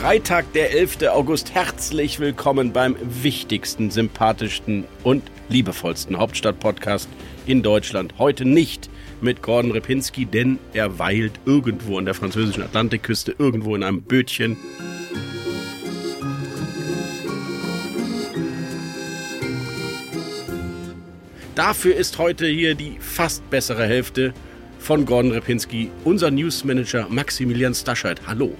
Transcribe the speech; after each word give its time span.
Freitag, 0.00 0.52
der 0.52 0.70
11. 0.70 1.08
August. 1.08 1.54
Herzlich 1.54 2.20
willkommen 2.20 2.72
beim 2.72 2.94
wichtigsten, 3.02 3.90
sympathischsten 3.90 4.84
und 5.02 5.24
liebevollsten 5.48 6.16
Hauptstadt-Podcast 6.16 7.08
in 7.46 7.64
Deutschland. 7.64 8.14
Heute 8.16 8.44
nicht 8.44 8.88
mit 9.20 9.42
Gordon 9.42 9.72
Repinski, 9.72 10.24
denn 10.24 10.60
er 10.72 11.00
weilt 11.00 11.32
irgendwo 11.46 11.98
an 11.98 12.04
der 12.04 12.14
französischen 12.14 12.62
Atlantikküste, 12.62 13.34
irgendwo 13.40 13.74
in 13.74 13.82
einem 13.82 14.02
Bötchen. 14.02 14.56
Dafür 21.56 21.96
ist 21.96 22.18
heute 22.18 22.46
hier 22.46 22.76
die 22.76 22.98
fast 23.00 23.50
bessere 23.50 23.84
Hälfte 23.84 24.32
von 24.78 25.04
Gordon 25.04 25.32
Repinski, 25.32 25.90
unser 26.04 26.30
Newsmanager 26.30 27.08
Maximilian 27.10 27.74
Stascheit. 27.74 28.20
Hallo. 28.28 28.56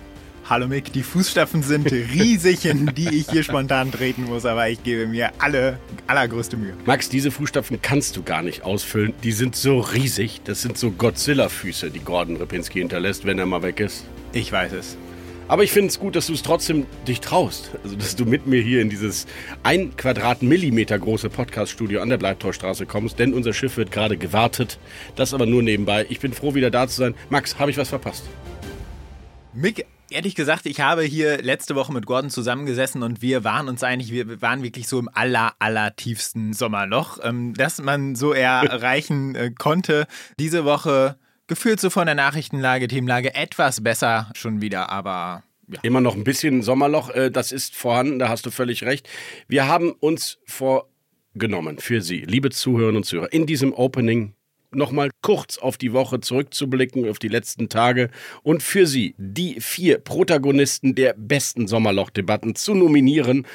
Hallo 0.48 0.66
Mick, 0.66 0.94
die 0.94 1.02
Fußstapfen 1.02 1.62
sind 1.62 1.92
riesig, 1.92 2.64
in 2.64 2.94
die 2.94 3.14
ich 3.14 3.28
hier 3.30 3.42
spontan 3.42 3.92
treten 3.92 4.24
muss, 4.24 4.46
aber 4.46 4.70
ich 4.70 4.82
gebe 4.82 5.06
mir 5.06 5.30
alle 5.40 5.78
allergrößte 6.06 6.56
Mühe. 6.56 6.72
Max, 6.86 7.10
diese 7.10 7.30
Fußstapfen 7.30 7.82
kannst 7.82 8.16
du 8.16 8.22
gar 8.22 8.40
nicht 8.40 8.62
ausfüllen. 8.62 9.12
Die 9.22 9.32
sind 9.32 9.56
so 9.56 9.80
riesig. 9.80 10.40
Das 10.44 10.62
sind 10.62 10.78
so 10.78 10.90
Godzilla-Füße, 10.90 11.90
die 11.90 11.98
Gordon 11.98 12.36
Repinski 12.36 12.78
hinterlässt, 12.78 13.26
wenn 13.26 13.38
er 13.38 13.44
mal 13.44 13.62
weg 13.62 13.78
ist. 13.78 14.06
Ich 14.32 14.50
weiß 14.50 14.72
es. 14.72 14.96
Aber 15.48 15.64
ich 15.64 15.70
finde 15.70 15.88
es 15.88 16.00
gut, 16.00 16.16
dass 16.16 16.28
du 16.28 16.32
es 16.32 16.42
trotzdem 16.42 16.86
dich 17.06 17.20
traust. 17.20 17.72
Also, 17.84 17.96
dass 17.96 18.16
du 18.16 18.24
mit 18.24 18.46
mir 18.46 18.62
hier 18.62 18.80
in 18.80 18.88
dieses 18.88 19.26
ein 19.64 19.98
Quadratmillimeter 19.98 20.98
große 20.98 21.28
Podcaststudio 21.28 22.00
an 22.00 22.08
der 22.08 22.16
Bleibtorstraße 22.16 22.86
kommst, 22.86 23.18
denn 23.18 23.34
unser 23.34 23.52
Schiff 23.52 23.76
wird 23.76 23.92
gerade 23.92 24.16
gewartet. 24.16 24.78
Das 25.14 25.34
aber 25.34 25.44
nur 25.44 25.62
nebenbei. 25.62 26.06
Ich 26.08 26.20
bin 26.20 26.32
froh, 26.32 26.54
wieder 26.54 26.70
da 26.70 26.88
zu 26.88 26.96
sein. 26.96 27.14
Max, 27.28 27.58
habe 27.58 27.70
ich 27.70 27.76
was 27.76 27.90
verpasst? 27.90 28.24
Mick, 29.52 29.84
Ehrlich 30.10 30.34
gesagt, 30.34 30.64
ich 30.64 30.80
habe 30.80 31.02
hier 31.02 31.42
letzte 31.42 31.74
Woche 31.74 31.92
mit 31.92 32.06
Gordon 32.06 32.30
zusammengesessen 32.30 33.02
und 33.02 33.20
wir 33.20 33.44
waren 33.44 33.68
uns 33.68 33.82
eigentlich, 33.82 34.10
wir 34.10 34.40
waren 34.40 34.62
wirklich 34.62 34.88
so 34.88 34.98
im 34.98 35.10
aller, 35.12 35.52
aller 35.58 35.94
tiefsten 35.96 36.54
Sommerloch, 36.54 37.18
ähm, 37.22 37.52
das 37.54 37.82
man 37.82 38.14
so 38.14 38.32
erreichen 38.32 39.34
äh, 39.34 39.50
konnte. 39.50 40.06
Diese 40.38 40.64
Woche 40.64 41.18
gefühlt 41.46 41.78
so 41.78 41.90
von 41.90 42.06
der 42.06 42.14
Nachrichtenlage, 42.14 42.88
Themenlage 42.88 43.34
etwas 43.34 43.82
besser 43.82 44.30
schon 44.34 44.62
wieder, 44.62 44.88
aber 44.90 45.42
ja. 45.70 45.80
Immer 45.82 46.00
noch 46.00 46.16
ein 46.16 46.24
bisschen 46.24 46.62
Sommerloch, 46.62 47.10
äh, 47.10 47.30
das 47.30 47.52
ist 47.52 47.76
vorhanden, 47.76 48.18
da 48.18 48.30
hast 48.30 48.46
du 48.46 48.50
völlig 48.50 48.84
recht. 48.84 49.06
Wir 49.48 49.68
haben 49.68 49.92
uns 49.92 50.38
vorgenommen 50.46 51.78
für 51.78 52.00
Sie, 52.00 52.20
liebe 52.20 52.48
Zuhörerinnen 52.48 52.96
und 52.98 53.04
Zuhörer, 53.04 53.30
in 53.32 53.44
diesem 53.44 53.74
Opening 53.74 54.32
nochmal 54.70 55.10
kurz 55.22 55.58
auf 55.58 55.78
die 55.78 55.92
Woche 55.92 56.20
zurückzublicken, 56.20 57.08
auf 57.08 57.18
die 57.18 57.28
letzten 57.28 57.68
Tage 57.68 58.10
und 58.42 58.62
für 58.62 58.86
Sie 58.86 59.14
die 59.18 59.60
vier 59.60 59.98
Protagonisten 59.98 60.94
der 60.94 61.14
besten 61.16 61.66
Sommerlochdebatten 61.66 62.54
zu 62.54 62.74
nominieren 62.74 63.46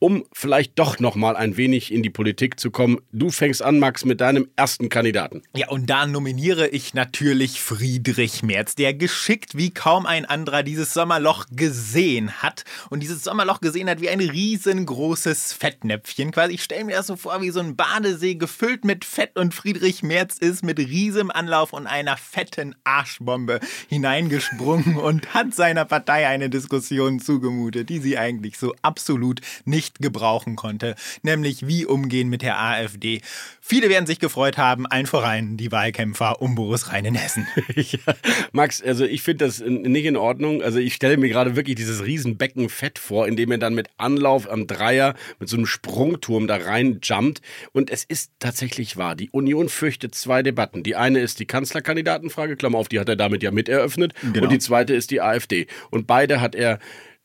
um 0.00 0.24
vielleicht 0.32 0.78
doch 0.78 0.98
noch 0.98 1.14
mal 1.14 1.36
ein 1.36 1.56
wenig 1.56 1.92
in 1.92 2.02
die 2.02 2.10
Politik 2.10 2.58
zu 2.58 2.70
kommen. 2.70 2.98
Du 3.12 3.30
fängst 3.30 3.62
an, 3.62 3.78
Max, 3.78 4.04
mit 4.04 4.20
deinem 4.20 4.48
ersten 4.56 4.88
Kandidaten. 4.88 5.42
Ja, 5.54 5.68
und 5.68 5.88
da 5.88 6.06
nominiere 6.06 6.68
ich 6.68 6.94
natürlich 6.94 7.60
Friedrich 7.60 8.42
Merz, 8.42 8.74
der 8.74 8.94
geschickt 8.94 9.56
wie 9.56 9.70
kaum 9.70 10.06
ein 10.06 10.24
anderer 10.24 10.62
dieses 10.62 10.94
Sommerloch 10.94 11.44
gesehen 11.52 12.32
hat 12.42 12.64
und 12.88 13.00
dieses 13.00 13.22
Sommerloch 13.22 13.60
gesehen 13.60 13.90
hat 13.90 14.00
wie 14.00 14.08
ein 14.08 14.20
riesengroßes 14.20 15.52
Fettnäpfchen. 15.52 16.32
Quasi, 16.32 16.54
ich 16.54 16.62
stelle 16.62 16.84
mir 16.84 16.96
das 16.96 17.06
so 17.06 17.16
vor, 17.16 17.42
wie 17.42 17.50
so 17.50 17.60
ein 17.60 17.76
Badesee 17.76 18.36
gefüllt 18.36 18.86
mit 18.86 19.04
Fett 19.04 19.36
und 19.36 19.52
Friedrich 19.52 20.02
Merz 20.02 20.38
ist 20.38 20.64
mit 20.64 20.78
riesem 20.78 21.30
Anlauf 21.30 21.74
und 21.74 21.86
einer 21.86 22.16
fetten 22.16 22.74
Arschbombe 22.84 23.60
hineingesprungen 23.88 24.96
und 24.96 25.34
hat 25.34 25.54
seiner 25.54 25.84
Partei 25.84 26.26
eine 26.26 26.48
Diskussion 26.48 27.20
zugemutet, 27.20 27.90
die 27.90 27.98
sie 27.98 28.16
eigentlich 28.16 28.56
so 28.56 28.74
absolut 28.80 29.42
nicht 29.66 29.89
nicht 29.90 30.00
gebrauchen 30.00 30.56
konnte, 30.56 30.94
nämlich 31.22 31.66
wie 31.66 31.86
umgehen 31.86 32.28
mit 32.28 32.42
der 32.42 32.60
AfD. 32.60 33.20
Viele 33.60 33.88
werden 33.88 34.06
sich 34.06 34.18
gefreut 34.18 34.58
haben, 34.58 34.86
allen 34.86 35.06
voran 35.06 35.56
die 35.56 35.72
Wahlkämpfer 35.72 36.40
um 36.40 36.54
Boris 36.54 36.90
Rhein 36.90 37.04
in 37.04 37.14
Hessen. 37.14 37.46
ja, 37.74 38.14
Max, 38.52 38.82
also 38.82 39.04
ich 39.04 39.22
finde 39.22 39.46
das 39.46 39.60
nicht 39.60 40.04
in 40.04 40.16
Ordnung. 40.16 40.62
Also 40.62 40.78
ich 40.78 40.94
stelle 40.94 41.16
mir 41.16 41.28
gerade 41.28 41.56
wirklich 41.56 41.76
dieses 41.76 42.04
Riesenbecken 42.04 42.68
Fett 42.68 42.98
vor, 42.98 43.28
in 43.28 43.36
dem 43.36 43.50
er 43.50 43.58
dann 43.58 43.74
mit 43.74 43.88
Anlauf 43.96 44.50
am 44.50 44.66
Dreier 44.66 45.14
mit 45.38 45.48
so 45.48 45.56
einem 45.56 45.66
Sprungturm 45.66 46.46
da 46.46 46.56
rein 46.56 47.00
jumpt. 47.02 47.40
Und 47.72 47.90
es 47.90 48.04
ist 48.04 48.32
tatsächlich 48.38 48.96
wahr. 48.96 49.14
Die 49.14 49.30
Union 49.30 49.68
fürchtet 49.68 50.14
zwei 50.14 50.42
Debatten. 50.42 50.82
Die 50.82 50.96
eine 50.96 51.20
ist 51.20 51.38
die 51.40 51.46
Kanzlerkandidatenfrage, 51.46 52.56
Klammer 52.56 52.78
auf, 52.78 52.88
die 52.88 53.00
hat 53.00 53.08
er 53.08 53.16
damit 53.16 53.42
ja 53.42 53.50
miteröffnet. 53.50 54.14
Genau. 54.20 54.44
Und 54.44 54.52
die 54.52 54.58
zweite 54.58 54.94
ist 54.94 55.10
die 55.10 55.20
AfD. 55.20 55.66
Und 55.90 56.06
beide 56.06 56.40
hat 56.40 56.54
er 56.54 56.78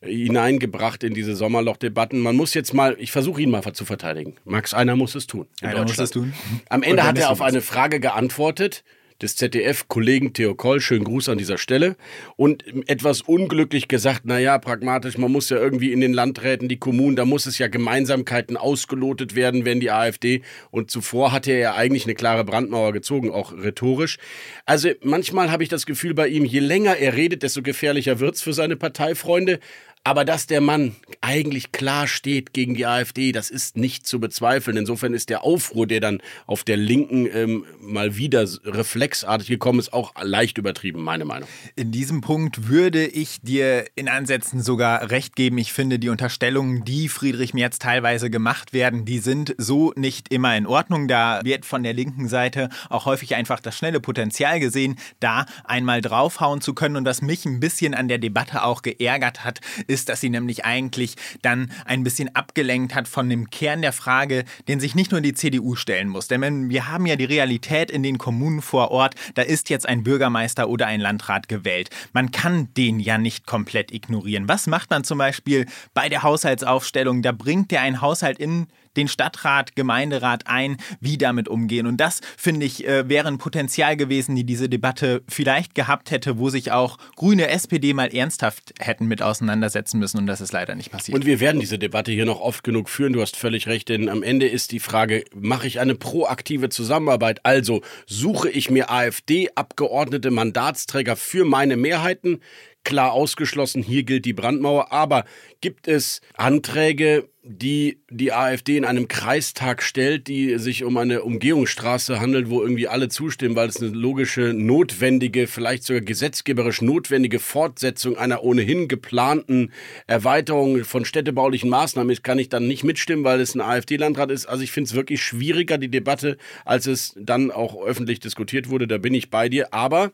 hineingebracht 0.06 1.04
in 1.04 1.14
diese 1.14 1.36
Sommerlochdebatten. 1.36 2.20
Man 2.20 2.36
muss 2.36 2.54
jetzt 2.54 2.74
mal, 2.74 2.96
ich 3.00 3.12
versuche 3.12 3.42
ihn 3.42 3.52
mal 3.52 3.64
zu 3.74 3.86
verteidigen. 3.86 4.36
Max, 4.46 4.74
einer 4.74 4.96
muss 4.96 5.16
es 5.16 5.28
tun. 5.28 5.48
einer 5.62 5.84
muss 5.84 5.98
es 5.98 6.12
tun. 6.12 6.34
Am 6.70 6.84
Ende 6.84 7.04
hat 7.04 7.18
er 7.18 7.30
auf 7.30 7.42
eine 7.42 7.62
Frage 7.62 8.00
geantwortet 8.00 8.84
des 9.22 9.38
ZDF-Kollegen 9.38 10.34
Theo 10.34 10.56
Koll, 10.56 10.82
schönen 10.82 11.06
Gruß 11.06 11.30
an 11.30 11.38
dieser 11.38 11.58
Stelle, 11.58 11.96
und 12.36 12.66
etwas 12.90 13.22
unglücklich 13.22 13.88
gesagt, 13.88 14.26
naja, 14.26 14.58
pragmatisch, 14.58 15.18
man 15.18 15.32
muss 15.32 15.50
ja 15.50 15.58
irgendwie 15.58 15.94
in 15.94 16.02
den 16.02 16.14
Landräten, 16.14 16.68
die 16.68 16.78
Kommunen, 16.78 17.16
da 17.16 17.24
muss 17.24 17.46
es 17.46 17.58
ja 17.58 17.68
Gemeinsamkeiten 17.68 18.58
ausgelotet 18.58 19.36
werden, 19.36 19.64
wenn 19.64 19.80
die 19.80 19.92
AfD, 19.92 20.42
und 20.70 20.92
zuvor 20.92 21.32
hatte 21.32 21.52
er 21.52 21.60
ja 21.60 21.76
eigentlich 21.76 22.06
eine 22.06 22.16
klare 22.16 22.44
Brandmauer 22.44 22.92
gezogen, 22.92 23.32
auch 23.32 23.54
rhetorisch. 23.54 24.18
Also 24.66 24.90
manchmal 25.02 25.50
habe 25.50 25.64
ich 25.64 25.70
das 25.70 25.86
Gefühl 25.86 26.14
bei 26.14 26.28
ihm, 26.28 26.44
je 26.44 26.60
länger 26.60 26.98
er 26.98 27.16
redet, 27.16 27.44
desto 27.44 27.62
gefährlicher 27.62 28.20
wird's 28.20 28.42
für 28.42 28.54
seine 28.54 28.76
Parteifreunde. 28.76 29.60
Aber 30.08 30.24
dass 30.24 30.46
der 30.46 30.62
Mann 30.62 30.96
eigentlich 31.22 31.72
klar 31.72 32.06
steht 32.06 32.54
gegen 32.54 32.76
die 32.76 32.86
AfD, 32.86 33.32
das 33.32 33.50
ist 33.50 33.76
nicht 33.76 34.06
zu 34.06 34.20
bezweifeln. 34.20 34.78
Insofern 34.78 35.16
ist 35.16 35.32
der 35.32 35.44
Aufruhr, 35.44 35.88
der 35.88 36.00
dann 36.00 36.22
auf 36.46 36.64
der 36.64 36.78
Linken 36.78 37.26
ähm, 37.26 37.66
mal 37.82 38.16
wieder 38.16 38.48
reflexartig 38.66 39.48
gekommen 39.48 39.80
ist, 39.80 39.94
auch 39.94 40.14
leicht 40.22 40.60
übertrieben, 40.60 41.02
meine 41.02 41.26
Meinung. 41.26 41.50
In 41.76 41.92
diesem 41.92 42.22
Punkt 42.22 42.70
würde 42.70 43.04
ich 43.08 43.42
dir 43.42 43.86
in 43.96 44.08
Ansätzen 44.08 44.62
sogar 44.62 45.10
recht 45.10 45.36
geben. 45.36 45.58
Ich 45.58 45.74
finde, 45.74 45.98
die 45.98 46.10
Unterstellungen, 46.10 46.86
die 46.86 47.10
Friedrich 47.10 47.56
Merz 47.56 47.80
teilweise 47.80 48.30
gemacht 48.30 48.74
werden, 48.74 49.06
die 49.06 49.18
sind 49.18 49.56
so 49.58 49.92
nicht 49.96 50.32
immer 50.32 50.56
in 50.56 50.68
Ordnung. 50.68 51.08
Da 51.08 51.42
wird 51.44 51.66
von 51.66 51.82
der 51.82 51.94
linken 51.94 52.28
Seite 52.28 52.70
auch 52.92 53.08
häufig 53.08 53.34
einfach 53.34 53.60
das 53.60 53.76
schnelle 53.76 54.00
Potenzial 54.00 54.60
gesehen, 54.60 54.98
da 55.20 55.48
einmal 55.64 56.02
draufhauen 56.02 56.62
zu 56.62 56.76
können. 56.76 56.96
Und 56.96 57.06
was 57.06 57.24
mich 57.24 57.44
ein 57.46 57.60
bisschen 57.60 57.96
an 57.96 58.08
der 58.08 58.20
Debatte 58.20 58.64
auch 58.64 58.84
geärgert 58.84 59.44
hat, 59.44 59.62
ist, 59.88 59.95
dass 60.04 60.20
sie 60.20 60.30
nämlich 60.30 60.66
eigentlich 60.66 61.16
dann 61.42 61.72
ein 61.86 62.04
bisschen 62.04 62.36
abgelenkt 62.36 62.94
hat 62.94 63.08
von 63.08 63.30
dem 63.30 63.50
Kern 63.50 63.82
der 63.82 63.94
Frage, 63.94 64.44
den 64.68 64.82
sich 64.82 64.96
nicht 64.96 65.12
nur 65.12 65.22
die 65.22 65.34
CDU 65.34 65.76
stellen 65.76 66.10
muss. 66.10 66.28
Denn 66.28 66.70
wir 66.70 66.90
haben 66.90 67.06
ja 67.06 67.16
die 67.16 67.24
Realität 67.24 67.90
in 67.90 68.04
den 68.04 68.18
Kommunen 68.18 68.62
vor 68.62 68.92
Ort, 68.92 69.16
da 69.36 69.44
ist 69.44 69.70
jetzt 69.70 69.88
ein 69.88 70.04
Bürgermeister 70.04 70.68
oder 70.68 70.88
ein 70.88 71.00
Landrat 71.00 71.48
gewählt. 71.48 71.90
Man 72.12 72.32
kann 72.32 72.74
den 72.74 73.00
ja 73.00 73.18
nicht 73.18 73.46
komplett 73.46 73.94
ignorieren. 73.94 74.50
Was 74.50 74.68
macht 74.68 74.90
man 74.90 75.06
zum 75.06 75.20
Beispiel 75.20 75.68
bei 75.94 76.10
der 76.10 76.24
Haushaltsaufstellung? 76.24 77.22
Da 77.22 77.32
bringt 77.32 77.72
der 77.72 77.82
einen 77.82 78.02
Haushalt 78.02 78.40
in 78.40 78.68
den 78.98 79.08
Stadtrat, 79.08 79.76
Gemeinderat 79.76 80.48
ein, 80.48 80.78
wie 81.00 81.18
damit 81.18 81.48
umgehen. 81.48 81.88
Und 81.88 81.98
das, 81.98 82.22
finde 82.38 82.66
ich, 82.66 82.88
äh, 82.88 83.08
wäre 83.10 83.28
ein 83.28 83.38
Potenzial 83.38 83.98
gewesen, 83.98 84.36
die 84.36 84.44
diese 84.44 84.70
Debatte 84.70 85.24
vielleicht 85.28 85.76
gehabt 85.76 86.12
hätte, 86.12 86.38
wo 86.38 86.50
sich 86.50 86.72
auch 86.72 86.98
Grüne, 87.16 87.50
SPD 87.50 87.94
mal 87.94 88.14
ernsthaft 88.14 88.74
hätten 88.80 89.06
mit 89.08 89.22
auseinandersetzen 89.22 90.00
müssen. 90.00 90.20
Und 90.20 90.28
das 90.28 90.42
ist 90.42 90.52
leider 90.52 90.76
nicht 90.76 90.92
passiert. 90.92 91.16
Und 91.16 91.26
wir 91.26 91.40
werden 91.40 91.60
diese 91.60 91.80
Debatte 91.80 92.12
hier 92.12 92.26
noch 92.26 92.42
oft 92.42 92.64
genug 92.64 92.90
führen. 92.90 93.14
Du 93.14 93.22
hast 93.22 93.36
völlig 93.36 93.68
recht, 93.68 93.90
denn 93.90 94.10
am 94.10 94.24
Ende 94.24 94.48
ist 94.48 94.72
die 94.72 94.80
Frage, 94.80 95.26
mache 95.34 95.68
ich 95.68 95.80
eine 95.80 95.96
proaktive 95.96 96.70
Zusammenarbeit? 96.70 97.42
Also 97.44 97.82
suche 98.06 98.50
ich 98.50 98.70
mir 98.70 98.90
AfD-Abgeordnete, 98.90 100.32
Mandatsträger 100.32 101.16
für 101.16 101.46
meine 101.46 101.78
Mehrheiten? 101.78 102.42
Klar 102.86 103.12
ausgeschlossen, 103.12 103.84
hier 103.84 104.04
gilt 104.04 104.24
die 104.24 104.34
Brandmauer. 104.34 104.94
Aber 104.94 105.26
gibt 105.60 105.90
es 105.90 106.22
Anträge, 106.36 107.28
die 107.48 108.00
die 108.10 108.34
AfD 108.34 108.76
in 108.78 108.86
einem 108.86 109.08
Kreistag 109.08 109.84
stellt, 109.84 110.28
die 110.28 110.58
sich 110.58 110.84
um 110.84 110.98
eine 110.98 111.22
Umgehungsstraße 111.22 112.20
handelt, 112.20 112.50
wo 112.50 112.62
irgendwie 112.62 112.88
alle 112.88 113.08
zustimmen, 113.08 113.56
weil 113.56 113.70
es 113.70 113.82
eine 113.82 113.92
logische, 113.92 114.54
notwendige, 114.54 115.46
vielleicht 115.46 115.84
sogar 115.84 116.02
gesetzgeberisch 116.02 116.82
notwendige 116.82 117.40
Fortsetzung 117.40 118.18
einer 118.18 118.44
ohnehin 118.44 118.88
geplanten 118.88 119.72
Erweiterung 120.08 120.84
von 120.86 121.06
städtebaulichen 121.06 121.70
Maßnahmen 121.70 122.12
ist, 122.12 122.24
kann 122.24 122.40
ich 122.40 122.50
dann 122.50 122.68
nicht 122.68 122.84
mitstimmen, 122.84 123.24
weil 123.26 123.40
es 123.40 123.54
ein 123.54 123.62
AfD-Landrat 123.62 124.32
ist. 124.32 124.48
Also 124.48 124.64
ich 124.64 124.72
finde 124.72 124.88
es 124.88 124.96
wirklich 124.96 125.22
schwieriger, 125.22 125.78
die 125.78 125.90
Debatte, 125.90 126.38
als 126.64 126.88
es 126.88 127.14
dann 127.16 127.52
auch 127.52 127.84
öffentlich 127.86 128.20
diskutiert 128.20 128.70
wurde. 128.70 128.88
Da 128.88 128.98
bin 128.98 129.14
ich 129.14 129.30
bei 129.30 129.50
dir. 129.50 129.72
Aber 129.72 130.14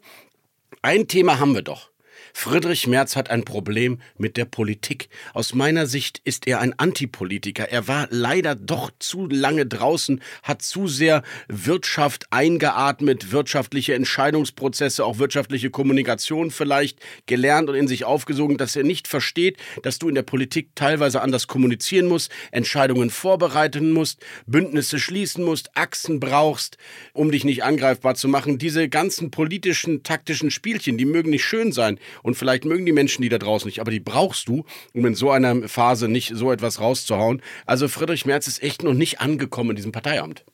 ein 0.81 1.07
Thema 1.07 1.39
haben 1.39 1.53
wir 1.53 1.61
doch. 1.61 1.90
Friedrich 2.33 2.87
Merz 2.87 3.15
hat 3.15 3.29
ein 3.29 3.43
Problem 3.43 3.99
mit 4.17 4.37
der 4.37 4.45
Politik. 4.45 5.09
Aus 5.33 5.53
meiner 5.53 5.85
Sicht 5.85 6.21
ist 6.23 6.47
er 6.47 6.59
ein 6.59 6.77
Antipolitiker. 6.77 7.69
Er 7.69 7.87
war 7.87 8.07
leider 8.09 8.55
doch 8.55 8.91
zu 8.99 9.27
lange 9.27 9.65
draußen, 9.65 10.21
hat 10.43 10.61
zu 10.61 10.87
sehr 10.87 11.23
Wirtschaft 11.47 12.27
eingeatmet, 12.31 13.31
wirtschaftliche 13.31 13.93
Entscheidungsprozesse, 13.95 15.05
auch 15.05 15.19
wirtschaftliche 15.19 15.69
Kommunikation 15.69 16.51
vielleicht 16.51 16.99
gelernt 17.25 17.69
und 17.69 17.75
in 17.75 17.87
sich 17.87 18.05
aufgesogen, 18.05 18.57
dass 18.57 18.75
er 18.75 18.83
nicht 18.83 19.07
versteht, 19.07 19.57
dass 19.83 19.99
du 19.99 20.09
in 20.09 20.15
der 20.15 20.23
Politik 20.23 20.69
teilweise 20.75 21.21
anders 21.21 21.47
kommunizieren 21.47 22.07
musst, 22.07 22.31
Entscheidungen 22.51 23.09
vorbereiten 23.09 23.91
musst, 23.91 24.23
Bündnisse 24.45 24.99
schließen 24.99 25.43
musst, 25.43 25.75
Achsen 25.75 26.19
brauchst, 26.19 26.77
um 27.13 27.31
dich 27.31 27.43
nicht 27.43 27.63
angreifbar 27.63 28.15
zu 28.15 28.27
machen. 28.27 28.57
Diese 28.57 28.89
ganzen 28.89 29.31
politischen, 29.31 30.03
taktischen 30.03 30.51
Spielchen, 30.51 30.97
die 30.97 31.05
mögen 31.05 31.29
nicht 31.29 31.45
schön 31.45 31.71
sein 31.71 31.99
und 32.23 32.35
vielleicht 32.35 32.65
mögen 32.65 32.85
die 32.85 32.91
Menschen 32.91 33.21
die 33.21 33.29
da 33.29 33.37
draußen 33.37 33.67
nicht, 33.67 33.79
aber 33.79 33.91
die 33.91 33.99
brauchst 33.99 34.47
du, 34.47 34.65
um 34.93 35.05
in 35.05 35.15
so 35.15 35.31
einer 35.31 35.67
Phase 35.67 36.07
nicht 36.07 36.31
so 36.35 36.51
etwas 36.51 36.79
rauszuhauen. 36.79 37.41
Also 37.65 37.87
Friedrich 37.87 38.25
Merz 38.25 38.47
ist 38.47 38.63
echt 38.63 38.83
noch 38.83 38.93
nicht 38.93 39.21
angekommen 39.21 39.71
in 39.71 39.75
diesem 39.75 39.91
Parteiamt. 39.91 40.45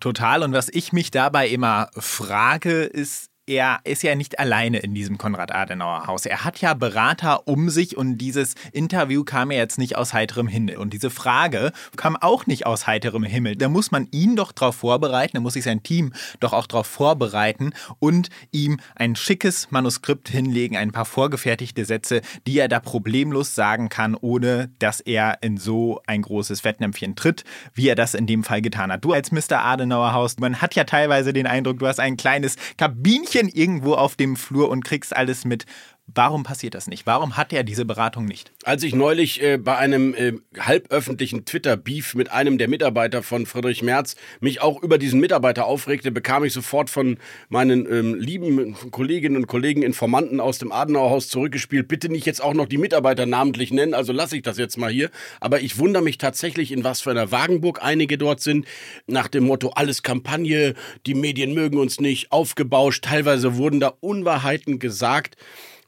Total. 0.00 0.42
Und 0.42 0.52
was 0.52 0.68
ich 0.68 0.92
mich 0.92 1.10
dabei 1.10 1.48
immer 1.48 1.88
frage, 1.96 2.82
ist, 2.82 3.31
er 3.52 3.80
ist 3.84 4.02
ja 4.02 4.14
nicht 4.14 4.38
alleine 4.38 4.78
in 4.78 4.94
diesem 4.94 5.18
Konrad-Adenauer-Haus. 5.18 6.24
Er 6.24 6.44
hat 6.44 6.60
ja 6.62 6.72
Berater 6.72 7.46
um 7.46 7.68
sich 7.68 7.98
und 7.98 8.16
dieses 8.16 8.54
Interview 8.72 9.24
kam 9.24 9.50
ja 9.50 9.58
jetzt 9.58 9.78
nicht 9.78 9.96
aus 9.96 10.14
heiterem 10.14 10.48
Himmel. 10.48 10.78
Und 10.78 10.94
diese 10.94 11.10
Frage 11.10 11.72
kam 11.96 12.16
auch 12.16 12.46
nicht 12.46 12.64
aus 12.64 12.86
heiterem 12.86 13.24
Himmel. 13.24 13.56
Da 13.56 13.68
muss 13.68 13.90
man 13.90 14.08
ihn 14.10 14.36
doch 14.36 14.52
darauf 14.52 14.76
vorbereiten, 14.76 15.36
da 15.36 15.40
muss 15.40 15.52
sich 15.52 15.64
sein 15.64 15.82
Team 15.82 16.14
doch 16.40 16.54
auch 16.54 16.66
darauf 16.66 16.86
vorbereiten 16.86 17.72
und 17.98 18.30
ihm 18.52 18.80
ein 18.96 19.16
schickes 19.16 19.70
Manuskript 19.70 20.30
hinlegen, 20.30 20.76
ein 20.78 20.92
paar 20.92 21.04
vorgefertigte 21.04 21.84
Sätze, 21.84 22.22
die 22.46 22.58
er 22.58 22.68
da 22.68 22.80
problemlos 22.80 23.54
sagen 23.54 23.90
kann, 23.90 24.14
ohne 24.14 24.70
dass 24.78 25.00
er 25.00 25.42
in 25.42 25.58
so 25.58 26.00
ein 26.06 26.22
großes 26.22 26.62
Fettnäpfchen 26.62 27.16
tritt, 27.16 27.44
wie 27.74 27.88
er 27.88 27.96
das 27.96 28.14
in 28.14 28.26
dem 28.26 28.44
Fall 28.44 28.62
getan 28.62 28.90
hat. 28.90 29.04
Du 29.04 29.12
als 29.12 29.30
Mr. 29.30 29.62
Adenauer 29.62 30.14
Haus, 30.14 30.38
man 30.38 30.62
hat 30.62 30.74
ja 30.74 30.84
teilweise 30.84 31.34
den 31.34 31.46
Eindruck, 31.46 31.80
du 31.80 31.86
hast 31.86 32.00
ein 32.00 32.16
kleines 32.16 32.56
Kabinchen 32.78 33.41
Mädchen 33.42 33.48
irgendwo 33.48 33.94
auf 33.94 34.16
dem 34.16 34.36
Flur 34.36 34.68
und 34.70 34.84
kriegst 34.84 35.14
alles 35.14 35.44
mit. 35.44 35.66
Warum 36.08 36.42
passiert 36.42 36.74
das 36.74 36.88
nicht? 36.88 37.06
Warum 37.06 37.36
hat 37.36 37.52
er 37.52 37.62
diese 37.62 37.84
Beratung 37.84 38.24
nicht? 38.24 38.52
Als 38.64 38.82
ich 38.82 38.94
neulich 38.94 39.40
äh, 39.40 39.56
bei 39.56 39.78
einem 39.78 40.14
äh, 40.14 40.32
halböffentlichen 40.58 41.44
Twitter-Beef 41.44 42.14
mit 42.16 42.30
einem 42.30 42.58
der 42.58 42.68
Mitarbeiter 42.68 43.22
von 43.22 43.46
Friedrich 43.46 43.82
Merz 43.82 44.16
mich 44.40 44.60
auch 44.60 44.82
über 44.82 44.98
diesen 44.98 45.20
Mitarbeiter 45.20 45.64
aufregte, 45.64 46.10
bekam 46.10 46.44
ich 46.44 46.52
sofort 46.52 46.90
von 46.90 47.18
meinen 47.48 47.90
ähm, 47.90 48.14
lieben 48.16 48.74
Kolleginnen 48.90 49.36
und 49.36 49.46
Kollegen 49.46 49.82
Informanten 49.82 50.40
aus 50.40 50.58
dem 50.58 50.72
Adenauerhaus 50.72 51.28
zurückgespielt. 51.28 51.86
Bitte 51.86 52.08
nicht 52.08 52.26
jetzt 52.26 52.42
auch 52.42 52.54
noch 52.54 52.66
die 52.66 52.78
Mitarbeiter 52.78 53.24
namentlich 53.24 53.70
nennen, 53.70 53.94
also 53.94 54.12
lasse 54.12 54.36
ich 54.36 54.42
das 54.42 54.58
jetzt 54.58 54.76
mal 54.76 54.90
hier. 54.90 55.08
Aber 55.40 55.60
ich 55.60 55.78
wundere 55.78 56.02
mich 56.02 56.18
tatsächlich, 56.18 56.72
in 56.72 56.82
was 56.82 57.00
für 57.00 57.12
einer 57.12 57.30
Wagenburg 57.30 57.82
einige 57.82 58.18
dort 58.18 58.40
sind. 58.40 58.66
Nach 59.06 59.28
dem 59.28 59.44
Motto, 59.44 59.70
alles 59.70 60.02
Kampagne, 60.02 60.74
die 61.06 61.14
Medien 61.14 61.54
mögen 61.54 61.78
uns 61.78 62.00
nicht, 62.00 62.32
aufgebauscht. 62.32 63.04
Teilweise 63.04 63.56
wurden 63.56 63.78
da 63.78 63.94
Unwahrheiten 64.00 64.80
gesagt 64.80 65.36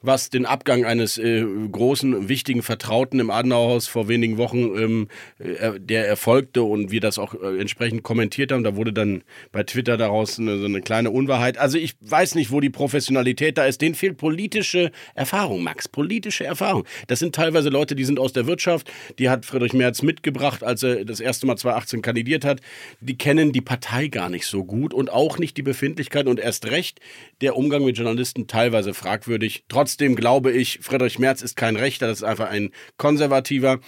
was 0.05 0.29
den 0.29 0.45
Abgang 0.45 0.85
eines 0.85 1.17
äh, 1.17 1.45
großen, 1.71 2.29
wichtigen 2.29 2.63
Vertrauten 2.63 3.19
im 3.19 3.29
Adenauerhaus 3.29 3.87
vor 3.87 4.07
wenigen 4.07 4.37
Wochen, 4.37 4.59
ähm, 4.77 5.07
äh, 5.39 5.79
der 5.79 6.07
erfolgte 6.07 6.63
und 6.63 6.91
wir 6.91 7.01
das 7.01 7.17
auch 7.17 7.33
äh, 7.33 7.59
entsprechend 7.59 8.03
kommentiert 8.03 8.51
haben. 8.51 8.63
Da 8.63 8.75
wurde 8.75 8.93
dann 8.93 9.23
bei 9.51 9.63
Twitter 9.63 9.97
daraus 9.97 10.39
eine, 10.39 10.57
so 10.59 10.65
eine 10.65 10.81
kleine 10.81 11.11
Unwahrheit. 11.11 11.57
Also 11.57 11.77
ich 11.77 11.95
weiß 12.01 12.35
nicht, 12.35 12.51
wo 12.51 12.59
die 12.59 12.69
Professionalität 12.69 13.57
da 13.57 13.65
ist. 13.65 13.81
Denen 13.81 13.95
fehlt 13.95 14.17
politische 14.17 14.91
Erfahrung, 15.13 15.63
Max. 15.63 15.87
Politische 15.87 16.45
Erfahrung. 16.45 16.85
Das 17.07 17.19
sind 17.19 17.35
teilweise 17.35 17.69
Leute, 17.69 17.95
die 17.95 18.05
sind 18.05 18.19
aus 18.19 18.33
der 18.33 18.47
Wirtschaft. 18.47 18.91
Die 19.19 19.29
hat 19.29 19.45
Friedrich 19.45 19.73
Merz 19.73 20.01
mitgebracht, 20.01 20.63
als 20.63 20.83
er 20.83 21.05
das 21.05 21.19
erste 21.19 21.47
Mal 21.47 21.57
2018 21.57 22.01
kandidiert 22.01 22.45
hat. 22.45 22.61
Die 23.01 23.17
kennen 23.17 23.51
die 23.51 23.61
Partei 23.61 24.07
gar 24.07 24.29
nicht 24.29 24.45
so 24.45 24.63
gut 24.63 24.93
und 24.93 25.11
auch 25.11 25.37
nicht 25.37 25.57
die 25.57 25.63
Befindlichkeit 25.63 26.27
und 26.27 26.39
erst 26.39 26.69
recht 26.71 26.99
der 27.41 27.55
Umgang 27.55 27.83
mit 27.83 27.97
Journalisten 27.97 28.47
teilweise 28.47 28.93
fragwürdig. 28.93 29.63
Trotz 29.67 29.94
Trotzdem 29.95 30.17
glaube 30.17 30.51
ich, 30.51 30.79
Friedrich 30.81 31.19
Merz 31.19 31.41
ist 31.41 31.55
kein 31.55 31.77
Rechter, 31.77 32.07
das 32.07 32.17
ist 32.17 32.23
einfach 32.25 32.49
ein 32.49 32.71
Konservativer. 32.97 33.79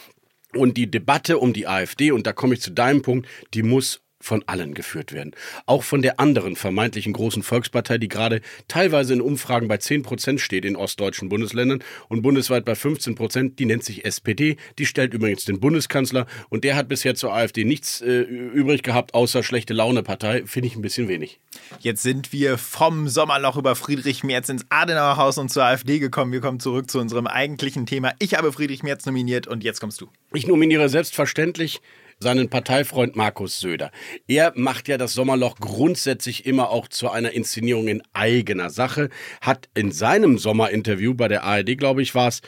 Und 0.53 0.77
die 0.77 0.89
Debatte 0.89 1.37
um 1.37 1.51
die 1.51 1.67
AfD, 1.67 2.11
und 2.11 2.25
da 2.25 2.31
komme 2.31 2.53
ich 2.53 2.61
zu 2.61 2.71
deinem 2.71 3.01
Punkt, 3.01 3.27
die 3.53 3.61
muss 3.61 3.99
von 4.19 4.43
allen 4.47 4.73
geführt 4.73 5.13
werden. 5.13 5.31
Auch 5.65 5.83
von 5.83 6.01
der 6.01 6.19
anderen 6.19 6.55
vermeintlichen 6.55 7.13
großen 7.13 7.43
Volkspartei, 7.43 7.97
die 7.97 8.07
gerade 8.07 8.41
teilweise 8.67 9.13
in 9.13 9.21
Umfragen 9.21 9.67
bei 9.67 9.77
10 9.77 10.03
Prozent 10.03 10.41
steht 10.41 10.65
in 10.65 10.75
ostdeutschen 10.75 11.29
Bundesländern 11.29 11.83
und 12.09 12.21
bundesweit 12.21 12.65
bei 12.65 12.75
15 12.75 13.15
Prozent. 13.15 13.59
Die 13.59 13.65
nennt 13.65 13.83
sich 13.83 14.05
SPD. 14.05 14.57
Die 14.79 14.85
stellt 14.85 15.13
übrigens 15.13 15.45
den 15.45 15.59
Bundeskanzler 15.59 16.25
und 16.49 16.63
der 16.63 16.75
hat 16.75 16.87
bisher 16.87 17.15
zur 17.15 17.33
AfD 17.33 17.63
nichts 17.63 18.01
äh, 18.01 18.21
übrig 18.21 18.83
gehabt, 18.83 19.13
außer 19.13 19.43
schlechte 19.43 19.73
Laune-Partei. 19.73 20.43
Finde 20.45 20.67
ich 20.67 20.75
ein 20.75 20.81
bisschen 20.81 21.07
wenig. 21.07 21.39
Jetzt 21.79 22.03
sind 22.03 22.33
wir 22.33 22.57
vom 22.57 23.07
Sommerloch 23.07 23.57
über 23.57 23.75
Friedrich 23.75 24.23
Merz 24.23 24.49
ins 24.49 24.65
Adenauerhaus 24.69 25.37
und 25.37 25.49
zur 25.49 25.63
AfD 25.63 25.99
gekommen. 25.99 26.31
Wir 26.31 26.41
kommen 26.41 26.59
zurück 26.59 26.89
zu 26.89 26.99
unserem 26.99 27.27
eigentlichen 27.27 27.85
Thema. 27.85 28.13
Ich 28.19 28.35
habe 28.35 28.51
Friedrich 28.51 28.83
Merz 28.83 29.05
nominiert 29.05 29.47
und 29.47 29.63
jetzt 29.63 29.79
kommst 29.79 30.01
du. 30.01 30.07
Ich 30.33 30.47
nominiere 30.47 30.89
selbstverständlich 30.89 31.81
seinen 32.19 32.49
Parteifreund 32.49 33.15
Markus 33.15 33.59
Söder. 33.59 33.91
Er 34.27 34.53
macht 34.55 34.87
ja 34.87 34.97
das 34.97 35.13
Sommerloch 35.13 35.57
grundsätzlich 35.59 36.45
immer 36.45 36.69
auch 36.69 36.87
zu 36.87 37.09
einer 37.09 37.31
Inszenierung 37.31 37.87
in 37.87 38.01
eigener 38.13 38.69
Sache, 38.69 39.09
hat 39.41 39.69
in 39.75 39.91
seinem 39.91 40.37
Sommerinterview 40.37 41.13
bei 41.13 41.27
der 41.27 41.43
ARD, 41.43 41.77
glaube 41.77 42.01
ich, 42.01 42.15
war 42.15 42.27
es, 42.27 42.41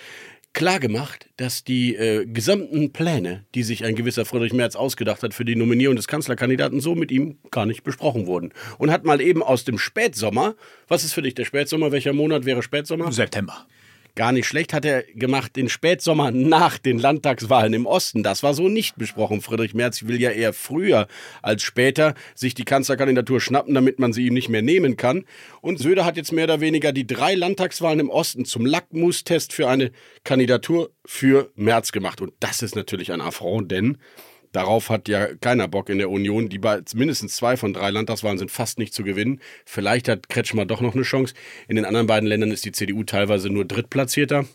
klargemacht, 0.54 1.30
dass 1.38 1.64
die 1.64 1.96
äh, 1.96 2.26
gesamten 2.26 2.92
Pläne, 2.92 3.46
die 3.54 3.64
sich 3.64 3.86
ein 3.86 3.96
gewisser 3.96 4.26
Friedrich 4.26 4.52
Merz 4.52 4.76
ausgedacht 4.76 5.22
hat 5.22 5.34
für 5.34 5.46
die 5.46 5.56
Nominierung 5.56 5.96
des 5.96 6.08
Kanzlerkandidaten, 6.08 6.80
so 6.80 6.96
mit 6.96 7.12
ihm 7.12 7.38
gar 7.52 7.68
nicht 7.68 7.84
besprochen 7.84 8.26
wurden. 8.26 8.52
Und 8.80 8.92
hat 8.92 9.06
mal 9.06 9.22
eben 9.22 9.44
aus 9.44 9.64
dem 9.64 9.78
Spätsommer, 9.78 10.56
was 10.88 11.04
ist 11.04 11.14
für 11.14 11.22
dich 11.22 11.36
der 11.36 11.46
Spätsommer? 11.46 11.92
Welcher 11.92 12.14
Monat 12.14 12.46
wäre 12.46 12.64
Spätsommer? 12.64 13.12
September 13.12 13.68
gar 14.20 14.34
nicht 14.34 14.48
schlecht 14.48 14.74
hat 14.74 14.84
er 14.84 15.04
gemacht 15.04 15.56
den 15.56 15.70
Spätsommer 15.70 16.30
nach 16.32 16.78
den 16.78 17.00
Landtagswahlen 17.00 17.72
im 17.72 17.86
Osten. 17.86 18.22
Das 18.22 18.44
war 18.44 18.54
so 18.54 18.68
nicht 18.68 18.98
besprochen. 18.98 19.40
Friedrich 19.40 19.74
Merz 19.74 20.04
will 20.04 20.20
ja 20.20 20.30
eher 20.30 20.52
früher 20.52 21.08
als 21.42 21.64
später 21.64 22.16
sich 22.36 22.54
die 22.54 22.66
Kanzlerkandidatur 22.66 23.40
schnappen, 23.40 23.74
damit 23.74 23.98
man 23.98 24.12
sie 24.12 24.28
ihm 24.28 24.34
nicht 24.34 24.50
mehr 24.50 24.62
nehmen 24.62 24.98
kann. 24.98 25.24
Und 25.62 25.80
Söder 25.80 26.04
hat 26.04 26.18
jetzt 26.18 26.34
mehr 26.34 26.44
oder 26.44 26.60
weniger 26.60 26.92
die 26.92 27.08
drei 27.08 27.34
Landtagswahlen 27.34 28.02
im 28.02 28.10
Osten 28.10 28.44
zum 28.44 28.66
Lackmustest 28.66 29.54
für 29.54 29.70
eine 29.70 29.92
Kandidatur 30.26 30.92
für 31.06 31.54
Merz 31.56 31.94
gemacht. 31.94 32.20
Und 32.20 32.34
das 32.42 32.62
ist 32.62 32.76
natürlich 32.76 33.14
ein 33.14 33.22
Affront, 33.22 33.72
denn 33.72 34.00
Darauf 34.52 34.90
hat 34.90 35.08
ja 35.08 35.28
keiner 35.36 35.68
Bock 35.68 35.90
in 35.90 36.00
der 36.00 36.10
Union. 36.10 36.50
Die 36.50 36.60
mindestens 36.96 37.36
zwei 37.36 37.56
von 37.56 37.74
drei 37.74 37.92
Landtagswahlen 37.92 38.40
sind 38.40 38.52
fast 38.52 38.80
nicht 38.80 38.94
zu 38.94 39.04
gewinnen. 39.04 39.42
Vielleicht 39.66 40.08
hat 40.08 40.30
Kretschmer 40.30 40.66
doch 40.66 40.82
noch 40.82 40.96
eine 40.96 41.04
Chance. 41.04 41.36
In 41.68 41.76
den 41.76 41.86
anderen 41.86 42.08
beiden 42.08 42.28
Ländern 42.28 42.52
ist 42.52 42.66
die 42.66 42.72
CDU 42.72 43.04
teilweise 43.04 43.50
nur 43.50 43.66
Drittplatzierter. 43.66 44.46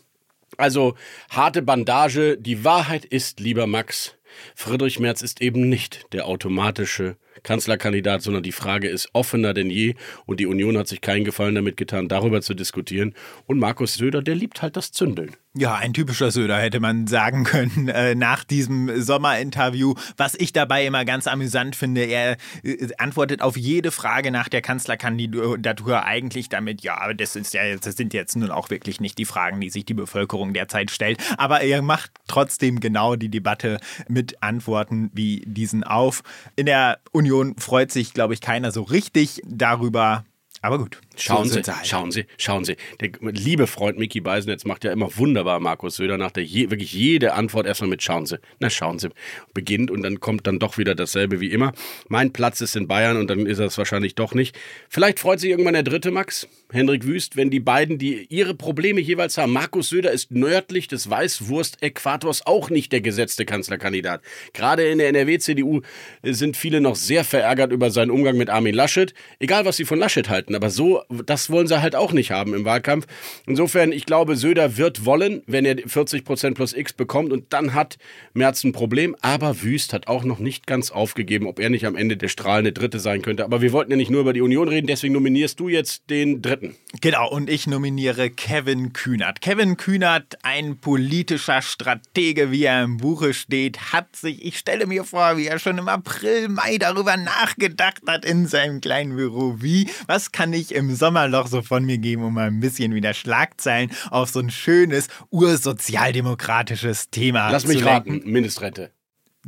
Also 0.57 0.95
harte 1.29 1.61
Bandage. 1.61 2.37
Die 2.37 2.63
Wahrheit 2.63 3.05
ist, 3.05 3.39
lieber 3.39 3.67
Max, 3.67 4.15
Friedrich 4.55 4.99
Merz 4.99 5.21
ist 5.21 5.41
eben 5.41 5.69
nicht 5.69 6.05
der 6.13 6.25
automatische 6.25 7.17
Kanzlerkandidat, 7.43 8.21
sondern 8.21 8.43
die 8.43 8.51
Frage 8.51 8.87
ist 8.87 9.09
offener 9.13 9.53
denn 9.53 9.69
je 9.69 9.95
und 10.25 10.39
die 10.39 10.45
Union 10.45 10.77
hat 10.77 10.87
sich 10.87 11.01
keinen 11.01 11.25
Gefallen 11.25 11.55
damit 11.55 11.77
getan, 11.77 12.07
darüber 12.07 12.41
zu 12.41 12.53
diskutieren. 12.53 13.13
Und 13.45 13.59
Markus 13.59 13.95
Söder, 13.95 14.21
der 14.21 14.35
liebt 14.35 14.61
halt 14.61 14.77
das 14.77 14.91
Zündeln. 14.91 15.35
Ja, 15.57 15.75
ein 15.75 15.93
typischer 15.93 16.31
Söder 16.31 16.57
hätte 16.57 16.81
man 16.81 17.07
sagen 17.07 17.45
können 17.45 17.87
äh, 17.93 18.13
nach 18.13 18.43
diesem 18.43 19.01
Sommerinterview. 19.01 19.93
Was 20.17 20.35
ich 20.35 20.51
dabei 20.51 20.85
immer 20.85 21.05
ganz 21.05 21.27
amüsant 21.27 21.77
finde, 21.77 22.03
er 22.03 22.35
äh, 22.63 22.89
antwortet 22.97 23.41
auf 23.41 23.55
jede 23.55 23.91
Frage 23.91 24.31
nach 24.31 24.49
der 24.49 24.61
Kanzlerkandidatur 24.61 26.03
eigentlich 26.03 26.49
damit, 26.49 26.81
ja, 26.81 27.13
das, 27.13 27.37
ist 27.37 27.53
ja, 27.53 27.61
das 27.77 27.95
sind 27.95 28.13
jetzt 28.13 28.35
nun 28.35 28.51
auch 28.51 28.69
wirklich 28.69 28.99
nicht 28.99 29.17
die 29.17 29.23
Fragen, 29.23 29.61
die 29.61 29.69
sich 29.69 29.85
die 29.85 29.93
Bevölkerung 29.93 30.53
derzeit 30.53 30.91
stellt. 30.91 31.19
Aber 31.37 31.61
er 31.61 31.81
macht 31.81 32.11
trotzdem 32.27 32.81
genau 32.81 33.15
die 33.15 33.29
Debatte 33.29 33.79
mit 34.09 34.43
Antworten 34.43 35.09
wie 35.13 35.41
diesen 35.45 35.85
auf. 35.85 36.21
In 36.57 36.65
der 36.65 36.99
Union 37.13 37.24
freut 37.57 37.91
sich, 37.91 38.13
glaube 38.13 38.33
ich, 38.33 38.41
keiner 38.41 38.71
so 38.71 38.83
richtig 38.83 39.41
darüber. 39.45 40.25
Aber 40.61 40.77
gut, 40.77 40.99
Schauen 41.21 41.43
So 41.43 41.49
Sie, 41.49 41.53
sind 41.55 41.65
sie 41.65 41.75
halt. 41.75 41.87
schauen 41.87 42.11
Sie, 42.11 42.25
schauen 42.37 42.65
Sie. 42.65 42.75
Der 43.01 43.09
liebe 43.21 43.67
Freund 43.67 43.97
Mickey 43.97 44.21
Beisenetz 44.21 44.65
macht 44.65 44.83
ja 44.83 44.91
immer 44.91 45.15
wunderbar 45.17 45.59
Markus 45.59 45.95
Söder 45.95 46.17
nach 46.17 46.31
der 46.31 46.43
je, 46.43 46.69
wirklich 46.71 46.93
jede 46.93 47.33
Antwort 47.33 47.65
erstmal 47.65 47.89
mit 47.89 48.03
Schauen 48.03 48.25
Sie. 48.25 48.39
Na, 48.59 48.69
schauen 48.69 48.99
Sie. 48.99 49.09
Beginnt 49.53 49.91
und 49.91 50.01
dann 50.03 50.19
kommt 50.19 50.47
dann 50.47 50.59
doch 50.59 50.77
wieder 50.77 50.95
dasselbe 50.95 51.39
wie 51.39 51.51
immer. 51.51 51.73
Mein 52.07 52.33
Platz 52.33 52.61
ist 52.61 52.75
in 52.75 52.87
Bayern 52.87 53.17
und 53.17 53.29
dann 53.29 53.45
ist 53.45 53.59
er 53.59 53.67
es 53.67 53.77
wahrscheinlich 53.77 54.15
doch 54.15 54.33
nicht. 54.33 54.57
Vielleicht 54.89 55.19
freut 55.19 55.39
sich 55.39 55.49
irgendwann 55.49 55.73
der 55.73 55.83
dritte 55.83 56.11
Max, 56.11 56.47
Hendrik 56.71 57.05
Wüst, 57.05 57.35
wenn 57.35 57.49
die 57.49 57.59
beiden, 57.59 57.97
die 57.97 58.25
ihre 58.29 58.53
Probleme 58.53 58.99
jeweils 59.01 59.37
haben. 59.37 59.53
Markus 59.53 59.89
Söder 59.89 60.11
ist 60.11 60.31
nördlich 60.31 60.87
des 60.87 61.09
Weißwurst-Äquators 61.09 62.45
auch 62.45 62.69
nicht 62.69 62.91
der 62.91 63.01
gesetzte 63.01 63.45
Kanzlerkandidat. 63.45 64.21
Gerade 64.53 64.83
in 64.87 64.97
der 64.97 65.09
NRW-CDU 65.09 65.81
sind 66.23 66.57
viele 66.57 66.81
noch 66.81 66.95
sehr 66.95 67.23
verärgert 67.23 67.71
über 67.71 67.91
seinen 67.91 68.11
Umgang 68.11 68.37
mit 68.37 68.49
Armin 68.49 68.75
Laschet. 68.75 69.13
Egal, 69.39 69.65
was 69.65 69.77
sie 69.77 69.85
von 69.85 69.99
Laschet 69.99 70.29
halten, 70.29 70.55
aber 70.55 70.69
so, 70.69 71.03
das 71.25 71.49
wollen 71.49 71.67
sie 71.67 71.81
halt 71.81 71.95
auch 71.95 72.11
nicht 72.11 72.31
haben 72.31 72.53
im 72.53 72.65
Wahlkampf. 72.65 73.07
Insofern, 73.45 73.91
ich 73.91 74.05
glaube, 74.05 74.35
Söder 74.35 74.77
wird 74.77 75.05
wollen, 75.05 75.41
wenn 75.47 75.65
er 75.65 75.77
40 75.85 76.25
Prozent 76.25 76.55
plus 76.55 76.73
X 76.73 76.93
bekommt 76.93 77.31
und 77.31 77.53
dann 77.53 77.73
hat 77.73 77.97
Merz 78.33 78.63
ein 78.63 78.71
Problem. 78.71 79.15
Aber 79.21 79.61
Wüst 79.61 79.93
hat 79.93 80.07
auch 80.07 80.23
noch 80.23 80.39
nicht 80.39 80.67
ganz 80.67 80.91
aufgegeben, 80.91 81.47
ob 81.47 81.59
er 81.59 81.69
nicht 81.69 81.85
am 81.85 81.95
Ende 81.95 82.17
der 82.17 82.27
strahlende 82.27 82.73
Dritte 82.73 82.99
sein 82.99 83.21
könnte. 83.21 83.43
Aber 83.43 83.61
wir 83.61 83.71
wollten 83.71 83.91
ja 83.91 83.97
nicht 83.97 84.11
nur 84.11 84.21
über 84.21 84.33
die 84.33 84.41
Union 84.41 84.67
reden, 84.67 84.87
deswegen 84.87 85.13
nominierst 85.13 85.59
du 85.59 85.69
jetzt 85.69 86.09
den 86.09 86.41
Dritten. 86.41 86.75
Genau, 87.01 87.29
und 87.29 87.49
ich 87.49 87.67
nominiere 87.67 88.29
Kevin 88.29 88.93
Kühnert. 88.93 89.41
Kevin 89.41 89.77
Kühnert, 89.77 90.37
ein 90.43 90.77
politischer 90.77 91.61
Stratege, 91.61 92.51
wie 92.51 92.63
er 92.63 92.83
im 92.83 92.97
Buche 92.97 93.33
steht, 93.33 93.93
hat 93.93 94.15
sich, 94.15 94.43
ich 94.45 94.57
stelle 94.57 94.85
mir 94.85 95.03
vor, 95.03 95.37
wie 95.37 95.47
er 95.47 95.59
schon 95.59 95.77
im 95.77 95.87
April, 95.87 96.49
Mai 96.49 96.77
darüber 96.77 97.17
nachgedacht 97.17 98.01
hat 98.07 98.25
in 98.25 98.47
seinem 98.47 98.81
kleinen 98.81 99.15
Büro. 99.15 99.57
Wie, 99.59 99.89
was 100.07 100.31
kann 100.31 100.53
ich 100.53 100.73
im 100.73 100.94
Sommerloch 100.95 101.47
so 101.47 101.61
von 101.61 101.85
mir 101.85 101.97
geben, 101.97 102.23
um 102.23 102.33
mal 102.33 102.47
ein 102.47 102.59
bisschen 102.59 102.93
wieder 102.95 103.13
Schlagzeilen 103.13 103.91
auf 104.09 104.29
so 104.29 104.39
ein 104.39 104.49
schönes, 104.49 105.07
ursozialdemokratisches 105.29 107.09
Thema 107.09 107.49
Lass 107.51 107.67
mich 107.67 107.83
lenken? 107.83 108.15
raten, 108.19 108.31
Mindestrente. 108.31 108.91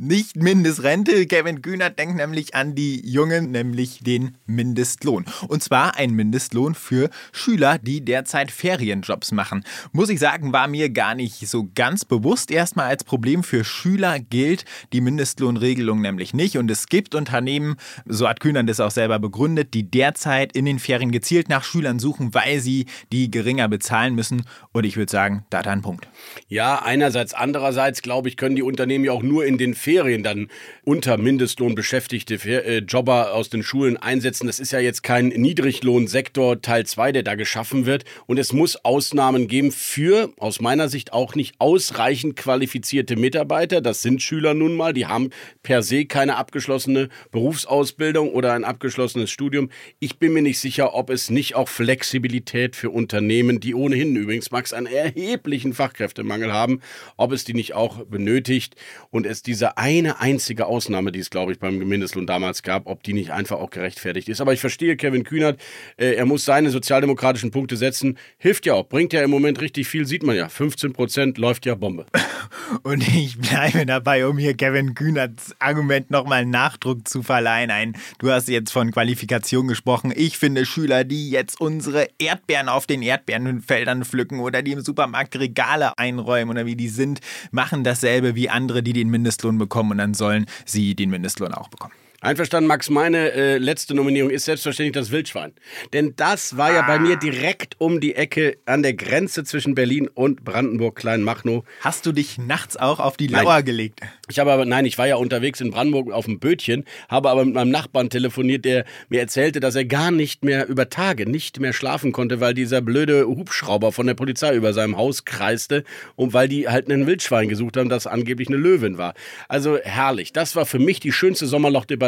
Nicht 0.00 0.36
Mindestrente. 0.36 1.26
Kevin 1.26 1.60
Kühnert 1.60 1.98
denkt 1.98 2.14
nämlich 2.14 2.54
an 2.54 2.76
die 2.76 3.04
Jungen, 3.04 3.50
nämlich 3.50 3.98
den 3.98 4.36
Mindestlohn. 4.46 5.24
Und 5.48 5.60
zwar 5.60 5.96
ein 5.96 6.12
Mindestlohn 6.12 6.76
für 6.76 7.10
Schüler, 7.32 7.78
die 7.78 8.04
derzeit 8.04 8.52
Ferienjobs 8.52 9.32
machen. 9.32 9.64
Muss 9.90 10.08
ich 10.08 10.20
sagen, 10.20 10.52
war 10.52 10.68
mir 10.68 10.90
gar 10.90 11.16
nicht 11.16 11.48
so 11.48 11.68
ganz 11.74 12.04
bewusst. 12.04 12.52
Erstmal 12.52 12.86
als 12.86 13.02
Problem 13.02 13.42
für 13.42 13.64
Schüler 13.64 14.20
gilt 14.20 14.64
die 14.92 15.00
Mindestlohnregelung 15.00 16.00
nämlich 16.00 16.32
nicht. 16.32 16.58
Und 16.58 16.70
es 16.70 16.86
gibt 16.86 17.16
Unternehmen, 17.16 17.74
so 18.06 18.28
hat 18.28 18.38
Kühnert 18.38 18.70
es 18.70 18.78
auch 18.78 18.92
selber 18.92 19.18
begründet, 19.18 19.74
die 19.74 19.90
derzeit 19.90 20.52
in 20.52 20.64
den 20.64 20.78
Ferien 20.78 21.10
gezielt 21.10 21.48
nach 21.48 21.64
Schülern 21.64 21.98
suchen, 21.98 22.34
weil 22.34 22.60
sie 22.60 22.86
die 23.10 23.32
geringer 23.32 23.66
bezahlen 23.68 24.14
müssen. 24.14 24.44
Und 24.70 24.84
ich 24.84 24.96
würde 24.96 25.10
sagen, 25.10 25.44
da 25.50 25.58
hat 25.58 25.66
er 25.66 25.72
einen 25.72 25.82
Punkt. 25.82 26.06
Ja, 26.46 26.82
einerseits, 26.84 27.34
andererseits, 27.34 28.00
glaube 28.00 28.28
ich, 28.28 28.36
können 28.36 28.54
die 28.54 28.62
Unternehmen 28.62 29.04
ja 29.04 29.10
auch 29.10 29.24
nur 29.24 29.44
in 29.44 29.58
den 29.58 29.74
Ferien 29.74 29.87
dann 29.96 30.48
unter 30.84 31.16
Mindestlohn 31.16 31.74
beschäftigte 31.74 32.34
äh, 32.34 32.78
Jobber 32.78 33.34
aus 33.34 33.48
den 33.48 33.62
Schulen 33.62 33.96
einsetzen. 33.96 34.46
Das 34.46 34.60
ist 34.60 34.72
ja 34.72 34.80
jetzt 34.80 35.02
kein 35.02 35.28
Niedriglohnsektor 35.28 36.60
Teil 36.60 36.84
2, 36.84 37.12
der 37.12 37.22
da 37.22 37.34
geschaffen 37.34 37.86
wird. 37.86 38.04
Und 38.26 38.38
es 38.38 38.52
muss 38.52 38.84
Ausnahmen 38.84 39.48
geben 39.48 39.72
für, 39.72 40.30
aus 40.36 40.60
meiner 40.60 40.88
Sicht, 40.88 41.12
auch 41.12 41.34
nicht 41.34 41.56
ausreichend 41.58 42.36
qualifizierte 42.36 43.16
Mitarbeiter. 43.16 43.80
Das 43.80 44.02
sind 44.02 44.22
Schüler 44.22 44.52
nun 44.52 44.74
mal, 44.74 44.92
die 44.92 45.06
haben 45.06 45.30
per 45.62 45.82
se 45.82 46.04
keine 46.04 46.36
abgeschlossene 46.36 47.08
Berufsausbildung 47.30 48.30
oder 48.30 48.52
ein 48.52 48.64
abgeschlossenes 48.64 49.30
Studium. 49.30 49.70
Ich 50.00 50.18
bin 50.18 50.34
mir 50.34 50.42
nicht 50.42 50.60
sicher, 50.60 50.94
ob 50.94 51.08
es 51.08 51.30
nicht 51.30 51.54
auch 51.54 51.68
Flexibilität 51.68 52.76
für 52.76 52.90
Unternehmen, 52.90 53.60
die 53.60 53.74
ohnehin 53.74 54.14
übrigens, 54.16 54.50
Max, 54.50 54.72
einen 54.72 54.86
erheblichen 54.86 55.72
Fachkräftemangel 55.72 56.52
haben, 56.52 56.80
ob 57.16 57.32
es 57.32 57.44
die 57.44 57.54
nicht 57.54 57.72
auch 57.74 58.04
benötigt 58.04 58.76
und 59.10 59.26
es 59.26 59.42
diese 59.42 59.77
eine 59.78 60.20
einzige 60.20 60.66
Ausnahme, 60.66 61.12
die 61.12 61.20
es, 61.20 61.30
glaube 61.30 61.52
ich, 61.52 61.60
beim 61.60 61.78
Mindestlohn 61.78 62.26
damals 62.26 62.64
gab, 62.64 62.88
ob 62.88 63.04
die 63.04 63.12
nicht 63.12 63.30
einfach 63.30 63.58
auch 63.58 63.70
gerechtfertigt 63.70 64.28
ist. 64.28 64.40
Aber 64.40 64.52
ich 64.52 64.58
verstehe 64.58 64.96
Kevin 64.96 65.22
Kühnert, 65.22 65.60
äh, 65.96 66.14
er 66.14 66.26
muss 66.26 66.44
seine 66.44 66.70
sozialdemokratischen 66.70 67.52
Punkte 67.52 67.76
setzen. 67.76 68.18
Hilft 68.38 68.66
ja 68.66 68.74
auch, 68.74 68.88
bringt 68.88 69.12
ja 69.12 69.22
im 69.22 69.30
Moment 69.30 69.60
richtig 69.60 69.86
viel, 69.86 70.04
sieht 70.04 70.24
man 70.24 70.34
ja. 70.34 70.48
15 70.48 70.92
Prozent 70.92 71.38
läuft 71.38 71.64
ja 71.64 71.76
Bombe. 71.76 72.06
Und 72.82 73.06
ich 73.06 73.38
bleibe 73.38 73.86
dabei, 73.86 74.26
um 74.26 74.36
hier 74.36 74.54
Kevin 74.54 74.94
Kühnerts 74.94 75.54
Argument 75.60 76.10
nochmal 76.10 76.44
Nachdruck 76.44 77.06
zu 77.06 77.22
verleihen. 77.22 77.70
Ein, 77.70 77.96
du 78.18 78.32
hast 78.32 78.48
jetzt 78.48 78.72
von 78.72 78.90
Qualifikation 78.90 79.68
gesprochen. 79.68 80.12
Ich 80.14 80.38
finde 80.38 80.66
Schüler, 80.66 81.04
die 81.04 81.30
jetzt 81.30 81.60
unsere 81.60 82.08
Erdbeeren 82.18 82.68
auf 82.68 82.86
den 82.86 83.02
Erdbeerenfeldern 83.02 84.04
pflücken 84.04 84.40
oder 84.40 84.62
die 84.62 84.72
im 84.72 84.80
Supermarkt 84.80 85.38
Regale 85.38 85.96
einräumen 85.98 86.50
oder 86.50 86.66
wie 86.66 86.74
die 86.74 86.88
sind, 86.88 87.20
machen 87.52 87.84
dasselbe 87.84 88.34
wie 88.34 88.48
andere, 88.48 88.82
die 88.82 88.92
den 88.92 89.08
Mindestlohn 89.08 89.56
bekommen 89.56 89.67
und 89.90 89.98
dann 89.98 90.14
sollen 90.14 90.46
sie 90.64 90.94
den 90.94 91.10
Mindestlohn 91.10 91.54
auch 91.54 91.68
bekommen. 91.68 91.94
Einverstanden, 92.20 92.66
Max. 92.66 92.90
Meine 92.90 93.30
äh, 93.30 93.58
letzte 93.58 93.94
Nominierung 93.94 94.30
ist 94.30 94.46
selbstverständlich 94.46 94.92
das 94.92 95.12
Wildschwein. 95.12 95.52
Denn 95.92 96.14
das 96.16 96.56
war 96.56 96.72
ja 96.72 96.82
bei 96.82 96.98
mir 96.98 97.14
direkt 97.14 97.76
um 97.78 98.00
die 98.00 98.16
Ecke 98.16 98.58
an 98.66 98.82
der 98.82 98.94
Grenze 98.94 99.44
zwischen 99.44 99.76
Berlin 99.76 100.08
und 100.08 100.44
Brandenburg-Kleinmachnow. 100.44 101.62
Hast 101.80 102.06
du 102.06 102.10
dich 102.10 102.36
nachts 102.36 102.76
auch 102.76 102.98
auf 102.98 103.16
die 103.16 103.28
Nein. 103.28 103.44
Lauer 103.44 103.62
gelegt? 103.62 104.00
Ich 104.28 104.40
habe 104.40 104.50
aber, 104.50 104.64
nein, 104.64 104.84
ich 104.84 104.98
war 104.98 105.06
ja 105.06 105.14
unterwegs 105.14 105.60
in 105.60 105.70
Brandenburg 105.70 106.10
auf 106.10 106.24
dem 106.24 106.40
Bötchen, 106.40 106.84
habe 107.08 107.30
aber 107.30 107.44
mit 107.44 107.54
meinem 107.54 107.70
Nachbarn 107.70 108.10
telefoniert, 108.10 108.64
der 108.64 108.84
mir 109.08 109.20
erzählte, 109.20 109.60
dass 109.60 109.76
er 109.76 109.84
gar 109.84 110.10
nicht 110.10 110.44
mehr 110.44 110.66
über 110.66 110.90
Tage 110.90 111.30
nicht 111.30 111.60
mehr 111.60 111.72
schlafen 111.72 112.10
konnte, 112.10 112.40
weil 112.40 112.52
dieser 112.52 112.80
blöde 112.80 113.28
Hubschrauber 113.28 113.92
von 113.92 114.08
der 114.08 114.14
Polizei 114.14 114.56
über 114.56 114.72
seinem 114.72 114.96
Haus 114.96 115.24
kreiste 115.24 115.84
und 116.16 116.32
weil 116.32 116.48
die 116.48 116.68
halt 116.68 116.90
einen 116.90 117.06
Wildschwein 117.06 117.48
gesucht 117.48 117.76
haben, 117.76 117.88
das 117.88 118.08
angeblich 118.08 118.48
eine 118.48 118.56
Löwin 118.56 118.98
war. 118.98 119.14
Also 119.46 119.78
herrlich. 119.78 120.32
Das 120.32 120.56
war 120.56 120.66
für 120.66 120.80
mich 120.80 120.98
die 120.98 121.12
schönste 121.12 121.46
Sommerlochdebatte. 121.46 122.07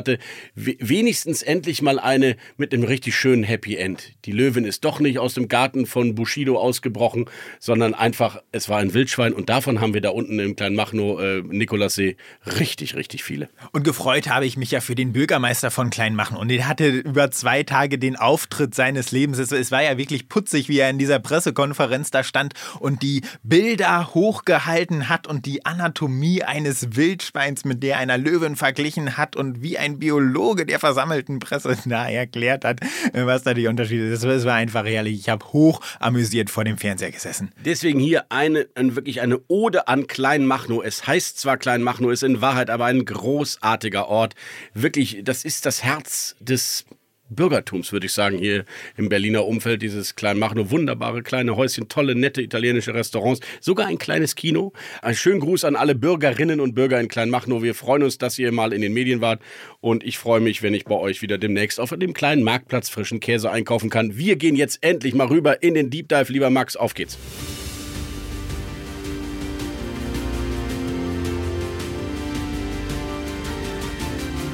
We- 0.55 0.77
Wenigstens 0.79 1.43
endlich 1.43 1.83
mal 1.83 1.99
eine 1.99 2.37
mit 2.57 2.73
einem 2.73 2.85
richtig 2.85 3.15
schönen 3.17 3.43
Happy 3.45 3.77
End. 3.77 4.13
Die 4.25 4.33
Löwin 4.33 4.65
ist 4.65 4.85
doch 4.85 5.01
nicht 5.01 5.19
aus 5.19 5.35
dem 5.35 5.49
Garten 5.49 5.87
von 5.87 6.15
Bushido 6.15 6.59
ausgebrochen, 6.59 7.27
sondern 7.59 7.95
einfach, 7.95 8.43
es 8.53 8.69
war 8.69 8.79
ein 8.79 8.95
Wildschwein 8.95 9.33
und 9.33 9.49
davon 9.49 9.81
haben 9.81 9.95
wir 9.95 10.01
da 10.01 10.11
unten 10.11 10.39
im 10.39 10.57
kleinen 10.57 10.77
Machnow, 10.77 11.21
äh, 11.21 11.43
Nikolassee, 11.43 12.17
richtig, 12.59 12.95
richtig 12.95 13.25
viele. 13.25 13.49
Und 13.73 13.85
gefreut 13.85 14.29
habe 14.29 14.47
ich 14.47 14.57
mich 14.57 14.71
ja 14.71 14.81
für 14.81 14.95
den 14.95 15.13
Bürgermeister 15.13 15.71
von 15.71 15.91
Kleinmachen. 15.91 16.37
Und 16.37 16.49
der 16.49 16.67
hatte 16.69 16.89
über 16.89 17.31
zwei 17.31 17.63
Tage 17.63 17.99
den 17.99 18.17
Auftritt 18.17 18.75
seines 18.75 19.13
Lebens. 19.13 19.39
Es, 19.39 19.53
es 19.53 19.71
war 19.71 19.83
ja 19.83 19.99
wirklich 19.99 20.29
putzig, 20.29 20.69
wie 20.69 20.79
er 20.79 20.91
in 20.91 20.99
dieser 20.99 21.19
Pressekonferenz 21.19 22.11
da 22.11 22.23
stand 22.23 22.55
und 22.79 23.03
die 23.03 23.23
Bilder 23.43 24.15
hochgehalten 24.15 25.09
hat 25.09 25.27
und 25.27 25.47
die 25.47 25.65
Anatomie 25.65 26.43
eines 26.43 26.97
Wildschweins 26.97 27.65
mit 27.65 27.83
der 27.83 27.99
einer 27.99 28.19
Löwin 28.19 28.57
verglichen 28.57 29.17
hat 29.17 29.37
und 29.37 29.63
wie 29.63 29.79
ein 29.79 29.90
Biologe 29.99 30.67
der 30.67 30.79
versammelten 30.79 31.39
Presse 31.39 31.77
da 31.87 32.09
erklärt 32.09 32.65
hat, 32.65 32.81
was 33.13 33.43
da 33.43 33.55
die 33.55 33.67
Unterschiede 33.67 34.17
sind. 34.17 34.31
Es 34.31 34.45
war 34.45 34.55
einfach 34.55 34.85
herrlich. 34.85 35.19
Ich 35.19 35.29
habe 35.29 35.45
hoch 35.53 35.81
amüsiert 35.99 36.51
vor 36.51 36.65
dem 36.65 36.79
Fernseher 36.79 37.11
gesessen. 37.11 37.53
Deswegen 37.65 38.01
hier 38.01 38.31
eine, 38.31 38.67
ein, 38.75 38.97
wirklich 38.97 39.21
eine 39.21 39.41
Ode 39.49 39.89
an 39.89 40.07
Kleinmachnow. 40.07 40.83
Es 40.85 41.07
heißt 41.07 41.39
zwar 41.39 41.57
Kleinmachnow, 41.57 42.11
ist 42.11 42.23
in 42.23 42.41
Wahrheit 42.41 42.71
aber 42.71 42.87
ein 42.87 43.05
großartiger 43.05 44.09
Ort. 44.09 44.35
Wirklich, 44.75 45.21
das 45.25 45.45
ist 45.45 45.67
das 45.67 45.83
Herz 45.83 46.37
des 46.41 46.85
Bürgertums, 47.31 47.93
würde 47.93 48.07
ich 48.07 48.13
sagen, 48.13 48.39
hier 48.39 48.65
im 48.97 49.09
Berliner 49.09 49.47
Umfeld, 49.47 49.83
dieses 49.83 50.17
Kleinmachnow. 50.17 50.71
Wunderbare 50.71 51.23
kleine 51.23 51.57
Häuschen, 51.57 51.89
tolle, 51.89 52.15
nette 52.15 52.43
italienische 52.43 52.93
Restaurants, 52.93 53.41
sogar 53.61 53.87
ein 53.87 53.99
kleines 53.99 54.35
Kino. 54.35 54.73
Ein 55.01 55.15
schönen 55.15 55.41
Gruß 55.41 55.65
an 55.65 55.77
alle 55.77 55.95
Bürgerinnen 55.95 56.61
und 56.61 56.75
Bürger 56.75 57.01
in 57.01 57.09
Kleinmachnow. 57.09 57.63
Wir 57.63 57.75
freuen 57.75 58.03
uns, 58.03 58.19
dass 58.19 58.39
ihr 58.39 58.53
mal 58.53 58.73
in 58.73 58.83
den 58.83 58.93
Medien 58.93 59.21
wart 59.21 59.41
und 59.81 60.05
ich 60.05 60.19
freue 60.19 60.41
mich, 60.41 60.63
wenn 60.63 60.75
ich 60.75 60.85
bei 60.85 60.97
euch 60.97 61.23
wieder 61.23 61.39
demnächst 61.39 61.81
auf 61.81 61.91
dem 61.97 62.13
kleinen 62.13 62.43
Marktplatz 62.43 62.89
frischen 62.89 63.21
Käse 63.21 63.51
einkaufen 63.51 63.91
kann. 63.91 64.17
Wir 64.17 64.37
gehen 64.37 64.57
jetzt 64.57 64.83
endlich 64.83 65.15
mal 65.15 65.29
rüber 65.29 65.63
in 65.63 65.75
den 65.75 65.91
Deep 65.91 66.09
Dive, 66.09 66.33
lieber 66.33 66.51
Max. 66.51 66.77
Auf 66.77 66.95
geht's. 66.95 67.19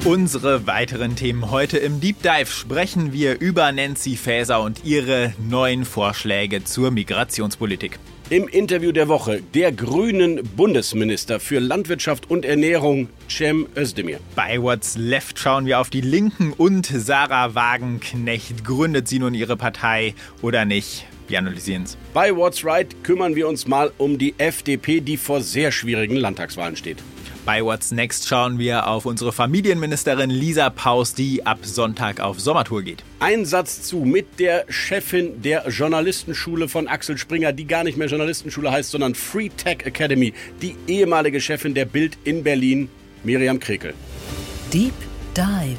Unsere 0.07 0.69
weiteren 0.69 1.17
Themen 1.17 1.51
heute 1.51 1.79
im 1.79 2.01
Deep 2.01 2.23
Dive 2.23 2.47
sprechen 2.47 3.13
wir 3.13 3.41
über 3.41 3.73
Nancy 3.73 4.15
Faeser 4.15 4.63
und 4.63 4.85
ihre 4.85 5.35
neuen 5.41 5.85
Vorschläge 5.85 6.63
zur 6.63 6.93
Migrationspolitik. 6.93 7.99
Im 8.31 8.47
Interview 8.47 8.93
der 8.93 9.09
Woche 9.09 9.43
der 9.55 9.73
grünen 9.73 10.45
Bundesminister 10.57 11.41
für 11.41 11.59
Landwirtschaft 11.59 12.31
und 12.31 12.45
Ernährung, 12.45 13.09
Cem 13.29 13.67
Özdemir. 13.77 14.21
Bei 14.37 14.63
What's 14.63 14.97
Left 14.97 15.41
schauen 15.41 15.67
wir 15.67 15.81
auf 15.81 15.91
die 15.91 16.03
Linken 16.03 16.53
und 16.53 16.87
Sarah 16.87 17.57
Wagenknecht. 17.57 18.65
Gründet 18.65 19.09
sie 19.09 19.19
nun 19.19 19.35
ihre 19.35 19.57
Partei 19.57 20.15
oder 20.41 20.65
nicht? 20.65 21.05
Wir 21.27 21.41
analysieren 21.41 21.83
es. 21.83 21.99
Bei 22.15 22.37
What's 22.37 22.65
Right 22.65 23.03
kümmern 23.03 23.35
wir 23.35 23.49
uns 23.49 23.67
mal 23.67 23.91
um 23.99 24.19
die 24.19 24.37
FDP, 24.39 25.01
die 25.01 25.17
vor 25.17 25.41
sehr 25.41 25.73
schwierigen 25.73 26.15
Landtagswahlen 26.15 26.77
steht. 26.77 27.03
Bei 27.47 27.63
What's 27.63 27.93
Next 27.93 28.27
schauen 28.27 28.59
wir 28.59 28.89
auf 28.89 29.07
unsere 29.07 29.31
Familienministerin 29.31 30.31
Lisa 30.31 30.69
Paus, 30.69 31.15
die 31.15 31.47
ab 31.47 31.61
Sonntag 31.63 32.19
auf 32.19 32.41
Sommertour 32.41 32.83
geht. 32.83 33.05
Ein 33.21 33.45
Satz 33.45 33.83
zu 33.83 33.99
mit 33.99 34.41
der 34.41 34.65
Chefin 34.69 35.41
der 35.43 35.69
Journalistenschule 35.69 36.69
von 36.69 36.89
Axel 36.89 37.17
Springer, 37.17 37.53
die 37.53 37.69
gar 37.69 37.85
nicht 37.85 37.97
mehr 37.97 38.09
Journalistenschule 38.09 38.73
heißt, 38.73 38.91
sondern 38.91 39.15
Free 39.15 39.49
Tech 39.49 39.85
Academy, 39.85 40.35
die 40.61 40.75
ehemalige 40.89 41.41
Chefin 41.41 41.73
der 41.73 41.85
Bild 41.85 42.19
in 42.25 42.43
Berlin, 42.43 42.89
Miriam 43.23 43.61
Krekel. 43.61 43.95
Deep 44.73 44.95
Dive. 45.37 45.79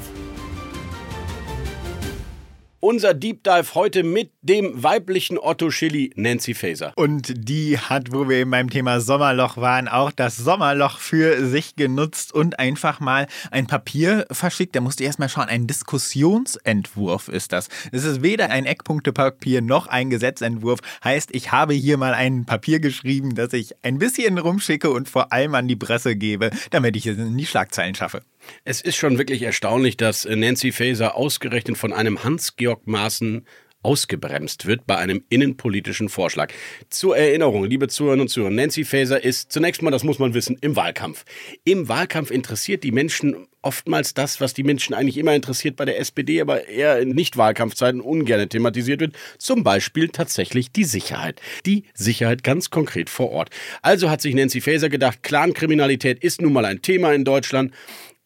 Unser 2.79 3.15
Deep 3.15 3.43
Dive 3.43 3.73
heute 3.73 4.03
mit 4.03 4.29
dem 4.43 4.83
weiblichen 4.83 5.39
Otto 5.39 5.71
Schilly, 5.71 6.11
Nancy 6.15 6.53
Faeser. 6.53 6.93
Und 6.95 7.33
die 7.35 7.79
hat, 7.79 8.13
wo 8.13 8.29
wir 8.29 8.37
eben 8.37 8.51
beim 8.51 8.69
Thema 8.69 9.01
Sommerloch 9.01 9.57
waren, 9.57 9.87
auch 9.87 10.11
das 10.11 10.37
Sommerloch 10.37 10.99
für 10.99 11.43
sich 11.47 11.75
genutzt 11.75 12.31
und 12.31 12.59
einfach 12.59 12.99
mal 12.99 13.25
ein 13.49 13.65
Papier 13.65 14.27
verschickt. 14.29 14.75
Da 14.75 14.81
musste 14.81 15.03
erst 15.05 15.17
mal 15.17 15.27
schauen, 15.27 15.49
ein 15.49 15.65
Diskussionsentwurf 15.65 17.29
ist 17.29 17.51
das. 17.51 17.69
Es 17.91 18.03
ist 18.03 18.21
weder 18.21 18.51
ein 18.51 18.67
Eckpunktepapier 18.67 19.63
noch 19.63 19.87
ein 19.87 20.11
Gesetzentwurf. 20.11 20.79
Heißt, 21.03 21.33
ich 21.33 21.51
habe 21.51 21.73
hier 21.73 21.97
mal 21.97 22.13
ein 22.13 22.45
Papier 22.45 22.79
geschrieben, 22.79 23.33
das 23.33 23.53
ich 23.53 23.73
ein 23.83 23.97
bisschen 23.97 24.37
rumschicke 24.37 24.91
und 24.91 25.09
vor 25.09 25.33
allem 25.33 25.55
an 25.55 25.67
die 25.67 25.75
Presse 25.75 26.15
gebe, 26.15 26.51
damit 26.69 26.95
ich 26.95 27.07
es 27.07 27.17
in 27.17 27.35
die 27.35 27.47
Schlagzeilen 27.47 27.95
schaffe. 27.95 28.21
Es 28.63 28.81
ist 28.81 28.95
schon 28.95 29.17
wirklich 29.17 29.41
erstaunlich, 29.41 29.97
dass 29.97 30.25
Nancy 30.25 30.71
Faeser 30.71 31.15
ausgerechnet 31.15 31.77
von 31.77 31.93
einem 31.93 32.23
Hans-Georg 32.23 32.87
Maaßen 32.87 33.45
ausgebremst 33.83 34.65
wird 34.65 34.85
bei 34.85 34.97
einem 34.97 35.23
innenpolitischen 35.29 36.09
Vorschlag. 36.09 36.51
Zur 36.89 37.15
Erinnerung, 37.15 37.63
liebe 37.63 37.87
Zuhörerinnen 37.87 38.23
und 38.23 38.27
Zuhörer, 38.27 38.51
Nancy 38.51 38.83
Faeser 38.83 39.23
ist 39.23 39.51
zunächst 39.51 39.81
mal, 39.81 39.91
das 39.91 40.03
muss 40.03 40.19
man 40.19 40.33
wissen, 40.33 40.57
im 40.59 40.75
Wahlkampf. 40.75 41.23
Im 41.63 41.87
Wahlkampf 41.87 42.31
interessiert 42.31 42.83
die 42.83 42.91
Menschen 42.91 43.47
oftmals 43.61 44.13
das, 44.13 44.41
was 44.41 44.53
die 44.53 44.63
Menschen 44.63 44.93
eigentlich 44.93 45.17
immer 45.17 45.35
interessiert 45.35 45.75
bei 45.75 45.85
der 45.85 45.99
SPD, 45.99 46.41
aber 46.41 46.67
eher 46.67 46.99
in 46.99 47.09
Nicht-Wahlkampfzeiten 47.09 48.01
ungern 48.01 48.49
thematisiert 48.49 48.99
wird. 48.99 49.15
Zum 49.37 49.63
Beispiel 49.63 50.09
tatsächlich 50.09 50.71
die 50.71 50.83
Sicherheit. 50.83 51.41
Die 51.65 51.83
Sicherheit 51.93 52.43
ganz 52.43 52.69
konkret 52.69 53.09
vor 53.09 53.31
Ort. 53.31 53.49
Also 53.81 54.09
hat 54.09 54.21
sich 54.21 54.35
Nancy 54.35 54.61
Faeser 54.61 54.89
gedacht, 54.89 55.23
Clankriminalität 55.23 56.23
ist 56.23 56.41
nun 56.41 56.53
mal 56.53 56.65
ein 56.65 56.81
Thema 56.81 57.13
in 57.13 57.25
Deutschland. 57.25 57.73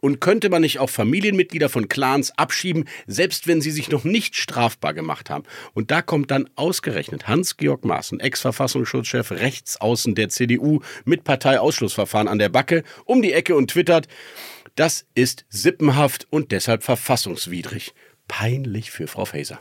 Und 0.01 0.19
könnte 0.19 0.49
man 0.49 0.63
nicht 0.63 0.79
auch 0.79 0.89
Familienmitglieder 0.89 1.69
von 1.69 1.87
Clans 1.87 2.37
abschieben, 2.37 2.85
selbst 3.07 3.47
wenn 3.47 3.61
sie 3.61 3.71
sich 3.71 3.89
noch 3.89 4.03
nicht 4.03 4.35
strafbar 4.35 4.93
gemacht 4.93 5.29
haben? 5.29 5.45
Und 5.73 5.91
da 5.91 6.01
kommt 6.01 6.31
dann 6.31 6.49
ausgerechnet 6.55 7.27
Hans-Georg 7.27 7.85
Maaßen, 7.85 8.19
Ex-Verfassungsschutzchef 8.19 9.31
rechts 9.31 9.79
außen 9.79 10.15
der 10.15 10.29
CDU, 10.29 10.81
mit 11.05 11.23
Parteiausschlussverfahren 11.23 12.27
an 12.27 12.39
der 12.39 12.49
Backe, 12.49 12.83
um 13.05 13.21
die 13.21 13.31
Ecke 13.31 13.55
und 13.55 13.71
twittert, 13.71 14.07
das 14.75 15.05
ist 15.15 15.45
sippenhaft 15.49 16.27
und 16.29 16.51
deshalb 16.51 16.83
verfassungswidrig. 16.83 17.93
Peinlich 18.27 18.91
für 18.91 19.07
Frau 19.07 19.25
Faeser. 19.25 19.59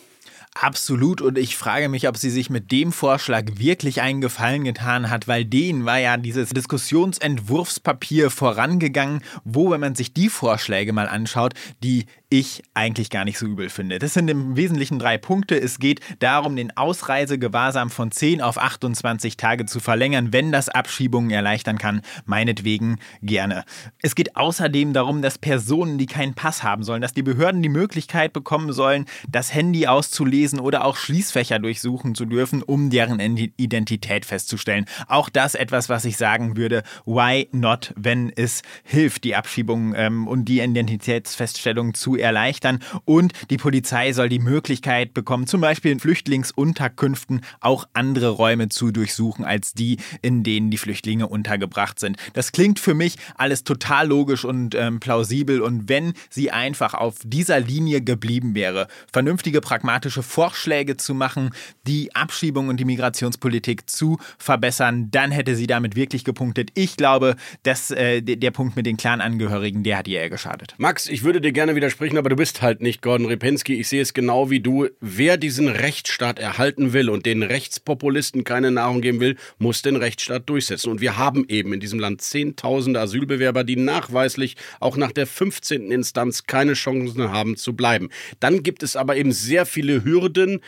Absolut. 0.55 1.21
Und 1.23 1.39
ich 1.39 1.57
frage 1.57 1.89
mich, 1.89 2.09
ob 2.09 2.17
sie 2.17 2.31
sich 2.31 2.51
mit 2.51 2.73
dem 2.73 2.91
Vorschlag 2.91 3.45
wirklich 3.55 4.03
einen 4.03 4.21
Gefallen 4.21 4.65
getan 4.65 5.09
hat, 5.09 5.29
weil 5.29 5.45
denen 5.45 5.85
war 5.85 5.99
ja 5.99 6.17
dieses 6.17 6.51
Diskussionsentwurfspapier 6.51 8.31
vorangegangen, 8.31 9.23
wo, 9.45 9.71
wenn 9.71 9.81
man 9.81 9.95
sich 9.95 10.13
die 10.13 10.29
Vorschläge 10.29 10.93
mal 10.93 11.09
anschaut, 11.09 11.55
die 11.85 12.07
ich 12.31 12.63
eigentlich 12.75 13.11
gar 13.11 13.25
nicht 13.25 13.39
so 13.39 13.47
übel 13.47 13.69
finde. 13.69 13.99
Das 13.99 14.15
sind 14.15 14.29
im 14.29 14.57
Wesentlichen 14.57 15.01
drei 15.01 15.19
Punkte. 15.19 15.61
Es 15.61 15.81
geht 15.81 16.01
darum, 16.21 16.55
den 16.55 16.77
Ausreisegewahrsam 16.77 17.91
von 17.91 18.13
10 18.13 18.41
auf 18.41 18.57
28 18.57 19.37
Tage 19.37 19.67
zu 19.67 19.81
verlängern, 19.81 20.33
wenn 20.33 20.53
das 20.53 20.69
Abschiebungen 20.69 21.33
erleichtern 21.33 21.77
kann. 21.77 22.03
Meinetwegen 22.27 22.99
gerne. 23.21 23.65
Es 24.01 24.15
geht 24.15 24.37
außerdem 24.37 24.93
darum, 24.93 25.23
dass 25.23 25.39
Personen, 25.39 25.99
die 25.99 26.07
keinen 26.07 26.35
Pass 26.35 26.63
haben 26.63 26.85
sollen, 26.85 27.03
dass 27.03 27.15
die 27.15 27.25
Behörden 27.25 27.63
die 27.63 27.69
Möglichkeit 27.69 28.33
bekommen 28.33 28.73
sollen, 28.73 29.07
das 29.29 29.53
Handy 29.53 29.89
auszulesen 29.89 30.61
oder 30.61 30.85
auch 30.85 30.97
Schließfächer 30.97 31.59
durchsuchen 31.59 32.15
zu 32.15 32.27
dürfen, 32.27 32.63
um 32.63 32.91
deren 32.91 33.19
Identität 33.19 34.25
festzustellen. 34.25 34.85
Auch 35.09 35.31
das 35.31 35.57
etwas, 35.57 35.89
was 35.89 36.05
ich 36.05 36.17
sagen 36.17 36.57
würde, 36.57 36.85
why 37.07 37.49
not, 37.51 37.93
wenn 37.97 38.31
es 38.31 38.63
hilft, 38.85 39.25
die 39.25 39.35
Abschiebung 39.35 39.95
ähm, 39.97 40.29
und 40.29 40.45
die 40.45 40.61
Identitätsfeststellung 40.61 41.95
zu 41.95 42.20
erleichtern. 42.21 42.81
Und 43.05 43.33
die 43.51 43.57
Polizei 43.57 44.13
soll 44.13 44.29
die 44.29 44.39
Möglichkeit 44.39 45.15
bekommen, 45.15 45.47
zum 45.47 45.61
Beispiel 45.61 45.93
in 45.93 46.01
Flüchtlingsunterkünften 46.01 47.43
auch 47.61 47.87
andere 47.93 48.29
Räume 48.29 48.69
zu 48.69 48.91
durchsuchen, 48.91 49.45
als 49.45 49.75
die, 49.75 49.99
in 50.23 50.43
denen 50.43 50.71
die 50.71 50.79
Flüchtlinge 50.79 51.27
untergebracht 51.27 51.99
sind. 51.99 52.17
Das 52.35 52.53
klingt 52.53 52.79
für 52.79 52.95
mich 52.95 53.17
alles 53.37 53.65
total 53.65 54.09
logisch 54.09 54.45
und 54.45 54.75
ähm, 54.75 55.01
plausibel. 55.01 55.61
Und 55.61 55.89
wenn 55.89 56.13
sie 56.29 56.51
einfach 56.51 56.95
auf 56.95 57.17
dieser 57.25 57.61
Linie 57.61 58.03
geblieben 58.03 58.55
wäre, 58.55 58.89
vernünftige, 59.13 59.61
pragmatische 59.61 60.23
Vorschläge 60.23 60.97
zu 60.97 61.15
machen, 61.15 61.51
die 61.87 62.15
Abschiebung 62.15 62.69
und 62.69 62.79
die 62.79 62.85
Migrationspolitik 62.85 63.89
zu 63.89 64.19
verbessern, 64.39 65.11
dann 65.11 65.31
hätte 65.31 65.57
sie 65.57 65.67
damit 65.67 65.97
wirklich 65.97 66.25
gepunktet. 66.25 66.71
Ich 66.75 66.97
glaube, 66.97 67.37
dass 67.63 67.91
äh, 67.91 68.23
der 68.23 68.51
Punkt 68.51 68.77
mit 68.77 68.87
den 68.87 68.97
Clan-Angehörigen, 68.97 69.83
der 69.83 69.99
hat 69.99 70.09
ihr 70.09 70.21
eher 70.21 70.31
geschadet. 70.31 70.75
Max, 70.79 71.09
ich 71.09 71.23
würde 71.23 71.41
dir 71.41 71.53
gerne 71.53 71.75
widersprechen, 71.75 72.10
aber 72.19 72.29
du 72.29 72.37
bist 72.37 72.63
halt 72.63 72.81
nicht 72.81 73.03
Gordon 73.03 73.27
Repinski. 73.27 73.75
Ich 73.75 73.89
sehe 73.89 74.03
es 74.03 74.15
genau 74.15 74.51
wie 74.51 74.61
du. 74.61 74.89
Wer 75.01 75.37
diesen 75.37 75.69
Rechtsstaat 75.69 76.39
erhalten 76.39 76.93
will 76.93 77.11
und 77.11 77.27
den 77.27 77.43
Rechtspopulisten 77.43 78.45
keine 78.45 78.71
Nahrung 78.71 79.01
geben 79.01 79.21
will, 79.21 79.37
muss 79.59 79.83
den 79.83 79.97
Rechtsstaat 79.97 80.49
durchsetzen. 80.49 80.91
Und 80.91 81.01
wir 81.01 81.17
haben 81.17 81.45
eben 81.49 81.73
in 81.73 81.81
diesem 81.81 81.99
Land 81.99 82.23
Zehntausende 82.23 83.01
Asylbewerber, 83.01 83.65
die 83.65 83.77
nachweislich 83.77 84.57
auch 84.81 84.97
nach 84.97 85.13
der 85.13 85.27
15. 85.27 85.91
Instanz 85.91 86.47
keine 86.47 86.75
Chancen 86.75 87.31
haben 87.31 87.57
zu 87.57 87.75
bleiben. 87.75 88.11
Dann 88.39 88.63
gibt 88.63 88.83
es 88.83 88.97
aber 88.97 89.17
eben 89.17 89.33
sehr 89.33 89.67
viele 89.67 90.05
Hürden, 90.05 90.61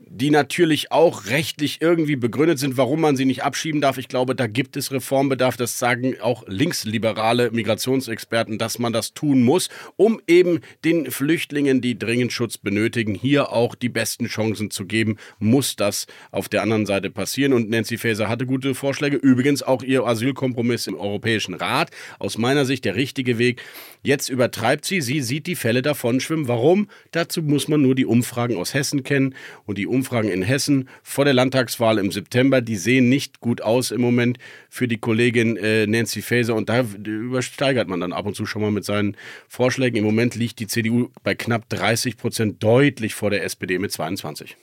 die 0.00 0.30
natürlich 0.30 0.92
auch 0.92 1.26
rechtlich 1.26 1.82
irgendwie 1.82 2.14
begründet 2.14 2.60
sind, 2.60 2.76
warum 2.76 3.00
man 3.00 3.16
sie 3.16 3.24
nicht 3.24 3.42
abschieben 3.42 3.80
darf. 3.80 3.98
Ich 3.98 4.06
glaube, 4.06 4.36
da 4.36 4.46
gibt 4.46 4.76
es 4.76 4.92
Reformbedarf. 4.92 5.56
Das 5.56 5.78
sagen 5.78 6.20
auch 6.20 6.44
linksliberale 6.46 7.50
Migrationsexperten, 7.50 8.58
dass 8.58 8.78
man 8.78 8.92
das 8.92 9.12
tun 9.12 9.42
muss, 9.42 9.68
um 9.96 10.20
eben 10.28 10.60
den 10.84 11.10
Flüchtlingen, 11.10 11.80
die 11.80 11.98
dringend 11.98 12.32
Schutz 12.32 12.58
benötigen, 12.58 13.14
hier 13.14 13.52
auch 13.52 13.74
die 13.74 13.88
besten 13.88 14.26
Chancen 14.26 14.70
zu 14.70 14.86
geben. 14.86 15.16
Muss 15.40 15.74
das 15.74 16.06
auf 16.30 16.48
der 16.48 16.62
anderen 16.62 16.86
Seite 16.86 17.10
passieren? 17.10 17.52
Und 17.52 17.68
Nancy 17.68 17.98
Faeser 17.98 18.28
hatte 18.28 18.46
gute 18.46 18.76
Vorschläge. 18.76 19.16
Übrigens 19.16 19.64
auch 19.64 19.82
ihr 19.82 20.04
Asylkompromiss 20.06 20.86
im 20.86 20.94
Europäischen 20.94 21.54
Rat. 21.54 21.90
Aus 22.20 22.38
meiner 22.38 22.64
Sicht 22.66 22.84
der 22.84 22.94
richtige 22.94 23.38
Weg. 23.38 23.62
Jetzt 24.04 24.28
übertreibt 24.28 24.84
sie. 24.84 25.00
Sie 25.00 25.20
sieht 25.22 25.48
die 25.48 25.56
Fälle 25.56 25.82
davon 25.82 26.20
schwimmen. 26.20 26.46
Warum? 26.46 26.88
Dazu 27.10 27.42
muss 27.42 27.66
man 27.66 27.82
nur 27.82 27.96
die 27.96 28.06
Umfragen 28.06 28.56
aus 28.56 28.74
Hessen 28.74 29.02
kennen 29.02 29.34
und 29.66 29.76
die 29.76 29.87
Umfragen 29.88 30.28
in 30.28 30.42
Hessen 30.42 30.88
vor 31.02 31.24
der 31.24 31.34
Landtagswahl 31.34 31.98
im 31.98 32.12
September, 32.12 32.60
die 32.60 32.76
sehen 32.76 33.08
nicht 33.08 33.40
gut 33.40 33.60
aus 33.62 33.90
im 33.90 34.00
Moment 34.00 34.38
für 34.68 34.86
die 34.86 34.98
Kollegin 34.98 35.56
äh, 35.56 35.86
Nancy 35.86 36.22
Faeser. 36.22 36.54
Und 36.54 36.68
da 36.68 36.82
übersteigert 36.82 37.88
man 37.88 38.00
dann 38.00 38.12
ab 38.12 38.26
und 38.26 38.34
zu 38.34 38.46
schon 38.46 38.62
mal 38.62 38.70
mit 38.70 38.84
seinen 38.84 39.16
Vorschlägen. 39.48 39.96
Im 39.96 40.04
Moment 40.04 40.34
liegt 40.34 40.60
die 40.60 40.66
CDU 40.66 41.08
bei 41.22 41.34
knapp 41.34 41.68
30 41.68 42.16
Prozent 42.16 42.62
deutlich 42.62 43.14
vor 43.14 43.30
der 43.30 43.44
SPD 43.44 43.78
mit 43.78 43.92
22 43.92 44.56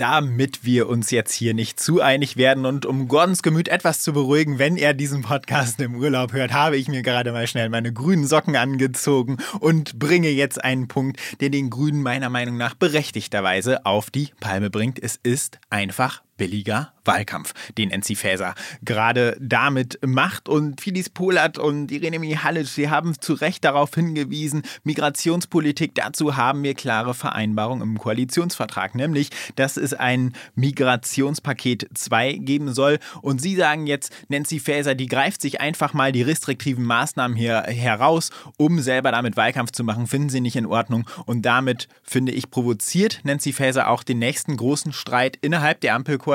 damit 0.00 0.64
wir 0.64 0.88
uns 0.88 1.10
jetzt 1.10 1.34
hier 1.34 1.52
nicht 1.52 1.78
zu 1.78 2.00
einig 2.00 2.38
werden 2.38 2.64
und 2.64 2.86
um 2.86 3.06
Gordons 3.06 3.42
Gemüt 3.42 3.68
etwas 3.68 4.00
zu 4.00 4.14
beruhigen, 4.14 4.58
wenn 4.58 4.78
er 4.78 4.94
diesen 4.94 5.20
Podcast 5.20 5.78
im 5.80 5.94
Urlaub 5.94 6.32
hört, 6.32 6.54
habe 6.54 6.78
ich 6.78 6.88
mir 6.88 7.02
gerade 7.02 7.32
mal 7.32 7.46
schnell 7.46 7.68
meine 7.68 7.92
grünen 7.92 8.26
Socken 8.26 8.56
angezogen 8.56 9.36
und 9.58 9.98
bringe 9.98 10.30
jetzt 10.30 10.64
einen 10.64 10.88
Punkt, 10.88 11.20
der 11.40 11.50
den 11.50 11.68
Grünen 11.68 12.02
meiner 12.02 12.30
Meinung 12.30 12.56
nach 12.56 12.74
berechtigterweise 12.74 13.84
auf 13.84 14.08
die 14.08 14.30
Palme 14.40 14.70
bringt. 14.70 14.98
Es 15.02 15.20
ist 15.22 15.58
einfach 15.68 16.22
billiger 16.40 16.94
Wahlkampf, 17.04 17.52
den 17.76 17.90
Nancy 17.90 18.14
Faeser 18.14 18.54
gerade 18.82 19.36
damit 19.40 19.98
macht. 20.06 20.48
Und 20.48 20.80
Fidis 20.80 21.10
Polat 21.10 21.58
und 21.58 21.92
Irene 21.92 22.18
Mihalic, 22.18 22.66
sie 22.66 22.88
haben 22.88 23.20
zu 23.20 23.34
Recht 23.34 23.62
darauf 23.64 23.94
hingewiesen, 23.94 24.62
Migrationspolitik, 24.84 25.94
dazu 25.94 26.38
haben 26.38 26.62
wir 26.62 26.72
klare 26.74 27.12
Vereinbarungen 27.12 27.82
im 27.82 27.98
Koalitionsvertrag, 27.98 28.94
nämlich, 28.94 29.28
dass 29.56 29.76
es 29.76 29.92
ein 29.92 30.34
Migrationspaket 30.54 31.88
2 31.94 32.32
geben 32.34 32.72
soll. 32.72 32.98
Und 33.20 33.42
sie 33.42 33.56
sagen 33.56 33.86
jetzt, 33.86 34.10
Nancy 34.28 34.60
Faeser, 34.60 34.94
die 34.94 35.08
greift 35.08 35.42
sich 35.42 35.60
einfach 35.60 35.92
mal 35.92 36.12
die 36.12 36.22
restriktiven 36.22 36.84
Maßnahmen 36.84 37.36
hier 37.36 37.62
heraus, 37.62 38.30
um 38.56 38.80
selber 38.80 39.12
damit 39.12 39.36
Wahlkampf 39.36 39.72
zu 39.72 39.84
machen, 39.84 40.06
finden 40.06 40.30
sie 40.30 40.40
nicht 40.40 40.56
in 40.56 40.64
Ordnung. 40.64 41.06
Und 41.26 41.42
damit, 41.42 41.88
finde 42.02 42.32
ich, 42.32 42.50
provoziert 42.50 43.20
Nancy 43.24 43.52
Faeser 43.52 43.90
auch 43.90 44.02
den 44.02 44.18
nächsten 44.18 44.56
großen 44.56 44.94
Streit 44.94 45.36
innerhalb 45.42 45.80
der 45.82 45.94
Ampelkoalition, 45.94 46.29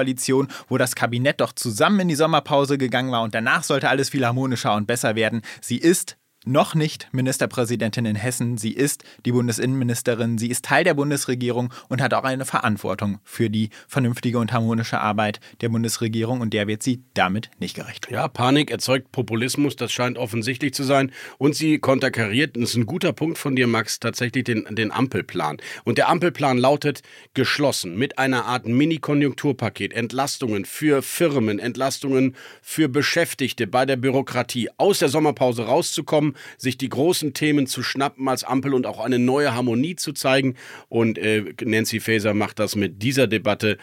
wo 0.68 0.78
das 0.78 0.96
Kabinett 0.96 1.42
doch 1.42 1.54
zusammen 1.54 2.02
in 2.02 2.08
die 2.08 2.16
Sommerpause 2.16 2.78
gegangen 2.78 3.12
war 3.12 3.24
und 3.24 3.36
danach 3.36 3.64
sollte 3.64 3.90
alles 3.90 4.10
viel 4.10 4.26
harmonischer 4.26 4.76
und 4.76 4.88
besser 4.88 5.16
werden. 5.16 5.42
Sie 5.62 5.78
ist 5.78 6.18
noch 6.46 6.76
nicht 6.76 7.10
Ministerpräsidentin 7.12 8.06
in 8.06 8.16
Hessen. 8.16 8.58
Sie 8.58 8.72
ist 8.72 9.04
die 9.26 9.32
Bundesinnenministerin. 9.32 10.38
Sie 10.38 10.50
ist 10.50 10.66
Teil 10.66 10.84
der 10.84 10.94
Bundesregierung 10.94 11.74
und 11.90 12.02
hat 12.02 12.14
auch 12.14 12.24
eine 12.24 12.46
Verantwortung 12.46 13.20
für 13.24 13.50
die 13.50 13.70
vernünftige 13.88 14.40
und 14.40 14.54
harmonische 14.54 15.00
Arbeit 15.00 15.40
der 15.62 15.70
Bundesregierung. 15.70 16.42
Und 16.42 16.54
der 16.54 16.68
wird 16.68 16.84
sie 16.84 17.04
damit 17.14 17.50
nicht 17.60 17.76
gerecht. 17.76 18.08
Ja, 18.10 18.28
Panik 18.28 18.72
erzeugt 18.72 19.12
Populismus. 19.12 19.76
Das 19.76 19.92
scheint 19.92 20.18
offensichtlich 20.18 20.74
zu 20.74 20.84
sein. 20.84 21.12
Und 21.38 21.56
sie 21.56 21.80
konterkariert, 21.80 22.56
das 22.56 22.72
ist 22.72 22.76
ein 22.76 22.86
guter 22.86 23.14
Punkt 23.14 23.38
von 23.38 23.56
dir, 23.56 23.68
Max, 23.68 24.00
tatsächlich 24.00 24.44
den, 24.44 24.66
den 24.70 24.92
Ampelplan. 24.92 25.58
Und 25.84 25.98
der 25.98 26.10
Ampelplan 26.10 26.58
lautet 26.58 27.02
geschlossen 27.34 27.98
mit 27.98 28.18
einer 28.18 28.46
Art 28.46 28.68
Mini-Konjunkturpaket. 28.68 29.94
Entlastungen 29.94 30.66
für 30.66 31.02
Firmen, 31.02 31.60
Entlastungen 31.60 32.36
für 32.62 32.88
Beschäftigte 32.88 33.68
bei 33.68 33.86
der 33.86 33.96
Bürokratie. 33.96 34.70
Aus 34.78 35.00
der 35.00 35.10
Sommerpause 35.10 35.66
rauszukommen, 35.66 36.35
sich 36.58 36.78
die 36.78 36.90
großen 36.90 37.34
Themen 37.34 37.68
zu 37.68 37.84
schnappen 37.84 38.28
als 38.28 38.44
Ampel 38.44 38.74
und 38.74 38.86
auch 38.86 39.00
eine 39.00 39.20
neue 39.20 39.54
Harmonie 39.54 39.96
zu 39.96 40.14
zeigen. 40.14 40.56
Und 40.90 41.18
äh, 41.18 41.54
Nancy 41.64 42.00
Faeser 42.00 42.34
macht 42.34 42.60
das 42.60 42.76
mit 42.76 43.02
dieser 43.02 43.28
Debatte 43.28 43.78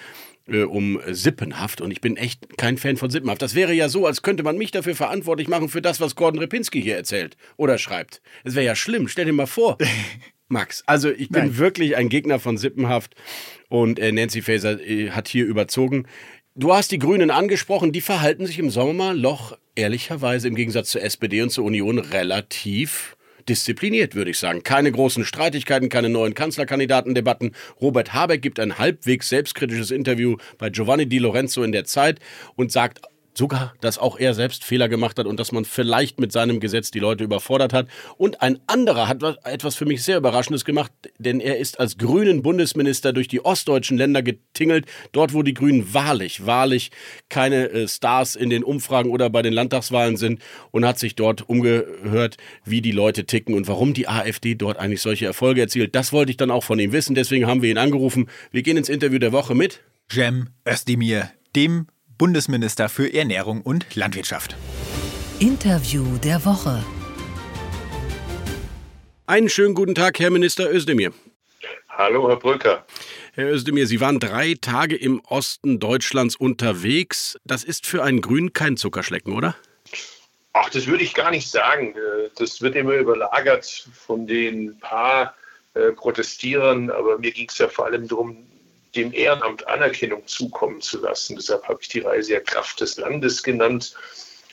äh, 0.49 0.63
um 0.63 1.01
Sippenhaft 1.09 1.81
und 1.81 1.91
ich 1.91 2.01
bin 2.01 2.17
echt 2.17 2.57
kein 2.59 2.77
Fan 2.77 2.97
von 2.97 3.11
Sippenhaft. 3.11 3.43
Das 3.43 3.55
wäre 3.55 3.73
ja 3.73 3.89
so, 3.89 4.07
als 4.07 4.23
könnte 4.23 4.43
man 4.43 4.59
mich 4.59 4.71
dafür 4.71 4.95
verantwortlich 4.95 5.49
machen 5.49 5.69
für 5.69 5.83
das, 5.83 6.01
was 6.01 6.17
Gordon 6.17 6.41
Repinski 6.41 6.83
hier 6.83 6.97
erzählt 6.97 7.37
oder 7.57 7.79
schreibt. 7.79 8.21
Es 8.45 8.55
wäre 8.55 8.67
ja 8.67 8.75
schlimm, 8.75 9.09
stell 9.09 9.27
dir 9.27 9.33
mal 9.33 9.47
vor. 9.47 9.79
Max, 10.49 10.83
also 10.87 11.11
ich 11.11 11.31
bin 11.31 11.45
Nein. 11.45 11.59
wirklich 11.59 11.97
ein 11.97 12.11
Gegner 12.11 12.39
von 12.39 12.59
Sippenhaft 12.59 13.15
und 13.69 13.99
äh, 13.99 14.13
Nancy 14.13 14.43
Faeser 14.43 14.81
äh, 14.81 15.11
hat 15.11 15.29
hier 15.29 15.47
überzogen. 15.47 16.07
Du 16.55 16.75
hast 16.75 16.93
die 16.93 16.99
Grünen 16.99 17.31
angesprochen, 17.31 17.93
die 17.93 18.03
verhalten 18.03 18.45
sich 18.45 18.59
im 18.59 18.69
Sommerloch 18.69 19.57
ehrlicherweise 19.75 20.49
im 20.49 20.55
Gegensatz 20.55 20.91
zur 20.91 21.01
SPD 21.01 21.41
und 21.41 21.49
zur 21.49 21.65
Union 21.65 21.99
relativ 21.99 23.17
diszipliniert, 23.49 24.15
würde 24.15 24.33
ich 24.33 24.39
sagen. 24.39 24.63
Keine 24.63 24.93
großen 24.93 25.25
Streitigkeiten, 25.25 25.89
keine 25.89 26.11
neuen 26.11 26.35
Kanzlerkandidatendebatten. 26.35 27.53
Robert 27.81 28.13
Habeck 28.13 28.43
gibt 28.43 28.61
ein 28.61 28.77
halbwegs 28.77 29.31
selbstkritisches 29.31 29.91
Interview 29.91 30.37
bei 30.59 30.69
Giovanni 30.69 31.07
Di 31.07 31.21
Lorenzo 31.21 31.63
in 31.63 31.73
der 31.73 31.87
Zeit 31.87 32.21
und 32.55 32.71
sagt 32.71 33.01
sogar, 33.35 33.75
dass 33.81 33.99
auch 33.99 34.19
er 34.19 34.35
selbst 34.35 34.65
Fehler 34.65 34.89
gemacht 34.89 35.19
hat 35.19 35.27
und 35.27 35.41
dass 35.41 35.53
man 35.53 35.65
vielleicht 35.65 36.21
mit 36.21 36.33
seinem 36.33 36.61
Gesetz 36.61 36.91
die 36.91 36.99
Leute 36.99 37.25
überfordert 37.25 37.73
hat. 37.73 37.89
Und 38.17 38.43
ein 38.43 38.59
anderer 38.67 39.09
hat 39.09 39.23
etwas 39.45 39.75
für 39.75 39.87
mich 39.87 40.03
sehr 40.03 40.19
Überraschendes 40.19 40.65
gemacht, 40.65 40.93
denn 41.19 41.41
er 41.41 41.59
ist 41.59 41.81
als 41.81 41.97
grünen 41.97 42.43
Bundesminister 42.43 43.13
durch 43.13 43.29
die 43.29 43.45
ostdeutschen 43.45 43.97
Länder 43.97 44.23
getingelt, 44.23 44.87
dort 45.13 45.33
wo 45.33 45.43
die 45.43 45.55
Grünen 45.55 45.95
wahrlich, 45.95 46.47
wahrlich 46.47 46.91
keine 47.29 47.71
äh, 47.71 47.89
Stars 47.89 48.37
in 48.37 48.51
den 48.51 48.65
Umfragen 48.65 49.11
oder 49.11 49.31
bei 49.31 49.43
den 49.43 49.53
Landtagswahlen 49.53 50.17
sind 50.17 50.43
und 50.71 50.85
hat 50.85 50.99
sich 50.99 51.15
dort 51.15 51.49
umgehört, 51.49 52.37
wie 52.65 52.83
die 52.83 52.93
Leute 52.93 53.25
ticken 53.25 53.55
und 53.55 53.69
warum 53.69 53.95
die 53.95 54.09
AfD 54.09 54.55
dort 54.55 54.79
eigentlich 54.79 55.01
solche 55.01 55.27
Erfolge 55.27 55.61
erzielt. 55.63 55.95
Das 55.95 56.13
wollte 56.13 56.31
ich 56.31 56.37
dann 56.37 56.51
auch 56.51 56.65
von 56.65 56.79
ihm 56.79 56.93
wissen, 56.93 57.15
deswegen 57.15 57.47
haben 57.47 57.63
wir 57.63 57.71
ihn 57.71 57.79
angerufen. 57.79 58.29
Wir 58.51 58.63
gehen 58.63 58.77
ins 58.77 58.89
Interview 58.89 59.19
der 59.19 59.33
Woche 59.33 59.55
mit 59.55 59.81
Cem 60.11 60.49
Özdemir, 60.67 61.31
dem 61.57 61.87
Bundesminister 62.19 62.89
für 62.89 63.13
Ernährung 63.13 63.63
und 63.63 63.95
Landwirtschaft. 63.95 64.57
Interview 65.39 66.05
der 66.19 66.45
Woche. 66.45 66.85
Einen 69.27 69.49
schönen 69.49 69.75
guten 69.75 69.95
Tag, 69.95 70.19
Herr 70.19 70.31
Minister 70.31 70.73
Özdemir. 70.73 71.13
Hallo, 71.89 72.29
Herr 72.29 72.37
Brücker. 72.37 72.85
Herr 73.35 73.51
Özdemir, 73.51 73.87
Sie 73.87 74.01
waren 74.01 74.21
drei 74.21 74.55
Tage 74.61 74.97
im 74.97 75.21
Osten 75.21 75.79
Deutschlands 75.79 76.37
unterwegs. 76.37 77.39
Das 77.45 77.65
ist 77.65 77.87
für 77.87 78.03
einen 78.03 78.21
Grünen 78.21 78.53
kein 78.53 78.77
Zuckerschlecken, 78.77 79.35
oder? 79.35 79.57
Ach, 80.53 80.69
das 80.71 80.87
würde 80.87 81.03
ich 81.03 81.15
gar 81.15 81.31
nicht 81.31 81.51
sagen. 81.51 81.95
Das 82.37 82.61
wird 82.61 82.77
immer 82.77 82.95
überlagert 82.95 83.89
von 83.95 84.27
den 84.27 84.79
paar 84.81 85.35
äh, 85.75 85.93
Protestierern, 85.93 86.91
aber 86.91 87.19
mir 87.19 87.33
ging 87.33 87.49
es 87.49 87.57
ja 87.57 87.69
vor 87.69 87.87
allem 87.87 88.07
darum, 88.07 88.47
dem 88.95 89.13
Ehrenamt 89.13 89.67
Anerkennung 89.69 90.27
zukommen 90.27 90.81
zu 90.81 91.01
lassen. 91.01 91.37
Deshalb 91.37 91.67
habe 91.69 91.79
ich 91.81 91.89
die 91.89 92.01
Reise 92.01 92.35
ja 92.35 92.41
Kraft 92.41 92.81
des 92.81 92.97
Landes 92.99 93.43
genannt 93.43 93.95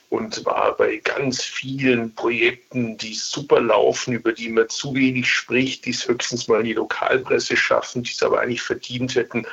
und 0.09 0.43
war 0.45 0.75
bei 0.75 0.97
ganz 0.97 1.43
vielen 1.43 2.15
Projekten, 2.15 2.97
die 2.97 3.13
super 3.13 3.61
laufen, 3.61 4.13
über 4.13 4.33
die 4.33 4.49
man 4.49 4.69
zu 4.69 4.95
wenig 4.95 5.29
spricht, 5.29 5.85
die 5.85 5.91
es 5.91 6.07
höchstens 6.07 6.47
mal 6.47 6.61
in 6.61 6.65
die 6.65 6.73
Lokalpresse 6.73 7.55
schaffen, 7.55 8.03
die 8.03 8.11
es 8.11 8.23
aber 8.23 8.39
eigentlich 8.39 8.61
verdient 8.61 9.15
hätten, 9.15 9.45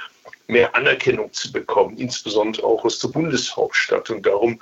mehr 0.47 0.75
Anerkennung 0.75 1.33
zu 1.33 1.53
bekommen, 1.53 1.99
insbesondere 1.99 2.65
auch 2.65 2.85
aus 2.85 3.01
der 3.01 3.09
Bundeshauptstadt. 3.09 4.09
Und 4.11 4.25
darum 4.25 4.61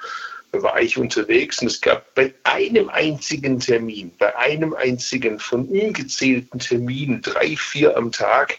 war 0.53 0.81
ich 0.81 0.99
unterwegs 0.99 1.61
und 1.61 1.69
es 1.69 1.81
gab 1.81 2.15
bei 2.15 2.33
einem 2.45 2.89
einzigen 2.89 3.61
Termin, 3.61 4.13
bei 4.19 4.37
einem 4.37 4.75
einzigen 4.75 5.39
von 5.39 5.67
ungezählten 5.69 6.59
Terminen, 6.59 7.23
drei, 7.23 7.57
vier 7.57 7.97
am 7.97 8.11
Tag, 8.11 8.59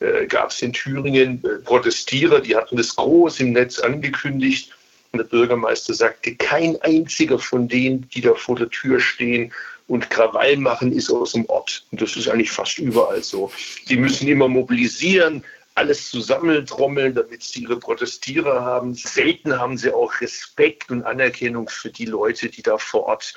äh, 0.00 0.26
gab 0.26 0.50
es 0.50 0.62
in 0.62 0.72
Thüringen 0.72 1.42
äh, 1.44 1.62
Protestierer, 1.62 2.40
die 2.40 2.56
hatten 2.56 2.76
das 2.76 2.94
groß 2.96 3.40
im 3.40 3.52
Netz 3.52 3.78
angekündigt. 3.78 4.72
Und 5.12 5.18
der 5.18 5.24
Bürgermeister 5.24 5.94
sagte, 5.94 6.34
kein 6.34 6.80
einziger 6.82 7.38
von 7.38 7.68
denen, 7.68 8.08
die 8.10 8.20
da 8.20 8.34
vor 8.34 8.56
der 8.56 8.68
Tür 8.68 9.00
stehen 9.00 9.52
und 9.88 10.10
Krawall 10.10 10.56
machen, 10.56 10.92
ist 10.92 11.10
aus 11.10 11.32
dem 11.32 11.46
Ort. 11.46 11.86
Und 11.90 12.02
das 12.02 12.16
ist 12.16 12.28
eigentlich 12.28 12.50
fast 12.50 12.78
überall 12.78 13.22
so. 13.22 13.50
Die 13.88 13.96
müssen 13.96 14.28
immer 14.28 14.48
mobilisieren, 14.48 15.44
alles 15.76 16.10
zusammentrommeln, 16.10 17.14
damit 17.14 17.42
sie 17.42 17.62
ihre 17.62 17.78
Protestierer 17.78 18.62
haben. 18.64 18.94
Selten 18.94 19.58
haben 19.58 19.78
sie 19.78 19.94
auch 19.94 20.20
Respekt 20.20 20.90
und 20.90 21.04
Anerkennung 21.04 21.68
für 21.68 21.90
die 21.90 22.06
Leute, 22.06 22.48
die 22.48 22.62
da 22.62 22.78
vor 22.78 23.04
Ort 23.04 23.34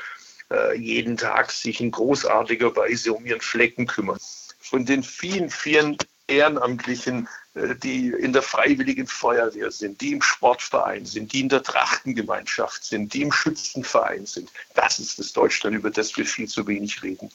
äh, 0.52 0.78
jeden 0.78 1.18
Tag 1.18 1.52
sich 1.52 1.82
in 1.82 1.92
großartiger 1.92 2.76
Weise 2.76 3.14
um 3.14 3.26
ihren 3.26 3.42
Flecken 3.42 3.88
kümmern. 3.88 4.18
Von 4.60 4.86
den 4.86 5.04
vielen, 5.04 5.50
vielen 5.50 5.98
Ehrenamtlichen, 6.30 7.28
die 7.56 8.10
in 8.10 8.32
der 8.32 8.42
Freiwilligen 8.42 9.08
Feuerwehr 9.08 9.72
sind, 9.72 10.02
die 10.02 10.14
im 10.14 10.22
Sportverein 10.22 11.06
sind, 11.06 11.34
die 11.34 11.42
in 11.42 11.50
der 11.50 11.64
Trachtengemeinschaft 11.64 12.84
sind, 12.86 13.14
die 13.14 13.24
im 13.24 13.32
Schützenverein 13.32 14.26
sind. 14.26 14.50
Das 14.76 15.00
ist 15.00 15.18
das 15.18 15.34
Deutschland, 15.34 15.76
über 15.76 15.90
das 15.90 16.16
wir 16.16 16.26
viel 16.26 16.48
zu 16.48 16.68
wenig 16.68 17.02
reden. 17.02 17.30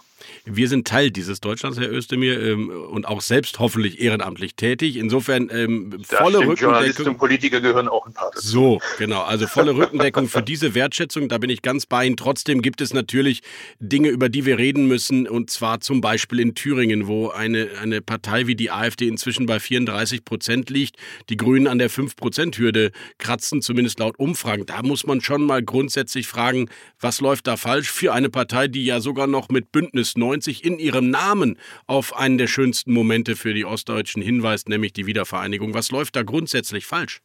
Wir 0.44 0.68
sind 0.68 0.86
Teil 0.86 1.10
dieses 1.10 1.40
Deutschlands, 1.40 1.78
Herr 1.78 1.90
Özdemir, 1.90 2.40
ähm, 2.40 2.70
und 2.70 3.06
auch 3.06 3.20
selbst 3.20 3.58
hoffentlich 3.58 4.00
ehrenamtlich 4.00 4.54
tätig. 4.54 4.96
Insofern 4.96 5.50
ähm, 5.50 6.02
volle 6.04 6.38
Rückendeckung. 6.38 6.56
Journalisten 6.56 7.08
und 7.08 7.18
Politiker 7.18 7.60
gehören 7.60 7.88
auch 7.88 8.06
ein 8.06 8.14
paar 8.14 8.30
dazu. 8.32 8.46
So, 8.46 8.80
genau. 8.96 9.22
Also 9.22 9.46
volle 9.46 9.74
Rückendeckung 9.74 10.28
für 10.28 10.42
diese 10.42 10.74
Wertschätzung. 10.74 11.28
Da 11.28 11.38
bin 11.38 11.50
ich 11.50 11.60
ganz 11.60 11.86
bei 11.86 12.06
Ihnen. 12.06 12.16
Trotzdem 12.16 12.62
gibt 12.62 12.80
es 12.80 12.94
natürlich 12.94 13.42
Dinge, 13.80 14.08
über 14.08 14.28
die 14.28 14.46
wir 14.46 14.56
reden 14.56 14.86
müssen. 14.86 15.28
Und 15.28 15.50
zwar 15.50 15.80
zum 15.80 16.00
Beispiel 16.00 16.40
in 16.40 16.54
Thüringen, 16.54 17.06
wo 17.06 17.28
eine, 17.28 17.68
eine 17.82 18.00
Partei 18.00 18.46
wie 18.46 18.54
die 18.54 18.70
AfD 18.70 19.08
inzwischen 19.08 19.46
bei 19.46 19.60
34 19.60 20.03
Prozent 20.24 20.70
liegt. 20.70 20.96
Die 21.28 21.36
Grünen 21.36 21.66
an 21.66 21.78
der 21.78 21.90
5-Prozent-Hürde 21.90 22.92
kratzen, 23.18 23.62
zumindest 23.62 23.98
laut 23.98 24.18
Umfragen. 24.18 24.66
Da 24.66 24.82
muss 24.82 25.06
man 25.06 25.20
schon 25.20 25.44
mal 25.44 25.62
grundsätzlich 25.62 26.26
fragen, 26.26 26.68
was 27.00 27.20
läuft 27.20 27.46
da 27.46 27.56
falsch 27.56 27.90
für 27.90 28.12
eine 28.12 28.30
Partei, 28.30 28.68
die 28.68 28.84
ja 28.84 29.00
sogar 29.00 29.26
noch 29.26 29.48
mit 29.48 29.72
Bündnis 29.72 30.16
90 30.16 30.64
in 30.64 30.78
ihrem 30.78 31.10
Namen 31.10 31.58
auf 31.86 32.16
einen 32.16 32.38
der 32.38 32.46
schönsten 32.46 32.92
Momente 32.92 33.36
für 33.36 33.54
die 33.54 33.64
Ostdeutschen 33.64 34.22
hinweist, 34.22 34.68
nämlich 34.68 34.92
die 34.92 35.06
Wiedervereinigung. 35.06 35.74
Was 35.74 35.90
läuft 35.90 36.16
da 36.16 36.22
grundsätzlich 36.22 36.86
falsch? 36.86 37.20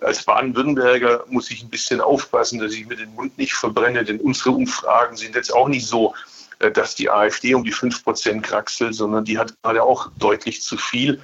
Als 0.00 0.24
Baden-Württemberger 0.24 1.24
muss 1.28 1.50
ich 1.50 1.62
ein 1.62 1.70
bisschen 1.70 2.00
aufpassen, 2.00 2.58
dass 2.58 2.72
ich 2.72 2.86
mir 2.86 2.96
den 2.96 3.14
Mund 3.14 3.36
nicht 3.38 3.54
verbrenne, 3.54 4.04
denn 4.04 4.20
unsere 4.20 4.50
Umfragen 4.50 5.16
sind 5.16 5.34
jetzt 5.34 5.52
auch 5.52 5.68
nicht 5.68 5.86
so, 5.86 6.14
äh, 6.60 6.70
dass 6.70 6.94
die 6.94 7.10
AfD 7.10 7.54
um 7.54 7.64
die 7.64 7.72
5% 7.74 8.40
kraxelt, 8.42 8.94
sondern 8.94 9.24
die 9.24 9.38
hat 9.38 9.54
gerade 9.62 9.82
auch 9.82 10.10
deutlich 10.18 10.62
zu 10.62 10.76
viel. 10.76 11.20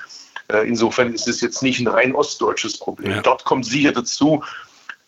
Äh, 0.49 0.69
insofern 0.69 1.13
ist 1.13 1.29
es 1.29 1.41
jetzt 1.41 1.63
nicht 1.63 1.81
ein 1.81 1.89
rein 1.89 2.15
ostdeutsches 2.15 2.79
Problem. 2.79 3.11
Ja. 3.11 3.23
Dort 3.23 3.45
kommt 3.45 3.67
sicher 3.67 3.93
dazu, 3.93 4.43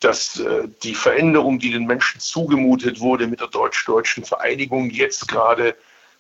dass 0.00 0.38
äh, 0.38 0.68
die 0.82 0.94
Veränderung, 0.94 1.58
die 1.58 1.70
den 1.70 1.86
Menschen 1.86 2.20
zugemutet 2.20 3.00
wurde 3.00 3.26
mit 3.26 3.40
der 3.40 3.48
deutsch-deutschen 3.48 4.24
Vereinigung, 4.24 4.90
jetzt 4.90 5.28
gerade 5.28 5.74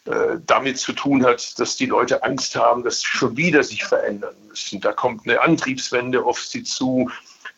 äh, 0.04 0.38
damit 0.46 0.78
zu 0.78 0.92
tun 0.92 1.24
hat, 1.24 1.58
dass 1.58 1.76
die 1.76 1.86
Leute 1.86 2.22
Angst 2.22 2.56
haben, 2.56 2.82
dass 2.82 3.00
sie 3.00 3.06
schon 3.08 3.36
wieder 3.36 3.62
sich 3.62 3.84
verändern 3.84 4.34
müssen. 4.48 4.80
Da 4.80 4.92
kommt 4.92 5.26
eine 5.26 5.40
Antriebswende 5.40 6.24
auf 6.24 6.40
sie 6.40 6.62
zu. 6.62 7.10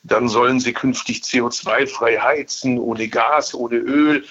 Dann 0.03 0.29
sollen 0.29 0.61
sie 0.61 0.73
künftig 0.73 1.23
CO2-frei 1.23 2.19
heizen, 2.19 2.79
ohne 2.79 3.09
Gas, 3.09 3.55
ohne 3.55 3.77
Öl. 3.77 4.25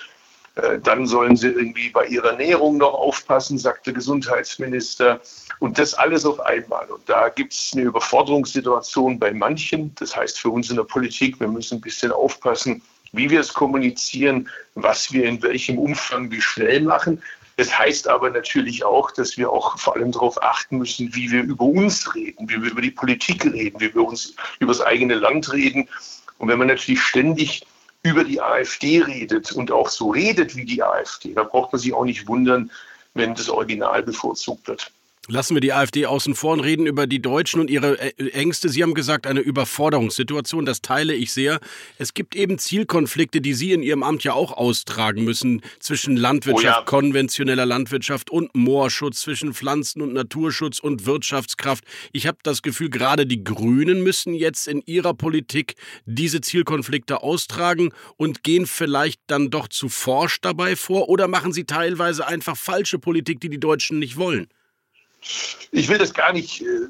Äh, 0.61 0.79
dann 0.79 1.07
sollen 1.07 1.35
sie 1.35 1.47
irgendwie 1.47 1.89
bei 1.89 2.05
ihrer 2.05 2.31
Ernährung 2.31 2.77
noch 2.77 2.93
aufpassen, 2.93 3.57
sagt 3.57 3.87
der 3.87 3.93
Gesundheitsminister. 3.93 5.21
Und 5.59 5.77
das 5.77 5.93
alles 5.93 6.25
auf 6.25 6.39
einmal. 6.39 6.85
Und 6.85 7.07
da 7.07 7.29
gibt 7.29 7.53
es 7.53 7.71
eine 7.73 7.83
Überforderungssituation 7.83 9.19
bei 9.19 9.31
manchen. 9.31 9.93
Das 9.95 10.15
heißt 10.15 10.39
für 10.39 10.49
uns 10.49 10.69
in 10.69 10.77
der 10.77 10.83
Politik, 10.83 11.39
wir 11.39 11.47
müssen 11.47 11.77
ein 11.77 11.81
bisschen 11.81 12.11
aufpassen, 12.11 12.81
wie 13.11 13.29
wir 13.29 13.39
es 13.39 13.53
kommunizieren, 13.53 14.49
was 14.75 15.11
wir 15.11 15.25
in 15.25 15.41
welchem 15.41 15.77
Umfang, 15.77 16.31
wie 16.31 16.41
schnell 16.41 16.81
machen. 16.81 17.21
Das 17.57 17.77
heißt 17.77 18.07
aber 18.07 18.29
natürlich 18.29 18.85
auch, 18.85 19.11
dass 19.11 19.35
wir 19.35 19.51
auch 19.51 19.77
vor 19.77 19.95
allem 19.95 20.13
darauf 20.13 20.41
achten 20.41 20.77
müssen, 20.77 21.13
wie 21.13 21.29
wir 21.29 21.43
über 21.43 21.65
uns 21.65 22.15
reden, 22.15 22.47
wie 22.47 22.61
wir 22.61 22.71
über 22.71 22.81
die 22.81 22.91
Politik 22.91 23.43
reden, 23.43 23.81
wie 23.81 23.93
wir 23.93 24.07
uns 24.07 24.33
über 24.59 24.71
das 24.71 24.79
eigene 24.79 25.15
Land 25.15 25.51
reden. 25.51 25.89
Und 26.37 26.47
wenn 26.47 26.57
man 26.57 26.67
natürlich 26.67 27.01
ständig 27.01 27.65
über 28.09 28.23
die 28.23 28.41
AfD 28.41 29.01
redet 29.01 29.51
und 29.51 29.71
auch 29.71 29.89
so 29.89 30.11
redet 30.11 30.55
wie 30.55 30.65
die 30.65 30.83
AfD, 30.83 31.33
da 31.33 31.43
braucht 31.43 31.71
man 31.71 31.79
sich 31.79 31.93
auch 31.93 32.05
nicht 32.05 32.27
wundern, 32.27 32.71
wenn 33.13 33.35
das 33.35 33.49
Original 33.49 34.03
bevorzugt 34.03 34.67
wird. 34.67 34.91
Lassen 35.31 35.55
wir 35.55 35.61
die 35.61 35.73
AfD 35.73 36.07
außen 36.07 36.33
vor 36.33 36.53
und 36.53 36.61
reden 36.61 36.87
über 36.87 37.05
die 37.05 37.21
Deutschen 37.21 37.61
und 37.61 37.69
ihre 37.69 37.99
äh, 37.99 38.29
Ängste. 38.31 38.67
Sie 38.67 38.81
haben 38.81 38.95
gesagt, 38.95 39.27
eine 39.27 39.41
Überforderungssituation, 39.41 40.65
das 40.65 40.81
teile 40.81 41.13
ich 41.13 41.31
sehr. 41.31 41.59
Es 41.99 42.15
gibt 42.15 42.35
eben 42.35 42.57
Zielkonflikte, 42.57 43.39
die 43.39 43.53
Sie 43.53 43.71
in 43.71 43.83
Ihrem 43.83 44.01
Amt 44.01 44.23
ja 44.23 44.33
auch 44.33 44.53
austragen 44.53 45.23
müssen, 45.23 45.61
zwischen 45.79 46.17
Landwirtschaft, 46.17 46.77
oh 46.77 46.79
ja. 46.79 46.85
konventioneller 46.85 47.67
Landwirtschaft 47.67 48.31
und 48.31 48.55
Moorschutz, 48.55 49.21
zwischen 49.21 49.53
Pflanzen- 49.53 50.01
und 50.01 50.13
Naturschutz 50.13 50.79
und 50.79 51.05
Wirtschaftskraft. 51.05 51.83
Ich 52.11 52.25
habe 52.25 52.39
das 52.41 52.63
Gefühl, 52.63 52.89
gerade 52.89 53.27
die 53.27 53.43
Grünen 53.43 54.01
müssen 54.01 54.33
jetzt 54.33 54.67
in 54.67 54.81
ihrer 54.87 55.13
Politik 55.13 55.75
diese 56.05 56.41
Zielkonflikte 56.41 57.21
austragen 57.21 57.91
und 58.17 58.43
gehen 58.43 58.65
vielleicht 58.65 59.21
dann 59.27 59.51
doch 59.51 59.67
zu 59.67 59.89
forsch 59.89 60.41
dabei 60.41 60.75
vor 60.75 61.07
oder 61.07 61.27
machen 61.27 61.53
sie 61.53 61.65
teilweise 61.65 62.25
einfach 62.25 62.57
falsche 62.57 62.97
Politik, 62.97 63.41
die 63.41 63.49
die 63.49 63.59
Deutschen 63.59 63.99
nicht 63.99 64.17
wollen? 64.17 64.47
Ich 65.71 65.87
will 65.89 65.97
das 65.97 66.13
gar 66.13 66.33
nicht 66.33 66.61
äh, 66.61 66.87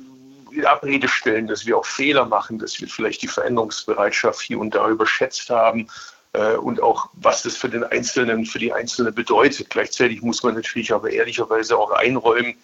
in 0.52 0.66
Abrede 0.66 1.08
stellen, 1.08 1.48
dass 1.48 1.66
wir 1.66 1.78
auch 1.78 1.86
Fehler 1.86 2.26
machen, 2.26 2.60
dass 2.60 2.80
wir 2.80 2.88
vielleicht 2.88 3.22
die 3.22 3.28
Veränderungsbereitschaft 3.28 4.42
hier 4.42 4.60
und 4.60 4.76
da 4.76 4.90
überschätzt 4.90 5.50
haben 5.50 5.88
äh, 6.34 6.54
und 6.54 6.82
auch 6.82 7.10
was 7.14 7.44
das 7.44 7.56
für 7.58 7.70
den 7.70 7.84
Einzelnen, 7.84 8.46
für 8.46 8.60
die 8.60 8.74
Einzelne 8.74 9.12
bedeutet. 9.12 9.70
Gleichzeitig 9.70 10.22
muss 10.22 10.44
man 10.44 10.56
natürlich 10.56 10.94
aber 10.94 11.12
ehrlicherweise 11.12 11.78
auch 11.78 11.92
einräumen, 11.92 12.56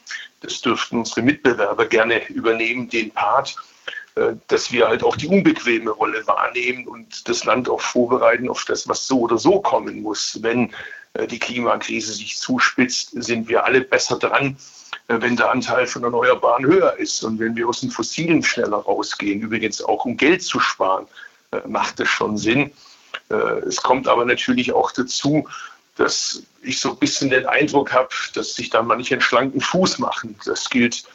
das 0.41 0.62
dürften 0.62 0.99
unsere 0.99 1.21
Mitbewerber 1.21 1.86
gerne 1.86 2.28
übernehmen, 2.28 2.89
den 2.89 3.12
Part, 3.12 3.56
äh, 4.15 4.34
dass 4.47 4.71
wir 4.71 4.88
halt 4.88 5.04
auch 5.04 5.15
die 5.15 5.28
unbequeme 5.28 5.91
Rolle 5.91 6.25
wahrnehmen 6.28 6.88
und 6.88 7.28
das 7.28 7.43
Land 7.45 7.69
auch 7.69 7.82
vorbereiten 7.82 8.49
auf 8.49 8.65
das, 8.65 8.88
was 8.88 9.08
so 9.08 9.21
oder 9.21 9.38
so 9.38 9.60
kommen 9.62 10.01
muss. 10.01 10.39
Wenn 10.41 10.71
die 11.30 11.39
Klimakrise 11.39 12.13
sich 12.13 12.38
zuspitzt, 12.38 13.12
sind 13.13 13.47
wir 13.47 13.63
alle 13.65 13.82
besser 13.82 14.19
dran, 14.19 14.58
äh, 15.08 15.21
wenn 15.21 15.36
der 15.36 15.51
Anteil 15.51 15.88
von 15.88 16.04
Erneuerbaren 16.04 16.65
höher 16.65 16.97
ist 16.97 17.23
und 17.23 17.39
wenn 17.39 17.56
wir 17.56 17.67
aus 17.67 17.82
den 17.82 17.91
Fossilen 17.91 18.43
schneller 18.43 18.78
rausgehen. 18.78 19.41
Übrigens 19.41 19.82
auch 19.82 20.06
um 20.06 20.17
Geld 20.17 20.43
zu 20.43 20.60
sparen, 20.60 21.08
äh, 21.51 21.60
macht 21.67 21.99
das 21.99 22.10
schon 22.10 22.38
Sinn. 22.38 22.71
Äh, 23.30 23.36
es 23.67 23.78
kommt 23.78 24.08
aber 24.08 24.25
natürlich 24.25 24.73
auch 24.73 24.91
dazu, 24.91 25.47
dass 25.95 26.43
ich 26.62 26.80
so 26.80 26.91
ein 26.91 26.97
bisschen 26.97 27.30
den 27.30 27.45
Eindruck 27.45 27.93
habe, 27.93 28.10
dass 28.34 28.56
sich 28.56 28.69
da 28.69 28.82
manche 28.82 29.15
einen 29.15 29.21
schlanken 29.21 29.62
Fuß 29.62 29.99
machen. 29.99 30.36
Das 30.45 30.69
gilt 30.69 31.06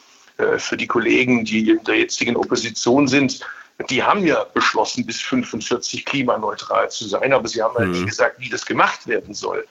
für 0.57 0.79
die 0.79 0.87
Kollegen, 0.87 1.45
die 1.45 1.69
in 1.69 1.85
der 1.85 1.99
jetzigen 1.99 2.35
Opposition 2.35 3.07
sind. 3.07 3.41
Die 3.89 4.03
haben 4.03 4.27
ja 4.27 4.45
beschlossen, 4.45 5.07
bis 5.07 5.21
45 5.21 6.05
klimaneutral 6.05 6.91
zu 6.91 7.09
sein, 7.09 7.33
aber 7.33 7.49
sie 7.49 7.63
haben 7.63 7.75
halt 7.75 7.89
mhm. 7.89 8.07
gesagt, 8.07 8.39
wie 8.39 8.49
das 8.49 8.67
gemacht 8.67 9.07
werden 9.07 9.33
soll. 9.35 9.67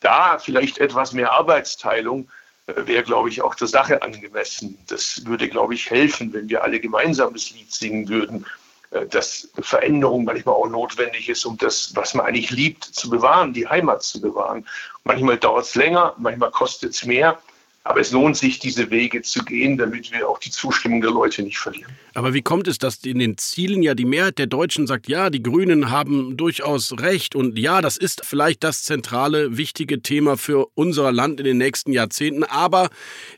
Da 0.00 0.38
vielleicht 0.38 0.78
etwas 0.78 1.12
mehr 1.12 1.32
Arbeitsteilung 1.32 2.28
wäre, 2.76 3.02
glaube 3.02 3.28
ich, 3.28 3.42
auch 3.42 3.54
der 3.54 3.68
Sache 3.68 4.02
angemessen. 4.02 4.78
Das 4.88 5.24
würde, 5.26 5.48
glaube 5.48 5.74
ich, 5.74 5.90
helfen, 5.90 6.32
wenn 6.32 6.48
wir 6.48 6.62
alle 6.62 6.80
gemeinsam 6.80 7.32
das 7.32 7.50
Lied 7.50 7.72
singen 7.72 8.08
würden, 8.08 8.46
äh, 8.90 9.06
dass 9.06 9.48
Veränderung 9.60 10.24
manchmal 10.24 10.54
auch 10.54 10.68
notwendig 10.68 11.28
ist, 11.28 11.44
um 11.44 11.56
das, 11.58 11.94
was 11.94 12.14
man 12.14 12.26
eigentlich 12.26 12.50
liebt, 12.50 12.84
zu 12.84 13.10
bewahren, 13.10 13.52
die 13.52 13.66
Heimat 13.66 14.02
zu 14.02 14.20
bewahren. 14.20 14.66
Manchmal 15.04 15.38
dauert 15.38 15.64
es 15.64 15.74
länger, 15.74 16.14
manchmal 16.18 16.50
kostet 16.50 16.92
es 16.92 17.04
mehr. 17.04 17.38
Aber 17.84 18.00
es 18.00 18.10
lohnt 18.10 18.36
sich, 18.36 18.58
diese 18.58 18.90
Wege 18.90 19.22
zu 19.22 19.42
gehen, 19.44 19.78
damit 19.78 20.12
wir 20.12 20.28
auch 20.28 20.38
die 20.38 20.50
Zustimmung 20.50 21.00
der 21.00 21.10
Leute 21.10 21.42
nicht 21.42 21.58
verlieren. 21.58 21.90
Aber 22.14 22.34
wie 22.34 22.42
kommt 22.42 22.66
es, 22.66 22.78
dass 22.78 22.96
in 22.96 23.18
den 23.18 23.38
Zielen 23.38 23.82
ja 23.82 23.94
die 23.94 24.04
Mehrheit 24.04 24.38
der 24.38 24.48
Deutschen 24.48 24.86
sagt, 24.86 25.08
ja, 25.08 25.30
die 25.30 25.42
Grünen 25.42 25.90
haben 25.90 26.36
durchaus 26.36 26.98
recht 26.98 27.34
und 27.34 27.58
ja, 27.58 27.80
das 27.80 27.96
ist 27.96 28.22
vielleicht 28.24 28.64
das 28.64 28.82
zentrale, 28.82 29.56
wichtige 29.56 30.02
Thema 30.02 30.36
für 30.36 30.66
unser 30.74 31.12
Land 31.12 31.40
in 31.40 31.46
den 31.46 31.58
nächsten 31.58 31.92
Jahrzehnten, 31.92 32.42
aber 32.42 32.90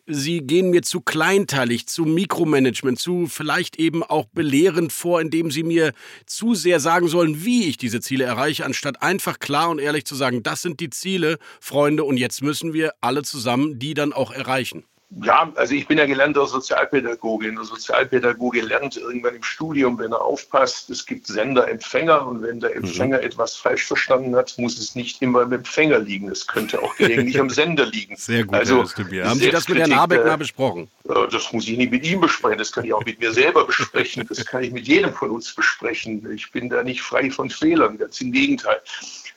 sie 0.07 0.41
gehen 0.41 0.71
mir 0.71 0.83
zu 0.83 1.03
kleinteilig, 1.03 1.87
zu 1.87 2.05
Mikromanagement, 2.05 2.99
zu 2.99 3.27
vielleicht 3.27 3.79
eben 3.79 4.03
auch 4.03 4.27
belehrend 4.33 4.93
vor, 4.93 5.21
indem 5.21 5.51
sie 5.51 5.63
mir 5.63 5.93
zu 6.27 6.55
sehr 6.55 6.81
sagen 6.81 7.09
sollen, 7.09 7.45
wie 7.45 7.67
ich 7.67 7.77
diese 7.77 8.01
Ziele 8.01 8.25
erreiche, 8.25 8.65
anstatt 8.65 9.03
einfach 9.03 9.39
klar 9.39 9.71
und 9.71 9.79
ehrlich 9.79 10.05
zu 10.05 10.15
sagen, 10.15 10.43
das 10.43 10.63
sind 10.63 10.81
die 10.81 10.91
Ziele, 10.91 11.39
Freunde, 11.61 12.05
und 12.05 12.17
jetzt 12.17 12.43
müssen 12.43 12.73
wir 12.73 12.93
alle 13.01 13.23
zusammen 13.23 13.79
die 13.79 13.95
dann 13.95 14.13
auch 14.13 14.32
erreichen. 14.33 14.85
Ja, 15.21 15.53
also 15.57 15.75
ich 15.75 15.87
bin 15.87 15.99
ja 15.99 16.07
gelernter 16.07 16.47
Sozialpädagoge. 16.47 17.49
Und 17.49 17.57
der 17.57 17.65
Sozialpädagoge 17.65 18.63
lernt 18.63 18.97
irgendwann 18.97 19.35
im 19.35 19.43
Studium, 19.43 19.99
wenn 19.99 20.13
er 20.13 20.23
aufpasst, 20.23 20.89
es 20.89 21.05
gibt 21.05 21.27
Sender, 21.27 21.69
Empfänger 21.69 22.27
und 22.27 22.43
wenn 22.43 22.61
der 22.61 22.75
Empfänger 22.75 23.19
mhm. 23.19 23.25
etwas 23.25 23.57
falsch 23.57 23.85
verstanden 23.85 24.35
hat, 24.35 24.55
muss 24.57 24.79
es 24.79 24.95
nicht 24.95 25.21
immer 25.21 25.43
am 25.43 25.53
Empfänger 25.53 25.99
liegen. 25.99 26.31
Es 26.31 26.47
könnte 26.47 26.81
auch 26.83 26.97
gelegentlich 26.97 27.39
am 27.39 27.51
Sender 27.51 27.85
liegen. 27.85 28.17
Sehr 28.17 28.45
gut, 28.45 28.55
also, 28.55 28.85
Herr 29.11 29.29
Haben 29.29 29.41
Sie 29.41 29.51
das 29.51 29.69
mit 29.69 29.79
Herrn 29.79 29.95
Habeck 29.95 30.25
mal 30.25 30.39
besprochen? 30.39 30.89
Das 31.05 31.53
muss 31.53 31.69
ich 31.69 31.77
nicht 31.77 31.91
mit 31.91 32.07
ihm 32.07 32.21
besprechen, 32.21 32.59
das 32.59 32.73
kann 32.73 32.85
ich 32.85 32.95
auch 32.95 33.05
mit 33.05 33.21
mir 33.21 33.33
selber 33.33 33.67
besprechen. 33.67 34.27
Das 34.29 34.47
kann 34.47 34.63
ich 34.63 34.73
mit 34.73 34.89
jedem 34.89 35.13
von 35.13 35.31
uns 35.31 35.55
besprechen. 35.55 36.27
Ich 36.33 36.51
bin 36.53 36.71
da 36.71 36.83
nicht 36.83 37.03
frei 37.03 37.31
von 37.31 37.51
Fehlern, 37.51 37.99
ganz 37.99 38.21
im 38.23 38.33
Gegenteil. 38.33 38.81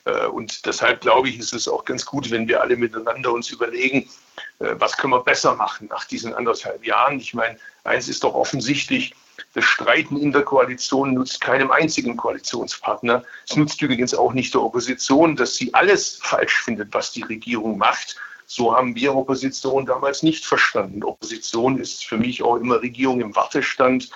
Äh, 0.06 0.26
und 0.26 0.64
deshalb 0.64 1.02
glaube 1.02 1.28
ich, 1.28 1.38
ist 1.38 1.52
es 1.52 1.68
auch 1.68 1.84
ganz 1.84 2.06
gut, 2.06 2.30
wenn 2.30 2.48
wir 2.48 2.62
alle 2.62 2.76
miteinander 2.76 3.32
uns 3.32 3.50
überlegen, 3.50 4.02
äh, 4.02 4.25
was 4.58 4.96
können 4.96 5.12
wir 5.12 5.22
besser 5.22 5.54
machen 5.54 5.88
nach 5.88 6.04
diesen 6.04 6.34
anderthalb 6.34 6.84
Jahren. 6.84 7.20
Ich 7.20 7.34
meine, 7.34 7.58
eins 7.84 8.08
ist 8.08 8.24
doch 8.24 8.34
offensichtlich, 8.34 9.14
das 9.54 9.64
Streiten 9.64 10.16
in 10.16 10.32
der 10.32 10.42
Koalition 10.42 11.14
nutzt 11.14 11.40
keinem 11.40 11.70
einzigen 11.70 12.16
Koalitionspartner. 12.16 13.22
Es 13.48 13.56
nutzt 13.56 13.80
übrigens 13.82 14.14
auch 14.14 14.32
nicht 14.32 14.54
der 14.54 14.62
Opposition, 14.62 15.36
dass 15.36 15.56
sie 15.56 15.72
alles 15.74 16.18
falsch 16.22 16.62
findet, 16.62 16.92
was 16.94 17.12
die 17.12 17.22
Regierung 17.22 17.78
macht. 17.78 18.16
So 18.46 18.74
haben 18.74 18.94
wir 18.94 19.14
Opposition 19.14 19.86
damals 19.86 20.22
nicht 20.22 20.44
verstanden. 20.44 21.02
Opposition 21.02 21.78
ist 21.78 22.04
für 22.04 22.16
mich 22.16 22.42
auch 22.42 22.56
immer 22.56 22.80
Regierung 22.80 23.20
im 23.20 23.34
Wartestand. 23.34 24.10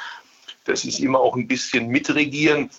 Das 0.64 0.84
ist 0.84 1.00
immer 1.00 1.18
auch 1.18 1.36
ein 1.36 1.48
bisschen 1.48 1.88
mitregieren 1.88 2.70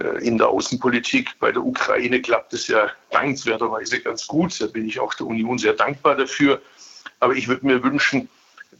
äh, 0.00 0.24
in 0.24 0.38
der 0.38 0.48
Außenpolitik. 0.48 1.38
Bei 1.40 1.52
der 1.52 1.64
Ukraine 1.64 2.22
klappt 2.22 2.54
es 2.54 2.68
ja 2.68 2.90
dankenswerterweise 3.10 4.00
ganz 4.00 4.26
gut. 4.26 4.58
Da 4.60 4.66
bin 4.66 4.88
ich 4.88 4.98
auch 4.98 5.14
der 5.14 5.26
Union 5.26 5.58
sehr 5.58 5.74
dankbar 5.74 6.16
dafür. 6.16 6.62
Aber 7.24 7.34
ich 7.34 7.48
würde 7.48 7.64
mir 7.64 7.82
wünschen, 7.82 8.28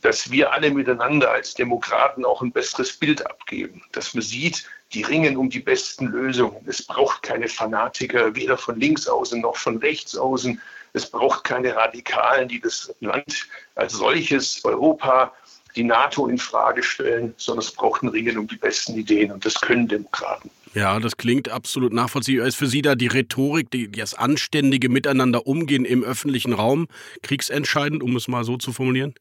dass 0.02 0.30
wir 0.30 0.52
alle 0.52 0.70
miteinander 0.70 1.30
als 1.30 1.54
Demokraten 1.54 2.26
auch 2.26 2.42
ein 2.42 2.52
besseres 2.52 2.92
Bild 2.92 3.26
abgeben, 3.26 3.82
dass 3.92 4.12
man 4.12 4.22
sieht, 4.22 4.68
die 4.92 5.00
ringen 5.00 5.38
um 5.38 5.48
die 5.48 5.60
besten 5.60 6.08
Lösungen. 6.08 6.62
Es 6.66 6.82
braucht 6.82 7.22
keine 7.22 7.48
Fanatiker, 7.48 8.34
weder 8.34 8.58
von 8.58 8.78
links 8.78 9.08
außen 9.08 9.40
noch 9.40 9.56
von 9.56 9.78
rechts 9.78 10.14
außen. 10.14 10.60
Es 10.92 11.10
braucht 11.10 11.44
keine 11.44 11.74
Radikalen, 11.74 12.46
die 12.46 12.60
das 12.60 12.94
Land 13.00 13.46
als 13.76 13.94
solches, 13.94 14.62
Europa, 14.62 15.32
die 15.74 15.84
NATO 15.84 16.26
in 16.26 16.36
Frage 16.36 16.82
stellen, 16.82 17.32
sondern 17.38 17.64
es 17.64 17.72
braucht 17.72 18.02
ein 18.02 18.08
Ringen 18.08 18.36
um 18.36 18.46
die 18.46 18.56
besten 18.56 18.94
Ideen 18.94 19.32
und 19.32 19.46
das 19.46 19.58
können 19.58 19.88
Demokraten. 19.88 20.50
Ja, 20.74 20.98
das 20.98 21.16
klingt 21.16 21.48
absolut 21.48 21.92
nachvollziehbar. 21.92 22.48
Ist 22.48 22.56
für 22.56 22.66
Sie 22.66 22.82
da 22.82 22.96
die 22.96 23.06
Rhetorik, 23.06 23.70
die, 23.70 23.90
das 23.90 24.14
anständige 24.14 24.88
Miteinander 24.88 25.46
umgehen 25.46 25.84
im 25.84 26.02
öffentlichen 26.02 26.52
Raum 26.52 26.88
kriegsentscheidend, 27.22 28.02
um 28.02 28.16
es 28.16 28.26
mal 28.26 28.42
so 28.42 28.56
zu 28.56 28.72
formulieren? 28.72 29.14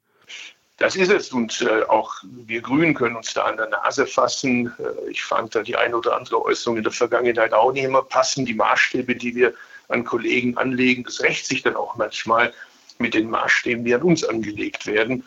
Das 0.77 0.95
ist 0.95 1.11
es 1.11 1.31
und 1.31 1.61
äh, 1.61 1.83
auch 1.83 2.15
wir 2.23 2.61
Grünen 2.61 2.95
können 2.95 3.15
uns 3.15 3.33
da 3.35 3.43
an 3.43 3.57
der 3.57 3.69
Nase 3.69 4.07
fassen. 4.07 4.73
Äh, 4.79 5.11
ich 5.11 5.23
fand 5.23 5.53
da 5.53 5.61
die 5.61 5.75
eine 5.75 5.95
oder 5.95 6.17
andere 6.17 6.43
Äußerung 6.43 6.77
in 6.77 6.83
der 6.83 6.91
Vergangenheit 6.91 7.53
auch 7.53 7.71
nicht 7.71 7.83
immer 7.83 8.01
passen. 8.01 8.45
Die 8.45 8.55
Maßstäbe, 8.55 9.15
die 9.15 9.35
wir 9.35 9.53
an 9.89 10.03
Kollegen 10.03 10.57
anlegen, 10.57 11.03
das 11.03 11.21
rächt 11.21 11.45
sich 11.45 11.61
dann 11.61 11.75
auch 11.75 11.95
manchmal 11.95 12.51
mit 12.97 13.13
den 13.13 13.29
Maßstäben, 13.29 13.85
die 13.85 13.93
an 13.93 14.01
uns 14.01 14.23
angelegt 14.23 14.87
werden. 14.87 15.23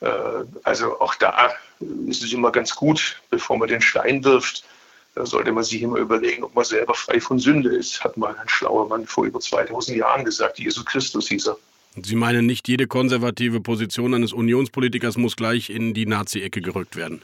Äh, 0.00 0.08
also 0.62 0.98
auch 0.98 1.14
da 1.16 1.52
ist 2.06 2.24
es 2.24 2.32
immer 2.32 2.50
ganz 2.50 2.74
gut, 2.74 3.20
bevor 3.28 3.58
man 3.58 3.68
den 3.68 3.82
Stein 3.82 4.24
wirft, 4.24 4.64
da 5.16 5.24
sollte 5.24 5.50
man 5.50 5.64
sich 5.64 5.82
immer 5.82 5.96
überlegen, 5.96 6.44
ob 6.44 6.54
man 6.54 6.64
selber 6.64 6.94
frei 6.94 7.20
von 7.20 7.38
Sünde 7.38 7.74
ist, 7.74 8.04
hat 8.04 8.18
mal 8.18 8.36
ein 8.36 8.48
schlauer 8.50 8.86
Mann 8.86 9.06
vor 9.06 9.24
über 9.24 9.40
2000 9.40 9.96
Jahren 9.96 10.26
gesagt. 10.26 10.58
Jesus 10.58 10.84
Christus 10.84 11.28
hieß 11.28 11.48
er. 11.48 11.58
Sie 12.02 12.14
meinen, 12.14 12.44
nicht 12.44 12.68
jede 12.68 12.86
konservative 12.86 13.62
Position 13.62 14.12
eines 14.12 14.34
Unionspolitikers 14.34 15.16
muss 15.16 15.34
gleich 15.34 15.70
in 15.70 15.94
die 15.94 16.04
Nazi-Ecke 16.04 16.60
gerückt 16.60 16.96
werden? 16.96 17.22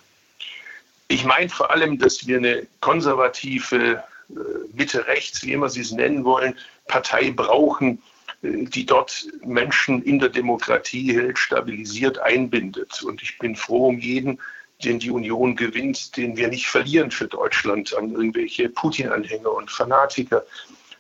Ich 1.09 1.26
meine 1.26 1.50
vor 1.50 1.70
allem, 1.70 1.98
dass 1.98 2.26
wir 2.26 2.38
eine 2.38 2.66
konservative 2.81 4.02
äh, 4.31 4.35
Mitte-Rechts, 4.72 5.42
wie 5.42 5.52
immer 5.52 5.68
Sie 5.68 5.83
es 5.83 5.92
nennen 5.92 6.24
wollen, 6.24 6.57
Partei 6.88 7.31
brauchen, 7.31 8.02
äh, 8.40 8.64
die 8.64 8.87
dort 8.87 9.26
Menschen 9.44 10.02
in 10.02 10.18
der 10.18 10.31
Demokratie 10.31 11.12
hält, 11.12 11.38
stabilisiert, 11.38 12.18
einbindet. 12.20 13.02
Und 13.02 13.22
ich 13.22 13.38
bin 13.38 13.55
froh 13.55 13.88
um 13.88 13.98
jeden, 13.98 14.38
den 14.85 14.99
die 14.99 15.11
Union 15.11 15.57
gewinnt, 15.57 16.16
den 16.16 16.37
wir 16.37 16.49
nicht 16.49 16.66
verlieren 16.66 17.11
für 17.11 17.27
Deutschland 17.27 17.95
an 17.95 18.12
irgendwelche 18.12 18.68
Putin-Anhänger 18.68 19.53
und 19.53 19.71
Fanatiker. 19.71 20.45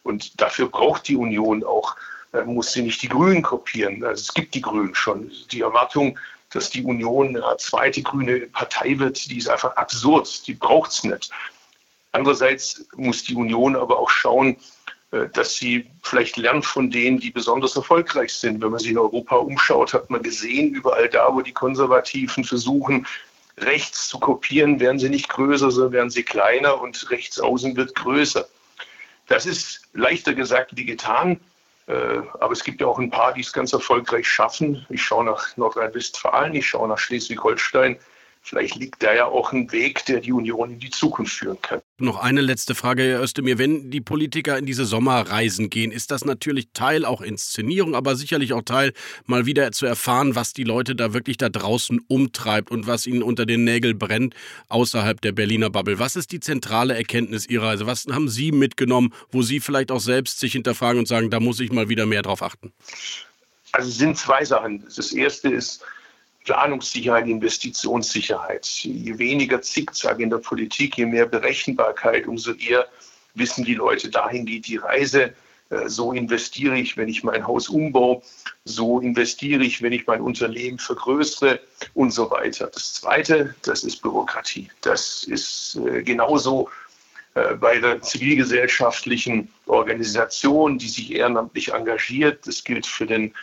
Und 0.02 0.40
dafür 0.40 0.68
braucht 0.68 1.08
die 1.08 1.16
Union 1.16 1.64
auch, 1.64 1.96
äh, 2.32 2.42
muss 2.42 2.72
sie 2.72 2.82
nicht 2.82 3.02
die 3.02 3.08
Grünen 3.08 3.42
kopieren. 3.42 4.04
Also 4.04 4.20
es 4.20 4.34
gibt 4.34 4.54
die 4.54 4.60
Grünen 4.60 4.94
schon. 4.94 5.30
Die 5.50 5.60
Erwartung, 5.60 6.18
dass 6.50 6.70
die 6.70 6.84
Union 6.84 7.36
eine 7.36 7.56
zweite 7.58 8.02
grüne 8.02 8.40
Partei 8.40 8.98
wird, 8.98 9.30
die 9.30 9.38
ist 9.38 9.48
einfach 9.48 9.76
absurd. 9.76 10.46
Die 10.46 10.54
braucht 10.54 10.90
es 10.90 11.04
nicht. 11.04 11.30
Andererseits 12.12 12.86
muss 12.96 13.24
die 13.24 13.34
Union 13.34 13.74
aber 13.74 13.98
auch 13.98 14.10
schauen, 14.10 14.56
äh, 15.12 15.28
dass 15.28 15.56
sie 15.56 15.90
vielleicht 16.02 16.36
lernt 16.36 16.66
von 16.66 16.90
denen, 16.90 17.20
die 17.20 17.30
besonders 17.30 17.76
erfolgreich 17.76 18.32
sind. 18.32 18.60
Wenn 18.60 18.70
man 18.70 18.80
sich 18.80 18.90
in 18.90 18.98
Europa 18.98 19.36
umschaut, 19.36 19.94
hat 19.94 20.10
man 20.10 20.22
gesehen, 20.22 20.74
überall 20.74 21.08
da, 21.08 21.34
wo 21.34 21.40
die 21.40 21.52
Konservativen 21.52 22.44
versuchen, 22.44 23.06
rechts 23.62 24.08
zu 24.08 24.18
kopieren, 24.18 24.80
werden 24.80 24.98
sie 24.98 25.08
nicht 25.08 25.28
größer, 25.28 25.70
sondern 25.70 25.92
werden 25.92 26.10
sie 26.10 26.22
kleiner 26.22 26.80
und 26.80 27.10
rechts 27.10 27.40
außen 27.40 27.76
wird 27.76 27.94
größer. 27.94 28.46
Das 29.28 29.46
ist 29.46 29.82
leichter 29.94 30.34
gesagt 30.34 30.76
wie 30.76 30.84
getan. 30.84 31.40
Äh, 31.86 32.20
aber 32.38 32.52
es 32.52 32.62
gibt 32.62 32.80
ja 32.80 32.86
auch 32.86 32.98
ein 32.98 33.10
paar, 33.10 33.34
die 33.34 33.40
es 33.40 33.52
ganz 33.52 33.72
erfolgreich 33.72 34.28
schaffen. 34.28 34.86
Ich 34.88 35.02
schaue 35.02 35.24
nach 35.24 35.56
Nordrhein-Westfalen, 35.56 36.54
ich 36.54 36.68
schaue 36.68 36.88
nach 36.88 36.98
Schleswig-Holstein. 36.98 37.98
Vielleicht 38.44 38.74
liegt 38.74 39.04
da 39.04 39.14
ja 39.14 39.26
auch 39.26 39.52
ein 39.52 39.70
Weg, 39.70 40.04
der 40.06 40.20
die 40.20 40.32
Union 40.32 40.72
in 40.72 40.80
die 40.80 40.90
Zukunft 40.90 41.32
führen 41.32 41.62
kann. 41.62 41.80
Noch 41.98 42.18
eine 42.18 42.40
letzte 42.40 42.74
Frage, 42.74 43.04
Herr 43.04 43.22
Özdemir. 43.22 43.56
Wenn 43.56 43.92
die 43.92 44.00
Politiker 44.00 44.58
in 44.58 44.66
diese 44.66 44.84
Sommerreisen 44.84 45.70
gehen, 45.70 45.92
ist 45.92 46.10
das 46.10 46.24
natürlich 46.24 46.70
Teil 46.74 47.04
auch 47.04 47.20
Inszenierung, 47.20 47.94
aber 47.94 48.16
sicherlich 48.16 48.52
auch 48.52 48.62
Teil, 48.62 48.94
mal 49.26 49.46
wieder 49.46 49.70
zu 49.70 49.86
erfahren, 49.86 50.34
was 50.34 50.54
die 50.54 50.64
Leute 50.64 50.96
da 50.96 51.14
wirklich 51.14 51.36
da 51.36 51.50
draußen 51.50 52.00
umtreibt 52.08 52.72
und 52.72 52.88
was 52.88 53.06
ihnen 53.06 53.22
unter 53.22 53.46
den 53.46 53.62
Nägeln 53.62 53.96
brennt 53.96 54.34
außerhalb 54.68 55.20
der 55.20 55.30
Berliner 55.30 55.70
Bubble. 55.70 56.00
Was 56.00 56.16
ist 56.16 56.32
die 56.32 56.40
zentrale 56.40 56.96
Erkenntnis 56.96 57.46
Ihrer 57.46 57.68
Reise? 57.68 57.86
Was 57.86 58.06
haben 58.10 58.28
Sie 58.28 58.50
mitgenommen, 58.50 59.14
wo 59.30 59.42
Sie 59.42 59.60
vielleicht 59.60 59.92
auch 59.92 60.00
selbst 60.00 60.40
sich 60.40 60.52
hinterfragen 60.52 60.98
und 60.98 61.06
sagen, 61.06 61.30
da 61.30 61.38
muss 61.38 61.60
ich 61.60 61.70
mal 61.70 61.88
wieder 61.88 62.06
mehr 62.06 62.22
drauf 62.22 62.42
achten? 62.42 62.72
Also 63.70 63.88
es 63.88 63.98
sind 63.98 64.18
zwei 64.18 64.44
Sachen. 64.44 64.84
Das 64.96 65.12
erste 65.12 65.48
ist, 65.48 65.84
Planungssicherheit, 66.44 67.26
Investitionssicherheit. 67.26 68.66
Je 68.66 69.18
weniger 69.18 69.62
Zickzack 69.62 70.20
in 70.20 70.30
der 70.30 70.38
Politik, 70.38 70.96
je 70.96 71.06
mehr 71.06 71.26
Berechenbarkeit, 71.26 72.26
umso 72.26 72.52
eher 72.52 72.86
wissen 73.34 73.64
die 73.64 73.74
Leute, 73.74 74.10
dahin 74.10 74.44
geht 74.44 74.66
die 74.66 74.76
Reise. 74.76 75.34
Äh, 75.70 75.88
so 75.88 76.12
investiere 76.12 76.78
ich, 76.78 76.96
wenn 76.96 77.08
ich 77.08 77.24
mein 77.24 77.46
Haus 77.46 77.68
umbaue. 77.68 78.22
So 78.64 79.00
investiere 79.00 79.64
ich, 79.64 79.82
wenn 79.82 79.92
ich 79.92 80.06
mein 80.06 80.20
Unternehmen 80.20 80.78
vergrößere 80.78 81.60
und 81.94 82.12
so 82.12 82.30
weiter. 82.30 82.66
Das 82.66 82.94
Zweite, 82.94 83.54
das 83.62 83.84
ist 83.84 84.02
Bürokratie. 84.02 84.68
Das 84.82 85.24
ist 85.24 85.78
äh, 85.86 86.02
genauso 86.02 86.68
äh, 87.34 87.54
bei 87.54 87.78
der 87.78 88.02
zivilgesellschaftlichen 88.02 89.48
Organisation, 89.66 90.78
die 90.78 90.88
sich 90.88 91.12
ehrenamtlich 91.12 91.72
engagiert. 91.72 92.46
Das 92.46 92.62
gilt 92.62 92.86
für 92.86 93.06
den 93.06 93.34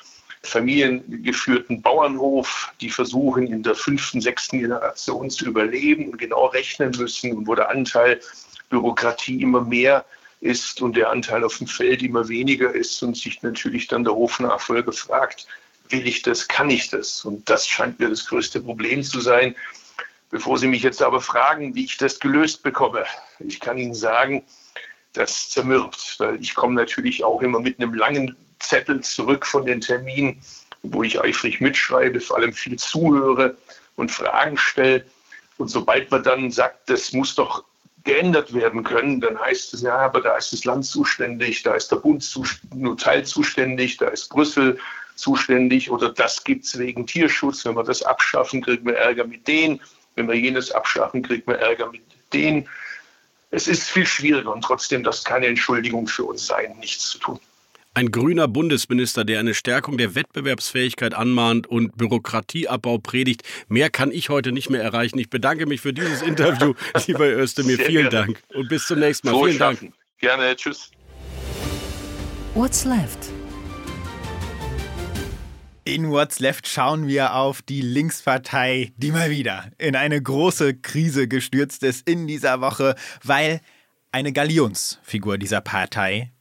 familiengeführten 0.43 1.81
Bauernhof, 1.81 2.71
die 2.81 2.89
versuchen 2.89 3.47
in 3.47 3.63
der 3.63 3.75
fünften, 3.75 4.21
sechsten 4.21 4.59
Generation 4.59 5.29
zu 5.29 5.45
überleben 5.45 6.09
und 6.09 6.17
genau 6.17 6.45
rechnen 6.47 6.91
müssen 6.97 7.35
und 7.35 7.47
wo 7.47 7.55
der 7.55 7.69
Anteil 7.69 8.19
Bürokratie 8.69 9.41
immer 9.41 9.61
mehr 9.61 10.05
ist 10.41 10.81
und 10.81 10.95
der 10.95 11.09
Anteil 11.09 11.43
auf 11.43 11.57
dem 11.57 11.67
Feld 11.67 12.01
immer 12.01 12.29
weniger 12.29 12.73
ist 12.73 13.01
und 13.03 13.17
sich 13.17 13.41
natürlich 13.41 13.87
dann 13.87 14.03
der 14.03 14.13
Hofnachfolger 14.13 14.93
fragt, 14.93 15.47
will 15.89 16.07
ich 16.07 16.21
das, 16.21 16.47
kann 16.47 16.69
ich 16.69 16.89
das? 16.89 17.25
Und 17.25 17.49
das 17.49 17.67
scheint 17.67 17.99
mir 17.99 18.09
das 18.09 18.25
größte 18.25 18.61
Problem 18.61 19.03
zu 19.03 19.19
sein. 19.19 19.55
Bevor 20.29 20.57
Sie 20.57 20.67
mich 20.67 20.83
jetzt 20.83 21.01
aber 21.01 21.21
fragen, 21.21 21.73
wie 21.75 21.85
ich 21.85 21.97
das 21.97 22.19
gelöst 22.19 22.63
bekomme, 22.63 23.05
ich 23.39 23.59
kann 23.59 23.77
Ihnen 23.77 23.95
sagen, 23.95 24.43
das 25.13 25.49
zermürbt, 25.49 26.15
weil 26.19 26.39
ich 26.39 26.53
komme 26.53 26.75
natürlich 26.75 27.23
auch 27.23 27.41
immer 27.41 27.59
mit 27.59 27.79
einem 27.79 27.95
langen 27.95 28.35
Zettel 28.59 29.01
zurück 29.01 29.45
von 29.45 29.65
den 29.65 29.81
Terminen, 29.81 30.41
wo 30.83 31.03
ich 31.03 31.19
eifrig 31.19 31.59
mitschreibe, 31.61 32.19
vor 32.19 32.37
allem 32.37 32.53
viel 32.53 32.77
zuhöre 32.77 33.57
und 33.95 34.11
Fragen 34.11 34.57
stelle. 34.57 35.05
Und 35.57 35.69
sobald 35.69 36.09
man 36.11 36.23
dann 36.23 36.51
sagt, 36.51 36.89
das 36.89 37.11
muss 37.11 37.35
doch 37.35 37.63
geändert 38.03 38.53
werden 38.53 38.83
können, 38.83 39.19
dann 39.19 39.39
heißt 39.39 39.73
es 39.73 39.81
ja, 39.81 39.97
aber 39.97 40.21
da 40.21 40.37
ist 40.37 40.53
das 40.53 40.63
Land 40.63 40.85
zuständig, 40.85 41.63
da 41.63 41.73
ist 41.73 41.91
der 41.91 41.97
Bund 41.97 42.25
nur 42.73 42.97
Teil 42.97 43.25
zuständig, 43.25 43.97
da 43.97 44.07
ist 44.07 44.29
Brüssel 44.29 44.79
zuständig 45.15 45.91
oder 45.91 46.09
das 46.09 46.43
gibt 46.43 46.65
es 46.65 46.79
wegen 46.79 47.05
Tierschutz. 47.05 47.65
Wenn 47.65 47.75
wir 47.75 47.83
das 47.83 48.01
abschaffen, 48.01 48.61
kriegen 48.61 48.85
wir 48.85 48.95
Ärger 48.95 49.25
mit 49.25 49.47
denen. 49.47 49.81
Wenn 50.15 50.27
wir 50.27 50.35
jenes 50.35 50.71
abschaffen, 50.71 51.21
kriegen 51.21 51.45
wir 51.47 51.59
Ärger 51.59 51.91
mit 51.91 52.01
denen. 52.33 52.67
Es 53.51 53.67
ist 53.67 53.89
viel 53.89 54.05
schwieriger 54.05 54.53
und 54.53 54.61
trotzdem 54.61 55.03
das 55.03 55.23
keine 55.23 55.47
Entschuldigung 55.47 56.07
für 56.07 56.23
uns 56.23 56.45
sein, 56.47 56.77
nichts 56.79 57.09
zu 57.09 57.19
tun. 57.19 57.39
Ein 57.99 58.11
grüner 58.11 58.47
Bundesminister, 58.47 59.25
der 59.25 59.41
eine 59.41 59.53
Stärkung 59.53 59.97
der 59.97 60.15
Wettbewerbsfähigkeit 60.15 61.13
anmahnt 61.13 61.67
und 61.67 61.97
Bürokratieabbau 61.97 62.99
predigt. 62.99 63.43
Mehr 63.67 63.89
kann 63.89 64.13
ich 64.13 64.29
heute 64.29 64.53
nicht 64.53 64.69
mehr 64.69 64.81
erreichen. 64.81 65.19
Ich 65.19 65.29
bedanke 65.29 65.65
mich 65.65 65.81
für 65.81 65.91
dieses 65.91 66.21
Interview, 66.21 66.75
lieber 67.07 67.25
Özdemir. 67.25 67.75
Sehr 67.75 67.85
Vielen 67.87 68.09
gerne. 68.09 68.27
Dank 68.27 68.43
und 68.53 68.69
bis 68.69 68.87
zum 68.87 68.99
nächsten 68.99 69.27
Mal. 69.27 69.33
Frohe 69.33 69.47
Vielen 69.49 69.57
Schaffen. 69.57 69.87
Dank. 69.87 69.93
Gerne, 70.17 70.55
tschüss. 70.55 70.91
What's 72.53 72.85
Left? 72.85 73.19
In 75.83 76.09
What's 76.09 76.39
Left 76.39 76.69
schauen 76.69 77.05
wir 77.05 77.35
auf 77.35 77.61
die 77.61 77.81
Linkspartei, 77.81 78.93
die 78.95 79.11
mal 79.11 79.29
wieder 79.29 79.71
in 79.77 79.97
eine 79.97 80.21
große 80.21 80.75
Krise 80.75 81.27
gestürzt 81.27 81.83
ist 81.83 82.07
in 82.07 82.27
dieser 82.27 82.61
Woche, 82.61 82.95
weil 83.25 83.59
eine 84.13 84.31
Galionsfigur 84.31 85.37
dieser 85.37 85.59
Partei 85.59 86.31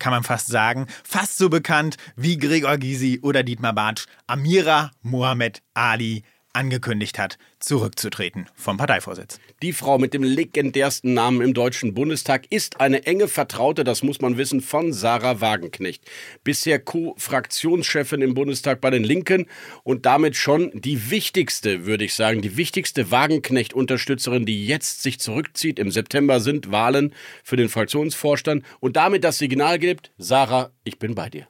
kann 0.00 0.12
man 0.12 0.24
fast 0.24 0.48
sagen, 0.48 0.86
fast 1.04 1.38
so 1.38 1.48
bekannt 1.48 1.96
wie 2.16 2.38
Gregor 2.38 2.76
Gysi 2.78 3.20
oder 3.22 3.44
Dietmar 3.44 3.74
Bartsch, 3.74 4.06
Amira 4.26 4.90
Mohamed 5.02 5.62
Ali 5.74 6.24
angekündigt 6.52 7.18
hat, 7.18 7.38
zurückzutreten 7.58 8.46
vom 8.54 8.76
Parteivorsitz. 8.76 9.38
Die 9.62 9.72
Frau 9.72 9.98
mit 9.98 10.14
dem 10.14 10.22
legendärsten 10.22 11.14
Namen 11.14 11.40
im 11.40 11.54
Deutschen 11.54 11.94
Bundestag 11.94 12.46
ist 12.50 12.80
eine 12.80 13.06
enge 13.06 13.28
Vertraute, 13.28 13.84
das 13.84 14.02
muss 14.02 14.20
man 14.20 14.36
wissen, 14.36 14.60
von 14.60 14.92
Sarah 14.92 15.40
Wagenknecht. 15.40 16.04
Bisher 16.42 16.78
Co-Fraktionschefin 16.78 18.22
im 18.22 18.34
Bundestag 18.34 18.80
bei 18.80 18.90
den 18.90 19.04
Linken 19.04 19.46
und 19.84 20.06
damit 20.06 20.36
schon 20.36 20.70
die 20.74 21.10
wichtigste, 21.10 21.86
würde 21.86 22.04
ich 22.04 22.14
sagen, 22.14 22.42
die 22.42 22.56
wichtigste 22.56 23.10
Wagenknecht-Unterstützerin, 23.10 24.46
die 24.46 24.66
jetzt 24.66 25.02
sich 25.02 25.20
zurückzieht. 25.20 25.78
Im 25.78 25.90
September 25.90 26.40
sind 26.40 26.70
Wahlen 26.72 27.14
für 27.44 27.56
den 27.56 27.68
Fraktionsvorstand 27.68 28.64
und 28.80 28.96
damit 28.96 29.24
das 29.24 29.38
Signal 29.38 29.78
gibt, 29.78 30.12
Sarah, 30.18 30.70
ich 30.84 30.98
bin 30.98 31.14
bei 31.14 31.30
dir. 31.30 31.46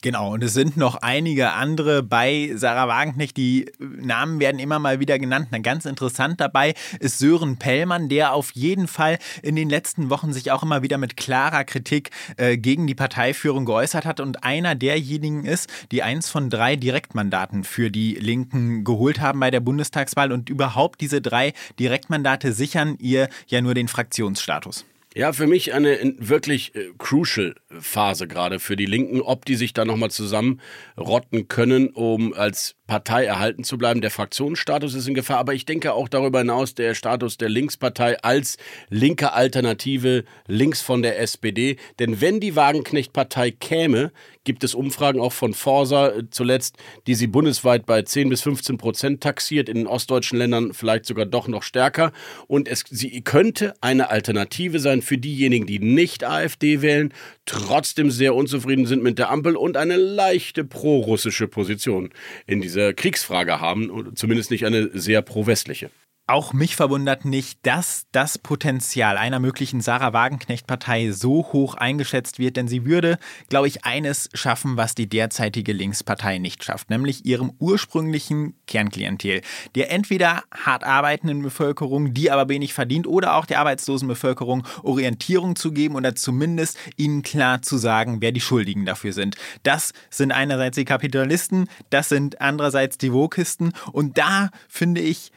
Genau, 0.00 0.32
und 0.32 0.44
es 0.44 0.54
sind 0.54 0.76
noch 0.76 0.94
einige 1.02 1.54
andere 1.54 2.04
bei 2.04 2.52
Sarah 2.54 2.86
Wagenknecht. 2.86 3.36
Die 3.36 3.68
Namen 3.80 4.38
werden 4.38 4.60
immer 4.60 4.78
mal 4.78 5.00
wieder 5.00 5.18
genannt. 5.18 5.48
Na, 5.50 5.58
ganz 5.58 5.86
interessant 5.86 6.40
dabei 6.40 6.74
ist 7.00 7.18
Sören 7.18 7.56
Pellmann, 7.56 8.08
der 8.08 8.32
auf 8.32 8.52
jeden 8.52 8.86
Fall 8.86 9.18
in 9.42 9.56
den 9.56 9.68
letzten 9.68 10.08
Wochen 10.08 10.32
sich 10.32 10.52
auch 10.52 10.62
immer 10.62 10.82
wieder 10.82 10.98
mit 10.98 11.16
klarer 11.16 11.64
Kritik 11.64 12.10
äh, 12.36 12.56
gegen 12.56 12.86
die 12.86 12.94
Parteiführung 12.94 13.64
geäußert 13.64 14.06
hat 14.06 14.20
und 14.20 14.44
einer 14.44 14.76
derjenigen 14.76 15.44
ist, 15.44 15.68
die 15.90 16.04
eins 16.04 16.30
von 16.30 16.48
drei 16.48 16.76
Direktmandaten 16.76 17.64
für 17.64 17.90
die 17.90 18.14
Linken 18.14 18.84
geholt 18.84 19.20
haben 19.20 19.40
bei 19.40 19.50
der 19.50 19.58
Bundestagswahl 19.58 20.30
und 20.30 20.48
überhaupt 20.48 21.00
diese 21.00 21.20
drei 21.20 21.54
Direktmandate 21.80 22.52
sichern 22.52 22.96
ihr 23.00 23.28
ja 23.48 23.60
nur 23.60 23.74
den 23.74 23.88
Fraktionsstatus. 23.88 24.84
Ja, 25.18 25.32
für 25.32 25.48
mich 25.48 25.74
eine 25.74 25.98
wirklich 26.18 26.76
äh, 26.76 26.90
crucial 26.96 27.56
Phase 27.80 28.28
gerade 28.28 28.60
für 28.60 28.76
die 28.76 28.86
Linken, 28.86 29.20
ob 29.20 29.44
die 29.44 29.56
sich 29.56 29.72
da 29.72 29.84
nochmal 29.84 30.12
zusammenrotten 30.12 31.48
können, 31.48 31.88
um 31.88 32.32
als 32.34 32.76
Partei 32.86 33.24
erhalten 33.24 33.64
zu 33.64 33.78
bleiben. 33.78 34.00
Der 34.00 34.12
Fraktionsstatus 34.12 34.94
ist 34.94 35.08
in 35.08 35.14
Gefahr, 35.14 35.38
aber 35.38 35.54
ich 35.54 35.66
denke 35.66 35.92
auch 35.92 36.08
darüber 36.08 36.38
hinaus 36.38 36.76
der 36.76 36.94
Status 36.94 37.36
der 37.36 37.48
Linkspartei 37.48 38.16
als 38.22 38.58
linke 38.90 39.32
Alternative 39.32 40.22
links 40.46 40.82
von 40.82 41.02
der 41.02 41.18
SPD. 41.18 41.78
Denn 41.98 42.20
wenn 42.20 42.38
die 42.38 42.54
Wagenknecht-Partei 42.54 43.50
käme, 43.50 44.12
gibt 44.48 44.64
es 44.64 44.74
Umfragen 44.74 45.20
auch 45.20 45.34
von 45.34 45.52
Forsa 45.52 46.08
äh, 46.08 46.22
zuletzt, 46.30 46.78
die 47.06 47.14
sie 47.14 47.26
bundesweit 47.26 47.84
bei 47.84 48.00
10 48.00 48.30
bis 48.30 48.40
15 48.40 48.78
Prozent 48.78 49.22
taxiert, 49.22 49.68
in 49.68 49.76
den 49.76 49.86
ostdeutschen 49.86 50.38
Ländern 50.38 50.72
vielleicht 50.72 51.04
sogar 51.04 51.26
doch 51.26 51.48
noch 51.48 51.62
stärker. 51.62 52.12
Und 52.46 52.66
es, 52.66 52.82
sie 52.88 53.20
könnte 53.20 53.74
eine 53.82 54.08
Alternative 54.08 54.80
sein 54.80 55.02
für 55.02 55.18
diejenigen, 55.18 55.66
die 55.66 55.80
nicht 55.80 56.24
AfD 56.24 56.80
wählen, 56.80 57.12
trotzdem 57.44 58.10
sehr 58.10 58.34
unzufrieden 58.34 58.86
sind 58.86 59.02
mit 59.02 59.18
der 59.18 59.30
Ampel 59.30 59.54
und 59.54 59.76
eine 59.76 59.96
leichte 59.96 60.64
pro-russische 60.64 61.46
Position 61.46 62.08
in 62.46 62.62
dieser 62.62 62.94
Kriegsfrage 62.94 63.60
haben, 63.60 64.12
zumindest 64.14 64.50
nicht 64.50 64.64
eine 64.64 64.88
sehr 64.94 65.20
pro-westliche. 65.20 65.90
Auch 66.30 66.52
mich 66.52 66.76
verwundert 66.76 67.24
nicht, 67.24 67.58
dass 67.62 68.04
das 68.12 68.36
Potenzial 68.36 69.16
einer 69.16 69.38
möglichen 69.38 69.80
Sarah 69.80 70.12
Wagenknecht-Partei 70.12 71.10
so 71.10 71.48
hoch 71.54 71.74
eingeschätzt 71.74 72.38
wird, 72.38 72.58
denn 72.58 72.68
sie 72.68 72.84
würde, 72.84 73.18
glaube 73.48 73.66
ich, 73.66 73.86
eines 73.86 74.28
schaffen, 74.34 74.76
was 74.76 74.94
die 74.94 75.08
derzeitige 75.08 75.72
Linkspartei 75.72 76.36
nicht 76.36 76.64
schafft, 76.64 76.90
nämlich 76.90 77.24
ihrem 77.24 77.54
ursprünglichen 77.58 78.52
Kernklientel, 78.66 79.40
der 79.74 79.90
entweder 79.90 80.42
hart 80.54 80.84
arbeitenden 80.84 81.40
Bevölkerung, 81.40 82.12
die 82.12 82.30
aber 82.30 82.50
wenig 82.50 82.74
verdient, 82.74 83.06
oder 83.06 83.34
auch 83.34 83.46
der 83.46 83.60
arbeitslosen 83.60 84.06
Bevölkerung 84.06 84.66
Orientierung 84.82 85.56
zu 85.56 85.72
geben 85.72 85.94
oder 85.94 86.14
zumindest 86.14 86.76
ihnen 86.98 87.22
klar 87.22 87.62
zu 87.62 87.78
sagen, 87.78 88.20
wer 88.20 88.32
die 88.32 88.42
Schuldigen 88.42 88.84
dafür 88.84 89.14
sind. 89.14 89.36
Das 89.62 89.94
sind 90.10 90.30
einerseits 90.30 90.74
die 90.74 90.84
Kapitalisten, 90.84 91.70
das 91.88 92.10
sind 92.10 92.42
andererseits 92.42 92.98
die 92.98 93.14
Wokisten 93.14 93.72
und 93.92 94.18
da 94.18 94.50
finde 94.68 95.00
ich, 95.00 95.32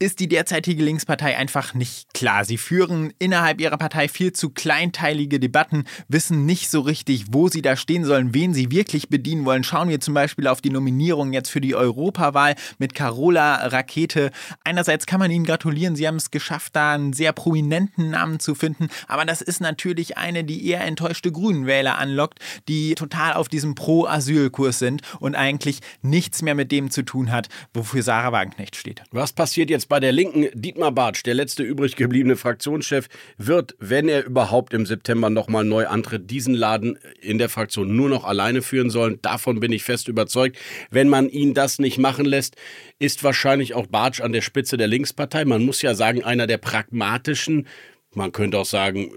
ist 0.00 0.18
die 0.18 0.28
derzeitige 0.28 0.82
Linkspartei 0.82 1.36
einfach 1.36 1.72
nicht 1.72 2.12
klar. 2.14 2.44
Sie 2.44 2.58
führen 2.58 3.12
innerhalb 3.20 3.60
ihrer 3.60 3.78
Partei 3.78 4.08
viel 4.08 4.32
zu 4.32 4.50
kleinteilige 4.50 5.38
Debatten, 5.38 5.84
wissen 6.08 6.46
nicht 6.46 6.68
so 6.68 6.80
richtig, 6.80 7.26
wo 7.30 7.48
sie 7.48 7.62
da 7.62 7.76
stehen 7.76 8.04
sollen, 8.04 8.34
wen 8.34 8.54
sie 8.54 8.72
wirklich 8.72 9.08
bedienen 9.08 9.44
wollen. 9.44 9.62
Schauen 9.62 9.88
wir 9.88 10.00
zum 10.00 10.12
Beispiel 10.12 10.48
auf 10.48 10.60
die 10.60 10.70
Nominierung 10.70 11.32
jetzt 11.32 11.48
für 11.48 11.60
die 11.60 11.76
Europawahl 11.76 12.56
mit 12.78 12.94
Carola 12.94 13.66
Rakete. 13.68 14.32
Einerseits 14.64 15.06
kann 15.06 15.20
man 15.20 15.30
ihnen 15.30 15.44
gratulieren, 15.44 15.94
sie 15.94 16.08
haben 16.08 16.16
es 16.16 16.32
geschafft, 16.32 16.74
da 16.74 16.94
einen 16.94 17.12
sehr 17.12 17.32
prominenten 17.32 18.10
Namen 18.10 18.40
zu 18.40 18.56
finden, 18.56 18.88
aber 19.06 19.24
das 19.24 19.42
ist 19.42 19.60
natürlich 19.60 20.18
eine, 20.18 20.42
die 20.42 20.66
eher 20.66 20.82
enttäuschte 20.82 21.30
Grünenwähler 21.30 21.98
anlockt, 21.98 22.40
die 22.68 22.96
total 22.96 23.34
auf 23.34 23.48
diesem 23.48 23.76
Pro-Asyl-Kurs 23.76 24.80
sind 24.80 25.02
und 25.20 25.36
eigentlich 25.36 25.80
nichts 26.02 26.42
mehr 26.42 26.54
mit 26.54 26.72
dem 26.72 26.90
zu 26.90 27.02
tun 27.02 27.30
hat, 27.30 27.48
wofür 27.72 28.02
Sarah 28.02 28.32
Wagenknecht 28.32 28.76
steht. 28.76 29.02
Was 29.12 29.32
passiert 29.32 29.70
jetzt 29.70 29.83
bei 29.88 30.00
der 30.00 30.12
Linken? 30.12 30.48
Dietmar 30.54 30.92
Bartsch, 30.92 31.22
der 31.24 31.34
letzte 31.34 31.62
übrig 31.62 31.96
gebliebene 31.96 32.36
Fraktionschef, 32.36 33.08
wird, 33.38 33.74
wenn 33.78 34.08
er 34.08 34.24
überhaupt 34.24 34.74
im 34.74 34.86
September 34.86 35.30
nochmal 35.30 35.64
neu 35.64 35.86
antritt, 35.86 36.30
diesen 36.30 36.54
Laden 36.54 36.98
in 37.20 37.38
der 37.38 37.48
Fraktion 37.48 37.94
nur 37.94 38.08
noch 38.08 38.24
alleine 38.24 38.62
führen 38.62 38.90
sollen. 38.90 39.18
Davon 39.22 39.60
bin 39.60 39.72
ich 39.72 39.84
fest 39.84 40.08
überzeugt. 40.08 40.58
Wenn 40.90 41.08
man 41.08 41.28
ihn 41.28 41.54
das 41.54 41.78
nicht 41.78 41.98
machen 41.98 42.24
lässt, 42.24 42.56
ist 42.98 43.24
wahrscheinlich 43.24 43.74
auch 43.74 43.86
Bartsch 43.86 44.20
an 44.20 44.32
der 44.32 44.42
Spitze 44.42 44.76
der 44.76 44.88
Linkspartei. 44.88 45.44
Man 45.44 45.64
muss 45.64 45.82
ja 45.82 45.94
sagen, 45.94 46.24
einer 46.24 46.46
der 46.46 46.58
pragmatischen, 46.58 47.66
man 48.14 48.32
könnte 48.32 48.58
auch 48.58 48.66
sagen, 48.66 49.10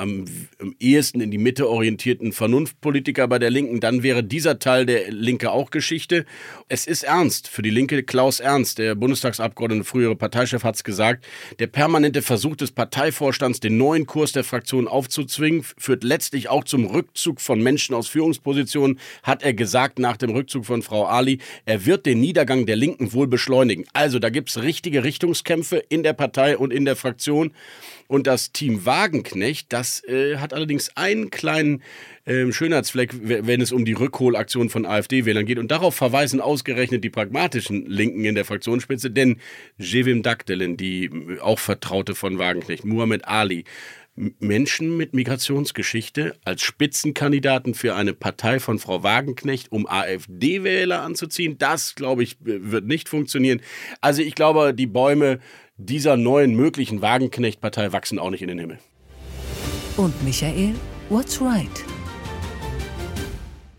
am, 0.00 0.24
am 0.58 0.74
ehesten 0.80 1.20
in 1.20 1.30
die 1.30 1.38
Mitte 1.38 1.68
orientierten 1.68 2.32
Vernunftpolitiker 2.32 3.28
bei 3.28 3.38
der 3.38 3.50
Linken, 3.50 3.80
dann 3.80 4.02
wäre 4.02 4.24
dieser 4.24 4.58
Teil 4.58 4.86
der 4.86 5.10
Linke 5.10 5.52
auch 5.52 5.70
Geschichte. 5.70 6.24
Es 6.68 6.86
ist 6.86 7.02
ernst 7.02 7.48
für 7.48 7.62
die 7.62 7.70
Linke. 7.70 8.02
Klaus 8.02 8.40
Ernst, 8.40 8.78
der 8.78 8.94
Bundestagsabgeordnete, 8.94 9.84
frühere 9.84 10.16
Parteichef, 10.16 10.64
hat 10.64 10.76
es 10.76 10.84
gesagt. 10.84 11.26
Der 11.58 11.66
permanente 11.66 12.22
Versuch 12.22 12.56
des 12.56 12.72
Parteivorstands, 12.72 13.60
den 13.60 13.76
neuen 13.76 14.06
Kurs 14.06 14.32
der 14.32 14.42
Fraktion 14.44 14.88
aufzuzwingen, 14.88 15.64
führt 15.76 16.02
letztlich 16.02 16.48
auch 16.48 16.64
zum 16.64 16.86
Rückzug 16.86 17.40
von 17.40 17.62
Menschen 17.62 17.94
aus 17.94 18.08
Führungspositionen, 18.08 18.98
hat 19.22 19.42
er 19.42 19.52
gesagt 19.52 19.98
nach 19.98 20.16
dem 20.16 20.30
Rückzug 20.30 20.64
von 20.64 20.82
Frau 20.82 21.04
Ali. 21.04 21.38
Er 21.66 21.84
wird 21.84 22.06
den 22.06 22.20
Niedergang 22.20 22.64
der 22.64 22.76
Linken 22.76 23.12
wohl 23.12 23.26
beschleunigen. 23.26 23.84
Also 23.92 24.18
da 24.18 24.30
gibt 24.30 24.48
es 24.48 24.62
richtige 24.62 25.04
Richtungskämpfe 25.04 25.76
in 25.88 26.02
der 26.02 26.14
Partei 26.14 26.56
und 26.56 26.72
in 26.72 26.86
der 26.86 26.96
Fraktion. 26.96 27.52
Und 28.10 28.26
das 28.26 28.50
Team 28.50 28.86
Wagenknecht, 28.86 29.72
das 29.72 30.02
äh, 30.02 30.38
hat 30.38 30.52
allerdings 30.52 30.96
einen 30.96 31.30
kleinen 31.30 31.80
äh, 32.24 32.50
Schönheitsfleck, 32.50 33.12
wenn 33.22 33.60
es 33.60 33.70
um 33.70 33.84
die 33.84 33.92
Rückholaktion 33.92 34.68
von 34.68 34.84
AfD-Wählern 34.84 35.46
geht. 35.46 35.60
Und 35.60 35.70
darauf 35.70 35.94
verweisen 35.94 36.40
ausgerechnet 36.40 37.04
die 37.04 37.10
pragmatischen 37.10 37.86
Linken 37.86 38.24
in 38.24 38.34
der 38.34 38.44
Fraktionsspitze, 38.44 39.12
denn 39.12 39.36
Jevim 39.78 40.24
Dakdelin, 40.24 40.76
die 40.76 41.04
äh, 41.04 41.38
auch 41.38 41.60
Vertraute 41.60 42.16
von 42.16 42.36
Wagenknecht, 42.36 42.84
Muhammad 42.84 43.28
Ali, 43.28 43.62
Menschen 44.16 44.96
mit 44.96 45.14
Migrationsgeschichte 45.14 46.34
als 46.44 46.62
Spitzenkandidaten 46.62 47.74
für 47.74 47.94
eine 47.94 48.12
Partei 48.12 48.58
von 48.58 48.80
Frau 48.80 49.04
Wagenknecht, 49.04 49.70
um 49.70 49.86
AfD-Wähler 49.86 51.02
anzuziehen. 51.02 51.58
Das, 51.58 51.94
glaube 51.94 52.24
ich, 52.24 52.36
wird 52.40 52.86
nicht 52.86 53.08
funktionieren. 53.08 53.60
Also 54.00 54.22
ich 54.22 54.34
glaube, 54.34 54.74
die 54.74 54.88
Bäume 54.88 55.38
dieser 55.86 56.16
neuen 56.16 56.54
möglichen 56.54 57.00
Wagenknecht-Partei 57.00 57.92
wachsen 57.92 58.18
auch 58.18 58.30
nicht 58.30 58.42
in 58.42 58.48
den 58.48 58.58
Himmel. 58.58 58.78
Und 59.96 60.22
Michael, 60.24 60.74
what's 61.08 61.40
right? 61.40 61.84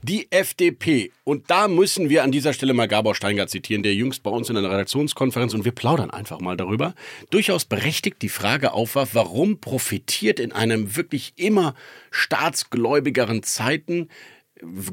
Die 0.04 0.32
FDP. 0.32 1.12
Und 1.24 1.52
da 1.52 1.68
müssen 1.68 2.10
wir 2.10 2.24
an 2.24 2.32
dieser 2.32 2.54
Stelle 2.54 2.74
mal 2.74 2.88
Gabor 2.88 3.14
Steingart 3.14 3.52
zitieren, 3.52 3.84
der 3.84 3.93
jüngst 3.93 4.24
bei 4.24 4.32
uns 4.32 4.49
in 4.49 4.58
einer 4.58 4.72
Redaktionskonferenz, 4.72 5.54
und 5.54 5.64
wir 5.64 5.74
plaudern 5.74 6.10
einfach 6.10 6.39
mal 6.39 6.58
darüber, 6.58 6.95
durchaus 7.30 7.66
berechtigt 7.66 8.24
die 8.24 8.30
Frage 8.30 8.74
aufwarf, 8.74 9.12
warum 9.14 9.60
profitiert 9.60 10.39
in 10.39 10.54
einem 10.54 10.95
wirklich 10.95 11.34
immer 11.36 11.76
staatsgläubigeren 12.10 13.43
Zeiten 13.43 14.10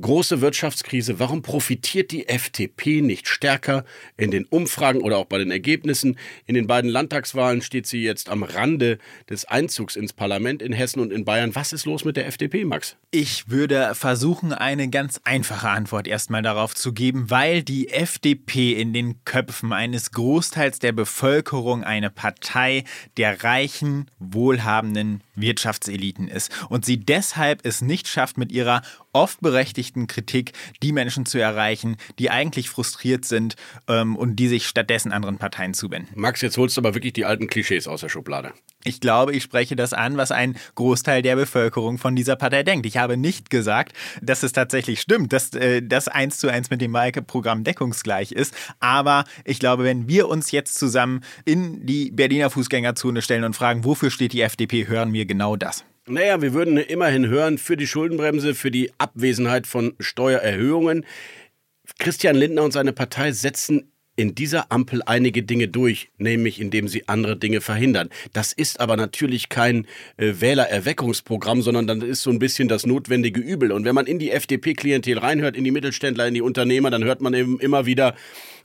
große 0.00 0.40
Wirtschaftskrise, 0.40 1.18
warum 1.18 1.42
profitiert 1.42 2.10
die 2.10 2.28
FDP 2.28 3.00
nicht 3.00 3.28
stärker 3.28 3.84
in 4.16 4.30
den 4.30 4.44
Umfragen 4.46 5.02
oder 5.02 5.18
auch 5.18 5.26
bei 5.26 5.38
den 5.38 5.50
Ergebnissen? 5.50 6.18
In 6.46 6.54
den 6.54 6.66
beiden 6.66 6.90
Landtagswahlen 6.90 7.62
steht 7.62 7.86
sie 7.86 8.02
jetzt 8.02 8.28
am 8.28 8.42
Rande 8.42 8.98
des 9.28 9.44
Einzugs 9.44 9.96
ins 9.96 10.12
Parlament 10.12 10.62
in 10.62 10.72
Hessen 10.72 11.00
und 11.00 11.12
in 11.12 11.24
Bayern. 11.24 11.54
Was 11.54 11.72
ist 11.72 11.84
los 11.84 12.04
mit 12.04 12.16
der 12.16 12.26
FDP, 12.26 12.64
Max? 12.64 12.96
Ich 13.10 13.48
würde 13.50 13.94
versuchen, 13.94 14.52
eine 14.52 14.88
ganz 14.88 15.20
einfache 15.24 15.68
Antwort 15.68 16.06
erstmal 16.06 16.42
darauf 16.42 16.74
zu 16.74 16.92
geben, 16.92 17.30
weil 17.30 17.62
die 17.62 17.90
FDP 17.90 18.72
in 18.72 18.92
den 18.92 19.24
Köpfen 19.24 19.72
eines 19.72 20.12
Großteils 20.12 20.78
der 20.78 20.92
Bevölkerung 20.92 21.84
eine 21.84 22.10
Partei 22.10 22.84
der 23.16 23.44
reichen, 23.44 24.10
wohlhabenden 24.18 25.22
Wirtschaftseliten 25.40 26.28
ist 26.28 26.50
und 26.68 26.84
sie 26.84 26.98
deshalb 26.98 27.64
es 27.64 27.80
nicht 27.82 28.08
schafft, 28.08 28.38
mit 28.38 28.52
ihrer 28.52 28.82
oft 29.12 29.40
berechtigten 29.40 30.06
Kritik 30.06 30.52
die 30.82 30.92
Menschen 30.92 31.26
zu 31.26 31.38
erreichen, 31.38 31.96
die 32.18 32.30
eigentlich 32.30 32.70
frustriert 32.70 33.24
sind 33.24 33.56
ähm, 33.88 34.16
und 34.16 34.36
die 34.36 34.48
sich 34.48 34.66
stattdessen 34.66 35.12
anderen 35.12 35.38
Parteien 35.38 35.74
zuwenden. 35.74 36.12
Max, 36.14 36.40
jetzt 36.40 36.56
holst 36.56 36.76
du 36.76 36.80
aber 36.80 36.94
wirklich 36.94 37.12
die 37.12 37.24
alten 37.24 37.46
Klischees 37.46 37.88
aus 37.88 38.00
der 38.00 38.08
Schublade. 38.08 38.52
Ich 38.88 39.00
glaube, 39.00 39.34
ich 39.34 39.42
spreche 39.42 39.76
das 39.76 39.92
an, 39.92 40.16
was 40.16 40.32
ein 40.32 40.56
Großteil 40.74 41.20
der 41.20 41.36
Bevölkerung 41.36 41.98
von 41.98 42.16
dieser 42.16 42.36
Partei 42.36 42.62
denkt. 42.62 42.86
Ich 42.86 42.96
habe 42.96 43.18
nicht 43.18 43.50
gesagt, 43.50 43.92
dass 44.22 44.42
es 44.42 44.52
tatsächlich 44.52 45.02
stimmt, 45.02 45.34
dass 45.34 45.52
äh, 45.52 45.82
das 45.82 46.08
eins 46.08 46.38
zu 46.38 46.48
eins 46.48 46.70
mit 46.70 46.80
dem 46.80 46.92
Maike-Programm 46.92 47.64
deckungsgleich 47.64 48.32
ist. 48.32 48.54
Aber 48.80 49.24
ich 49.44 49.58
glaube, 49.58 49.84
wenn 49.84 50.08
wir 50.08 50.28
uns 50.28 50.52
jetzt 50.52 50.78
zusammen 50.78 51.20
in 51.44 51.84
die 51.84 52.10
Berliner 52.10 52.48
Fußgängerzone 52.48 53.20
stellen 53.20 53.44
und 53.44 53.54
fragen, 53.54 53.84
wofür 53.84 54.10
steht 54.10 54.32
die 54.32 54.40
FDP, 54.40 54.88
hören 54.88 55.12
wir 55.12 55.26
genau 55.26 55.56
das. 55.56 55.84
Naja, 56.06 56.40
wir 56.40 56.54
würden 56.54 56.78
immerhin 56.78 57.28
hören 57.28 57.58
für 57.58 57.76
die 57.76 57.86
Schuldenbremse, 57.86 58.54
für 58.54 58.70
die 58.70 58.90
Abwesenheit 58.96 59.66
von 59.66 59.92
Steuererhöhungen. 60.00 61.04
Christian 61.98 62.36
Lindner 62.36 62.62
und 62.62 62.72
seine 62.72 62.94
Partei 62.94 63.32
setzen 63.32 63.92
in 64.18 64.34
dieser 64.34 64.72
Ampel 64.72 65.00
einige 65.06 65.44
Dinge 65.44 65.68
durch, 65.68 66.10
nämlich 66.18 66.60
indem 66.60 66.88
sie 66.88 67.06
andere 67.08 67.36
Dinge 67.36 67.60
verhindern. 67.60 68.08
Das 68.32 68.52
ist 68.52 68.80
aber 68.80 68.96
natürlich 68.96 69.48
kein 69.48 69.86
äh, 70.16 70.34
Wählererweckungsprogramm, 70.40 71.62
sondern 71.62 71.86
dann 71.86 72.02
ist 72.02 72.22
so 72.22 72.30
ein 72.30 72.40
bisschen 72.40 72.66
das 72.66 72.84
notwendige 72.84 73.40
Übel. 73.40 73.70
Und 73.70 73.84
wenn 73.84 73.94
man 73.94 74.06
in 74.06 74.18
die 74.18 74.32
FDP-Klientel 74.32 75.18
reinhört, 75.18 75.56
in 75.56 75.62
die 75.62 75.70
Mittelständler, 75.70 76.26
in 76.26 76.34
die 76.34 76.42
Unternehmer, 76.42 76.90
dann 76.90 77.04
hört 77.04 77.20
man 77.20 77.32
eben 77.32 77.60
immer 77.60 77.86
wieder, 77.86 78.16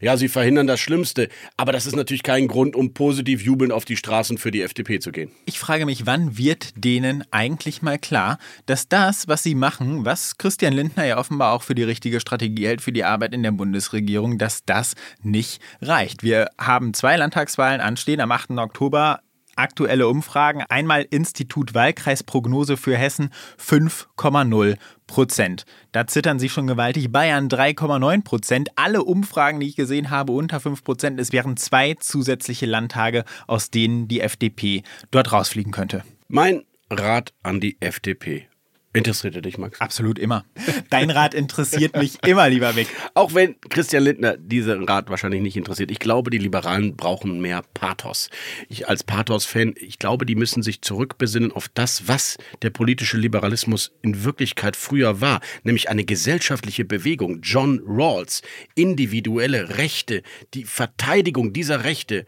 ja, 0.03 0.17
sie 0.17 0.27
verhindern 0.27 0.67
das 0.67 0.81
Schlimmste. 0.81 1.29
Aber 1.55 1.71
das 1.71 1.85
ist 1.85 1.95
natürlich 1.95 2.23
kein 2.23 2.49
Grund, 2.49 2.75
um 2.75 2.93
positiv 2.93 3.41
jubelnd 3.41 3.71
auf 3.71 3.85
die 3.85 3.95
Straßen 3.95 4.37
für 4.37 4.51
die 4.51 4.61
FDP 4.61 4.99
zu 4.99 5.13
gehen. 5.13 5.31
Ich 5.45 5.59
frage 5.59 5.85
mich, 5.85 6.05
wann 6.05 6.37
wird 6.37 6.73
denen 6.75 7.23
eigentlich 7.31 7.81
mal 7.81 7.97
klar, 7.97 8.37
dass 8.65 8.89
das, 8.89 9.29
was 9.29 9.43
sie 9.43 9.55
machen, 9.55 10.03
was 10.03 10.37
Christian 10.37 10.73
Lindner 10.73 11.05
ja 11.05 11.17
offenbar 11.17 11.53
auch 11.53 11.63
für 11.63 11.73
die 11.73 11.83
richtige 11.83 12.19
Strategie 12.19 12.67
hält, 12.67 12.81
für 12.81 12.91
die 12.91 13.05
Arbeit 13.05 13.33
in 13.33 13.43
der 13.43 13.51
Bundesregierung, 13.51 14.37
dass 14.37 14.65
das 14.65 14.95
nicht 15.21 15.61
reicht. 15.81 16.21
Wir 16.21 16.49
haben 16.59 16.93
zwei 16.93 17.15
Landtagswahlen 17.15 17.79
anstehen 17.79 18.19
am 18.19 18.31
8. 18.31 18.51
Oktober 18.51 19.21
aktuelle 19.55 20.07
Umfragen. 20.07 20.63
Einmal 20.69 21.05
Institut 21.09 21.73
Wahlkreisprognose 21.73 22.77
für 22.77 22.97
Hessen 22.97 23.31
5,0 23.59 24.77
Prozent. 25.07 25.65
Da 25.91 26.07
zittern 26.07 26.39
sie 26.39 26.49
schon 26.49 26.67
gewaltig. 26.67 27.11
Bayern 27.11 27.47
3,9 27.47 28.23
Prozent. 28.23 28.69
Alle 28.75 29.03
Umfragen, 29.03 29.59
die 29.59 29.67
ich 29.67 29.75
gesehen 29.75 30.09
habe, 30.09 30.33
unter 30.33 30.59
5 30.59 30.83
Prozent. 30.83 31.19
Es 31.19 31.31
wären 31.31 31.57
zwei 31.57 31.95
zusätzliche 31.95 32.65
Landtage, 32.65 33.25
aus 33.47 33.69
denen 33.69 34.07
die 34.07 34.21
FDP 34.21 34.83
dort 35.11 35.31
rausfliegen 35.31 35.71
könnte. 35.71 36.03
Mein 36.27 36.63
Rat 36.89 37.33
an 37.43 37.59
die 37.59 37.77
FDP. 37.79 38.47
Interessiert 38.95 39.35
er 39.35 39.41
dich, 39.41 39.57
Max? 39.57 39.81
Absolut 39.81 40.19
immer. 40.19 40.45
Dein 40.91 41.09
Rat 41.09 41.33
interessiert 41.33 41.95
mich 41.95 42.23
immer, 42.23 42.47
lieber 42.47 42.73
Mick. 42.73 42.87
Auch 43.15 43.33
wenn 43.33 43.59
Christian 43.69 44.03
Lindner 44.03 44.37
diesen 44.37 44.83
Rat 44.83 45.09
wahrscheinlich 45.09 45.41
nicht 45.41 45.57
interessiert. 45.57 45.89
Ich 45.89 45.97
glaube, 45.97 46.29
die 46.29 46.37
Liberalen 46.37 46.95
brauchen 46.95 47.41
mehr 47.41 47.63
Pathos. 47.73 48.29
Ich 48.69 48.87
als 48.87 49.03
Pathos-Fan, 49.03 49.73
ich 49.77 49.97
glaube, 49.97 50.27
die 50.27 50.35
müssen 50.35 50.61
sich 50.61 50.83
zurückbesinnen 50.83 51.51
auf 51.51 51.69
das, 51.73 52.07
was 52.07 52.37
der 52.61 52.69
politische 52.69 53.17
Liberalismus 53.17 53.91
in 54.03 54.23
Wirklichkeit 54.23 54.75
früher 54.75 55.21
war. 55.21 55.41
Nämlich 55.63 55.89
eine 55.89 56.03
gesellschaftliche 56.03 56.85
Bewegung. 56.85 57.39
John 57.41 57.81
Rawls. 57.87 58.43
Individuelle 58.75 59.77
Rechte. 59.77 60.21
Die 60.53 60.65
Verteidigung 60.65 61.51
dieser 61.51 61.83
Rechte 61.83 62.27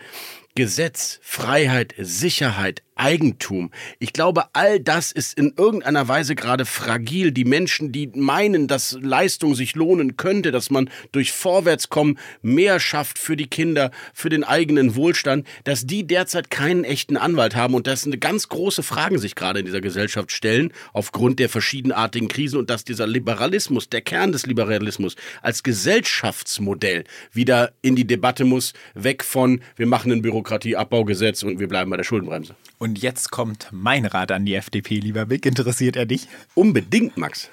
Gesetz, 0.57 1.19
Freiheit, 1.21 1.93
Sicherheit, 1.97 2.81
Eigentum. 2.95 3.71
Ich 3.99 4.13
glaube, 4.13 4.45
all 4.53 4.79
das 4.79 5.11
ist 5.11 5.37
in 5.37 5.53
irgendeiner 5.57 6.07
Weise 6.07 6.33
gerade 6.33 6.63
fragil. 6.65 7.33
Die 7.33 7.43
Menschen, 7.43 7.91
die 7.91 8.07
meinen, 8.15 8.69
dass 8.69 8.97
Leistung 9.01 9.53
sich 9.53 9.75
lohnen 9.75 10.15
könnte, 10.15 10.53
dass 10.53 10.69
man 10.69 10.89
durch 11.11 11.33
Vorwärtskommen 11.33 12.17
mehr 12.41 12.79
schafft 12.79 13.19
für 13.19 13.35
die 13.35 13.47
Kinder, 13.47 13.91
für 14.13 14.29
den 14.29 14.45
eigenen 14.45 14.95
Wohlstand, 14.95 15.45
dass 15.65 15.85
die 15.85 16.07
derzeit 16.07 16.49
keinen 16.49 16.85
echten 16.85 17.17
Anwalt 17.17 17.53
haben 17.55 17.73
und 17.73 17.85
dass 17.85 18.05
eine 18.05 18.17
ganz 18.17 18.47
große 18.47 18.81
Fragen 18.81 19.19
sich 19.19 19.35
gerade 19.35 19.59
in 19.59 19.65
dieser 19.65 19.81
Gesellschaft 19.81 20.31
stellen, 20.31 20.71
aufgrund 20.93 21.39
der 21.39 21.49
verschiedenartigen 21.49 22.29
Krisen 22.29 22.59
und 22.59 22.69
dass 22.69 22.85
dieser 22.85 23.07
Liberalismus, 23.07 23.89
der 23.89 24.01
Kern 24.01 24.31
des 24.31 24.45
Liberalismus, 24.45 25.17
als 25.41 25.63
Gesellschaftsmodell 25.63 27.03
wieder 27.33 27.73
in 27.81 27.97
die 27.97 28.07
Debatte 28.07 28.45
muss, 28.45 28.71
weg 28.93 29.21
von, 29.25 29.61
wir 29.75 29.85
machen 29.85 30.13
ein 30.13 30.21
Bürokratieabbaugesetz 30.45 31.43
und 31.43 31.59
wir 31.59 31.67
bleiben 31.67 31.89
bei 31.89 31.97
der 31.97 32.03
Schuldenbremse. 32.03 32.55
Und 32.77 33.01
jetzt 33.01 33.31
kommt 33.31 33.69
mein 33.71 34.05
Rat 34.05 34.31
an 34.31 34.45
die 34.45 34.55
FDP, 34.55 34.99
lieber 34.99 35.25
Big. 35.25 35.45
Interessiert 35.45 35.95
er 35.95 36.05
dich? 36.05 36.27
Unbedingt, 36.53 37.17
Max. 37.17 37.49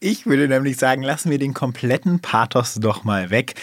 Ich 0.00 0.26
würde 0.26 0.48
nämlich 0.48 0.78
sagen, 0.78 1.02
lassen 1.02 1.30
wir 1.30 1.38
den 1.38 1.54
kompletten 1.54 2.20
Pathos 2.20 2.74
doch 2.74 3.04
mal 3.04 3.30
weg. 3.30 3.54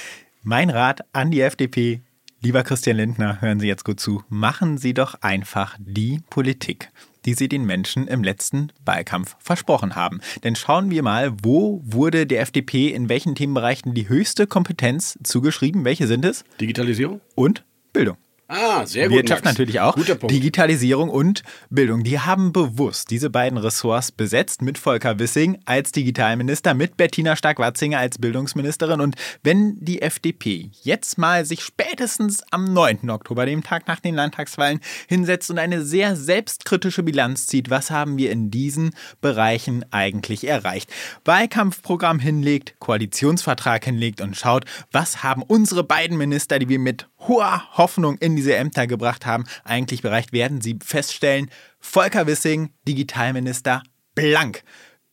Mein 0.43 0.70
Rat 0.70 1.01
an 1.12 1.32
die 1.32 1.41
FDP, 1.41 2.01
lieber 2.39 2.64
Christian 2.64 2.97
Lindner, 2.97 3.41
hören 3.41 3.59
Sie 3.59 3.68
jetzt 3.68 3.84
gut 3.84 3.99
zu, 3.99 4.24
machen 4.30 4.78
Sie 4.78 4.93
doch 4.93 5.16
einfach 5.22 5.76
die 5.80 6.22
Politik, 6.30 6.89
die 7.26 7.34
Sie 7.34 7.49
den 7.49 7.66
Menschen 7.66 8.07
im 8.07 8.24
letzten 8.24 8.72
Wahlkampf 8.86 9.36
versprochen 9.39 9.95
haben. 9.95 10.22
Denn 10.43 10.55
schauen 10.55 10.89
wir 10.91 11.03
mal, 11.03 11.34
wo 11.43 11.82
wurde 11.84 12.26
der 12.26 12.41
FDP 12.41 12.89
in 12.89 13.09
welchen 13.09 13.36
Themenbereichen 13.36 13.93
die 13.93 14.07
höchste 14.07 14.47
Kompetenz 14.47 15.20
zugeschrieben? 15.24 15.84
Welche 15.84 16.07
sind 16.07 16.24
es? 16.24 16.45
Digitalisierung 16.59 17.20
und 17.36 17.66
Bildung. 17.91 18.18
Ah, 18.54 18.86
sehr 18.86 19.08
gut. 19.08 19.20
Wirtschaft 19.20 19.45
Max. 19.45 19.58
natürlich 19.58 19.80
auch. 19.80 19.95
Guter 19.95 20.16
Punkt. 20.16 20.36
Digitalisierung 20.36 21.10
und 21.10 21.41
Bildung. 21.70 22.04
Die 22.04 22.20
haben 22.20 22.52
bewusst 22.52 23.10
diese 23.10 23.30
beiden 23.30 23.58
Ressorts 23.58 24.12
besetzt 24.12 24.62
mit 24.62 24.78
Volker 24.78 25.20
Wissing 25.20 25.60
als 25.64 25.93
Digitalminister, 25.93 26.74
mit 26.74 26.97
Bettina 26.97 27.38
Stark-Watzinger 27.38 27.97
als 27.97 28.18
Bildungsministerin. 28.18 28.99
Und 28.99 29.16
wenn 29.41 29.78
die 29.80 30.02
FDP 30.02 30.70
jetzt 30.84 31.18
mal 31.18 31.45
sich 31.45 31.64
spätestens 31.64 32.43
am 32.52 32.66
9. 32.74 33.10
Oktober, 33.10 33.45
dem 33.45 33.64
Tag 33.64 33.88
nach 33.88 34.02
den 34.02 34.16
Landtagswahlen, 34.16 34.82
hinsetzt 35.08 35.49
und 35.49 35.58
eine 35.58 35.86
sehr 35.86 36.18
selbstkritische 36.18 37.04
Bilanz 37.04 37.47
zieht, 37.47 37.70
was 37.70 37.89
haben 37.89 38.18
wir 38.18 38.32
in 38.32 38.52
diesen 38.52 38.93
Bereichen 39.22 39.86
eigentlich 39.91 40.45
erreicht? 40.45 40.91
Wahlkampfprogramm 41.24 42.20
hinlegt, 42.20 42.76
Koalitionsvertrag 42.80 43.86
hinlegt 43.86 44.20
und 44.20 44.36
schaut, 44.36 44.66
was 44.91 45.24
haben 45.24 45.41
unsere 45.41 45.86
beiden 45.86 46.18
Minister, 46.18 46.60
die 46.60 46.68
wir 46.68 46.80
mit 46.80 47.08
hoher 47.28 47.64
Hoffnung 47.78 48.18
in 48.18 48.40
diese 48.41 48.55
Ämter 48.55 48.87
gebracht 48.87 49.27
haben, 49.27 49.43
eigentlich 49.63 50.01
bereicht, 50.01 50.33
werden 50.33 50.61
Sie 50.61 50.79
feststellen, 50.83 51.51
Volker 51.79 52.25
Wissing, 52.25 52.71
Digitalminister, 52.87 53.83
blank. 54.15 54.63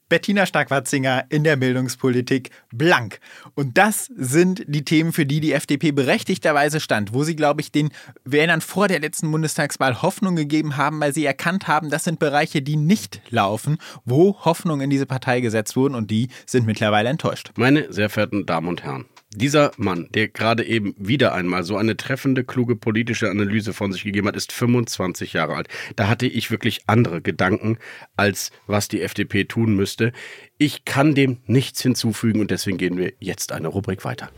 Bettina 0.09 0.47
Stark-Watzinger 0.47 1.27
in 1.29 1.45
der 1.45 1.57
Bildungspolitik 1.57 2.51
blank. 2.73 3.21
Und 3.55 3.77
das 3.77 4.07
sind 4.17 4.65
die 4.67 4.83
Themen, 4.83 5.13
für 5.13 5.27
die 5.27 5.41
die 5.41 5.53
FDP 5.53 5.93
berechtigterweise 5.93 6.81
stand, 6.81 7.13
wo 7.13 7.25
sie, 7.25 7.37
glaube 7.37 7.61
ich, 7.61 7.71
den 7.73 7.91
Wählern 8.25 8.63
vor 8.63 8.89
der 8.89 9.01
letzten 9.01 9.31
Bundestagswahl 9.31 10.01
Hoffnung 10.01 10.35
gegeben 10.35 10.79
haben, 10.79 10.99
weil 11.01 11.13
sie 11.13 11.27
erkannt 11.27 11.69
haben, 11.69 11.91
das 11.91 12.05
sind 12.05 12.19
Bereiche, 12.19 12.63
die 12.63 12.77
nicht 12.77 13.21
laufen, 13.29 13.77
wo 14.07 14.35
Hoffnung 14.47 14.81
in 14.81 14.89
diese 14.89 15.05
Partei 15.05 15.41
gesetzt 15.41 15.77
wurden 15.77 15.95
und 15.95 16.11
die 16.11 16.29
sind 16.47 16.65
mittlerweile 16.65 17.11
enttäuscht. 17.11 17.53
Meine 17.57 17.93
sehr 17.93 18.09
verehrten 18.09 18.47
Damen 18.47 18.69
und 18.69 18.85
Herren, 18.85 19.05
dieser 19.39 19.73
Mann, 19.77 20.09
der 20.13 20.29
gerade 20.29 20.65
eben 20.65 20.95
wieder 20.99 21.35
einmal 21.35 21.63
so 21.63 21.77
eine 21.77 21.97
treffende, 21.97 22.45
kluge 22.45 22.77
politische 22.77 23.31
Analyse 23.31 23.73
von 23.73 23.93
sich 23.93 24.05
gegeben 24.05 24.27
hat, 24.27 24.37
ist 24.37 24.53
25 24.53 25.33
Jahre 25.33 25.55
alt. 25.55 25.69
Da 25.97 26.09
hatte 26.09 26.27
ich 26.27 26.51
wirklich 26.51 26.83
andere 26.87 27.23
Gedanken, 27.23 27.79
als 28.17 28.51
was 28.67 28.89
die 28.89 29.01
FDP 29.01 29.45
tun 29.45 29.75
müsste. 29.75 30.13
Ich 30.59 30.85
kann 30.85 31.15
dem 31.15 31.39
nichts 31.47 31.81
hinzufügen 31.83 32.41
und 32.41 32.51
deswegen 32.51 32.79
gehen 32.79 32.97
wir 32.97 33.13
jetzt 33.21 33.53
eine 33.53 33.69
Rubrik 33.69 34.05
weiter. 34.05 34.31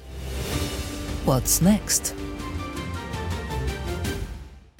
What's 1.24 1.60
next? 1.60 2.14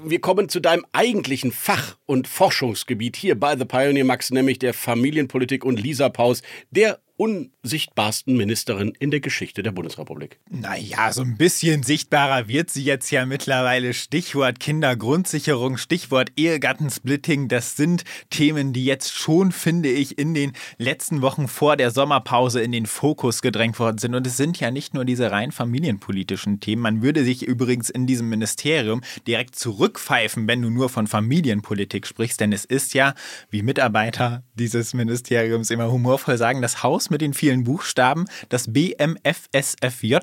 Wir 0.03 0.21
kommen 0.21 0.49
zu 0.49 0.61
deinem 0.61 0.87
eigentlichen 0.93 1.53
Fach- 1.53 1.99
und 2.07 2.27
Forschungsgebiet 2.27 3.17
hier 3.17 3.39
bei 3.39 3.57
The 3.57 3.67
Pioneer 3.67 4.05
Max, 4.05 4.31
nämlich 4.31 4.59
der 4.59 4.73
Familienpolitik 4.73 5.63
und 5.63 5.79
Lisa 5.79 6.09
Paus, 6.09 6.41
der 6.71 7.01
unsichtbarsten 7.21 8.35
Ministerin 8.35 8.95
in 8.99 9.11
der 9.11 9.21
Geschichte 9.21 9.63
der 9.63 9.73
Bundesrepublik. 9.73 10.41
Naja, 10.49 11.13
so 11.13 11.21
ein 11.21 11.37
bisschen 11.37 11.83
sichtbarer 11.83 12.49
wird 12.49 12.71
sie 12.71 12.83
jetzt 12.83 13.11
ja 13.11 13.27
mittlerweile. 13.27 13.93
Stichwort 13.93 14.59
Kindergrundsicherung, 14.59 15.77
Stichwort 15.77 16.33
Ehegattensplitting. 16.37 17.49
Das 17.49 17.77
sind 17.77 18.05
Themen, 18.31 18.73
die 18.73 18.87
jetzt 18.87 19.15
schon, 19.15 19.53
finde 19.53 19.91
ich, 19.91 20.19
in 20.19 20.33
den 20.33 20.53
letzten 20.79 21.21
Wochen 21.21 21.47
vor 21.47 21.77
der 21.77 21.91
Sommerpause 21.91 22.63
in 22.63 22.73
den 22.73 22.87
Fokus 22.87 23.43
gedrängt 23.43 23.79
worden 23.79 23.99
sind. 23.99 24.15
Und 24.15 24.27
es 24.27 24.39
sind 24.39 24.59
ja 24.59 24.71
nicht 24.71 24.95
nur 24.95 25.05
diese 25.05 25.31
rein 25.31 25.53
familienpolitischen 25.53 26.61
Themen. 26.61 26.81
Man 26.81 27.03
würde 27.03 27.23
sich 27.23 27.43
übrigens 27.43 27.91
in 27.91 28.07
diesem 28.07 28.31
Ministerium 28.31 29.03
direkt 29.27 29.57
zurückpfeifen, 29.57 30.49
wenn 30.49 30.63
du 30.63 30.71
nur 30.71 30.89
von 30.89 31.07
Familienpolitik 31.07 32.07
sprichst. 32.07 32.41
Denn 32.41 32.55
es 32.55 32.65
ist 32.65 32.95
ja, 32.95 33.13
wie 33.51 33.63
Mitarbeiter 33.63 34.43
dieses 34.55 34.95
Ministeriums 34.95 35.69
immer 35.69 35.93
humorvoll 35.93 36.39
sagen, 36.39 36.63
das 36.63 36.83
Haus 36.83 37.10
mit 37.11 37.21
den 37.21 37.35
vielen 37.35 37.65
Buchstaben, 37.65 38.27
das 38.49 38.73
BMFSFJ, 38.73 40.17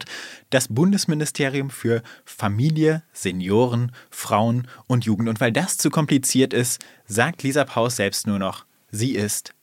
das 0.49 0.67
Bundesministerium 0.69 1.69
für 1.69 2.01
Familie, 2.25 3.03
Senioren, 3.13 3.91
Frauen 4.09 4.67
und 4.87 5.05
Jugend. 5.05 5.29
Und 5.29 5.39
weil 5.39 5.51
das 5.51 5.77
zu 5.77 5.89
kompliziert 5.89 6.53
ist, 6.53 6.83
sagt 7.05 7.43
Lisa 7.43 7.65
Paus 7.65 7.95
selbst 7.95 8.27
nur 8.27 8.39
noch, 8.39 8.65
sie 8.91 9.15
ist 9.15 9.53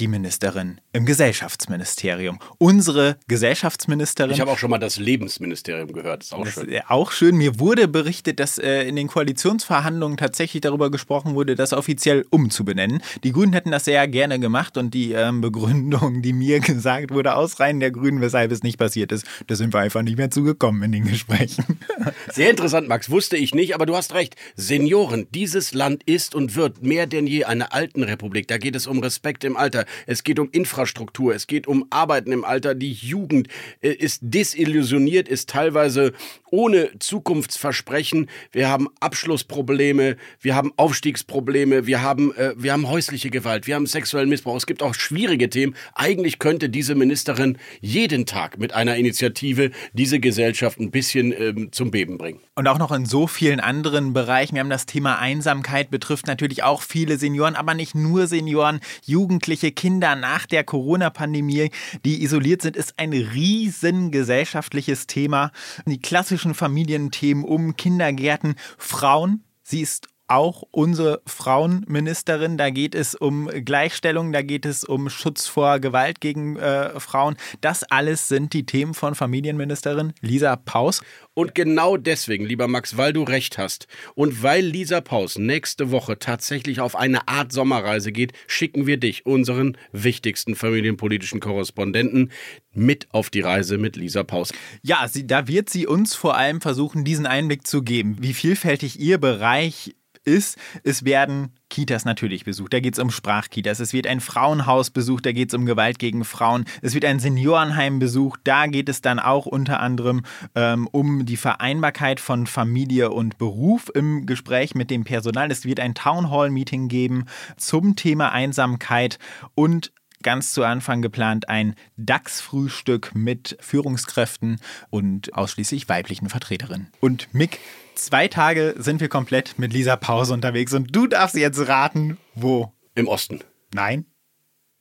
die 0.00 0.08
Ministerin 0.08 0.80
im 0.94 1.04
Gesellschaftsministerium. 1.06 2.38
Unsere 2.58 3.16
Gesellschaftsministerin. 3.26 4.30
Ich 4.30 4.40
habe 4.40 4.50
auch 4.52 4.58
schon 4.58 4.70
mal 4.70 4.78
das 4.78 4.96
Lebensministerium 4.96 5.92
gehört. 5.92 6.22
Ist 6.22 6.32
auch 6.32 6.44
Das 6.44 6.54
schön. 6.54 6.68
ist 6.68 6.84
auch 6.88 7.10
schön. 7.10 7.36
Mir 7.36 7.58
wurde 7.58 7.88
berichtet, 7.88 8.38
dass 8.38 8.58
äh, 8.58 8.84
in 8.84 8.94
den 8.94 9.08
Koalitionsverhandlungen 9.08 10.16
tatsächlich 10.16 10.60
darüber 10.60 10.92
gesprochen 10.92 11.34
wurde, 11.34 11.56
das 11.56 11.72
offiziell 11.72 12.24
umzubenennen. 12.30 13.02
Die 13.24 13.32
Grünen 13.32 13.52
hätten 13.54 13.72
das 13.72 13.86
sehr 13.86 14.06
gerne 14.06 14.38
gemacht 14.38 14.78
und 14.78 14.94
die 14.94 15.10
ähm, 15.12 15.40
Begründung, 15.40 16.22
die 16.22 16.32
mir 16.32 16.60
gesagt 16.74 17.10
wurde, 17.10 17.34
aus 17.34 17.58
Reihen 17.58 17.80
der 17.80 17.90
Grünen, 17.90 18.20
weshalb 18.20 18.52
es 18.52 18.62
nicht 18.62 18.78
passiert 18.78 19.10
ist, 19.10 19.26
da 19.48 19.56
sind 19.56 19.74
wir 19.74 19.80
einfach 19.80 20.02
nicht 20.02 20.16
mehr 20.16 20.30
zugekommen 20.30 20.80
in 20.84 20.92
den 20.92 21.04
Gesprächen. 21.06 21.80
Sehr 22.32 22.50
interessant, 22.50 22.86
Max. 22.86 23.10
Wusste 23.10 23.36
ich 23.36 23.52
nicht, 23.52 23.74
aber 23.74 23.84
du 23.86 23.96
hast 23.96 24.14
recht. 24.14 24.36
Senioren, 24.54 25.26
dieses 25.34 25.74
Land 25.74 26.04
ist 26.04 26.36
und 26.36 26.54
wird 26.54 26.84
mehr 26.84 27.08
denn 27.08 27.26
je 27.26 27.44
eine 27.46 27.72
Altenrepublik. 27.72 28.46
Da 28.46 28.58
geht 28.58 28.76
es 28.76 28.86
um 28.86 29.00
Respekt 29.00 29.42
im 29.42 29.56
Alter. 29.56 29.86
Es 30.06 30.22
geht 30.22 30.38
um 30.38 30.48
Infrastruktur. 30.52 30.83
Es 30.86 31.46
geht 31.46 31.66
um 31.66 31.86
Arbeiten 31.90 32.32
im 32.32 32.44
Alter. 32.44 32.74
Die 32.74 32.92
Jugend 32.92 33.48
äh, 33.80 33.90
ist 33.90 34.20
desillusioniert, 34.22 35.28
ist 35.28 35.50
teilweise 35.50 36.12
ohne 36.50 36.90
Zukunftsversprechen. 37.00 38.28
Wir 38.52 38.68
haben 38.68 38.88
Abschlussprobleme, 39.00 40.16
wir 40.40 40.54
haben 40.54 40.72
Aufstiegsprobleme, 40.76 41.86
wir 41.86 42.02
haben, 42.02 42.32
äh, 42.36 42.54
wir 42.56 42.72
haben 42.72 42.88
häusliche 42.88 43.30
Gewalt, 43.30 43.66
wir 43.66 43.74
haben 43.74 43.86
sexuellen 43.86 44.28
Missbrauch. 44.28 44.56
Es 44.56 44.66
gibt 44.66 44.82
auch 44.82 44.94
schwierige 44.94 45.50
Themen. 45.50 45.74
Eigentlich 45.94 46.38
könnte 46.38 46.68
diese 46.68 46.94
Ministerin 46.94 47.58
jeden 47.80 48.24
Tag 48.24 48.58
mit 48.58 48.72
einer 48.72 48.96
Initiative 48.96 49.72
diese 49.92 50.20
Gesellschaft 50.20 50.78
ein 50.78 50.90
bisschen 50.90 51.32
ähm, 51.32 51.72
zum 51.72 51.90
Beben 51.90 52.18
bringen. 52.18 52.40
Und 52.54 52.68
auch 52.68 52.78
noch 52.78 52.92
in 52.92 53.04
so 53.04 53.26
vielen 53.26 53.58
anderen 53.58 54.12
Bereichen. 54.12 54.54
Wir 54.54 54.60
haben 54.60 54.70
das 54.70 54.86
Thema 54.86 55.18
Einsamkeit, 55.18 55.90
betrifft 55.90 56.28
natürlich 56.28 56.62
auch 56.62 56.82
viele 56.82 57.18
Senioren, 57.18 57.56
aber 57.56 57.74
nicht 57.74 57.96
nur 57.96 58.28
Senioren. 58.28 58.80
Jugendliche 59.04 59.72
Kinder 59.72 60.14
nach 60.14 60.46
der 60.46 60.62
Corona-Pandemie, 60.74 61.70
die 62.04 62.24
isoliert 62.24 62.62
sind, 62.62 62.74
ist 62.74 62.94
ein 62.96 63.12
riesen 63.12 64.10
gesellschaftliches 64.10 65.06
Thema. 65.06 65.52
Die 65.86 66.00
klassischen 66.00 66.52
Familienthemen 66.52 67.44
um 67.44 67.76
Kindergärten, 67.76 68.56
Frauen. 68.76 69.44
Sie 69.62 69.82
ist 69.82 70.08
auch 70.28 70.62
unsere 70.70 71.22
Frauenministerin. 71.26 72.56
Da 72.56 72.70
geht 72.70 72.94
es 72.94 73.14
um 73.14 73.48
Gleichstellung, 73.48 74.32
da 74.32 74.42
geht 74.42 74.66
es 74.66 74.84
um 74.84 75.10
Schutz 75.10 75.46
vor 75.46 75.80
Gewalt 75.80 76.20
gegen 76.20 76.56
äh, 76.56 76.98
Frauen. 76.98 77.36
Das 77.60 77.84
alles 77.84 78.28
sind 78.28 78.52
die 78.52 78.66
Themen 78.66 78.94
von 78.94 79.14
Familienministerin 79.14 80.12
Lisa 80.20 80.56
Paus. 80.56 81.02
Und 81.34 81.54
genau 81.54 81.96
deswegen, 81.96 82.46
lieber 82.46 82.68
Max, 82.68 82.96
weil 82.96 83.12
du 83.12 83.22
recht 83.22 83.58
hast 83.58 83.86
und 84.14 84.42
weil 84.42 84.64
Lisa 84.64 85.00
Paus 85.00 85.36
nächste 85.36 85.90
Woche 85.90 86.18
tatsächlich 86.18 86.80
auf 86.80 86.96
eine 86.96 87.28
Art 87.28 87.52
Sommerreise 87.52 88.12
geht, 88.12 88.32
schicken 88.46 88.86
wir 88.86 88.98
dich, 88.98 89.26
unseren 89.26 89.76
wichtigsten 89.92 90.54
familienpolitischen 90.54 91.40
Korrespondenten, 91.40 92.30
mit 92.72 93.08
auf 93.10 93.30
die 93.30 93.40
Reise 93.40 93.78
mit 93.78 93.96
Lisa 93.96 94.22
Paus. 94.22 94.52
Ja, 94.82 95.06
sie, 95.08 95.26
da 95.26 95.48
wird 95.48 95.70
sie 95.70 95.86
uns 95.86 96.14
vor 96.14 96.36
allem 96.36 96.60
versuchen, 96.60 97.04
diesen 97.04 97.26
Einblick 97.26 97.66
zu 97.66 97.82
geben, 97.82 98.16
wie 98.20 98.34
vielfältig 98.34 98.98
ihr 99.00 99.18
Bereich 99.18 99.94
ist, 100.24 100.58
es 100.82 101.04
werden 101.04 101.52
Kitas 101.70 102.04
natürlich 102.04 102.44
besucht, 102.44 102.72
da 102.72 102.80
geht 102.80 102.94
es 102.94 103.00
um 103.00 103.10
Sprachkitas. 103.10 103.80
Es 103.80 103.92
wird 103.92 104.06
ein 104.06 104.20
Frauenhaus 104.20 104.90
besucht, 104.90 105.26
da 105.26 105.32
geht 105.32 105.48
es 105.48 105.54
um 105.54 105.66
Gewalt 105.66 105.98
gegen 105.98 106.24
Frauen. 106.24 106.66
Es 106.82 106.94
wird 106.94 107.04
ein 107.04 107.18
Seniorenheim 107.18 107.98
besucht, 107.98 108.40
da 108.44 108.66
geht 108.66 108.88
es 108.88 109.00
dann 109.00 109.18
auch 109.18 109.46
unter 109.46 109.80
anderem 109.80 110.22
ähm, 110.54 110.88
um 110.92 111.26
die 111.26 111.36
Vereinbarkeit 111.36 112.20
von 112.20 112.46
Familie 112.46 113.10
und 113.10 113.38
Beruf 113.38 113.90
im 113.92 114.24
Gespräch 114.26 114.74
mit 114.74 114.90
dem 114.90 115.04
Personal. 115.04 115.50
Es 115.50 115.64
wird 115.64 115.80
ein 115.80 115.94
Townhall-Meeting 115.94 116.88
geben 116.88 117.24
zum 117.56 117.96
Thema 117.96 118.30
Einsamkeit 118.30 119.18
und 119.54 119.92
ganz 120.24 120.52
zu 120.52 120.64
Anfang 120.64 121.02
geplant 121.02 121.48
ein 121.48 121.76
DAX-Frühstück 121.96 123.14
mit 123.14 123.56
Führungskräften 123.60 124.60
und 124.90 125.32
ausschließlich 125.34 125.88
weiblichen 125.88 126.28
Vertreterinnen. 126.28 126.88
Und 126.98 127.32
Mick, 127.32 127.60
zwei 127.94 128.26
Tage 128.26 128.74
sind 128.76 129.00
wir 129.00 129.08
komplett 129.08 129.58
mit 129.58 129.72
Lisa 129.72 129.94
Pause 129.94 130.34
unterwegs 130.34 130.72
und 130.72 130.94
du 130.94 131.06
darfst 131.06 131.36
jetzt 131.36 131.68
raten, 131.68 132.18
wo? 132.34 132.72
Im 132.96 133.06
Osten. 133.06 133.40
Nein. 133.72 134.06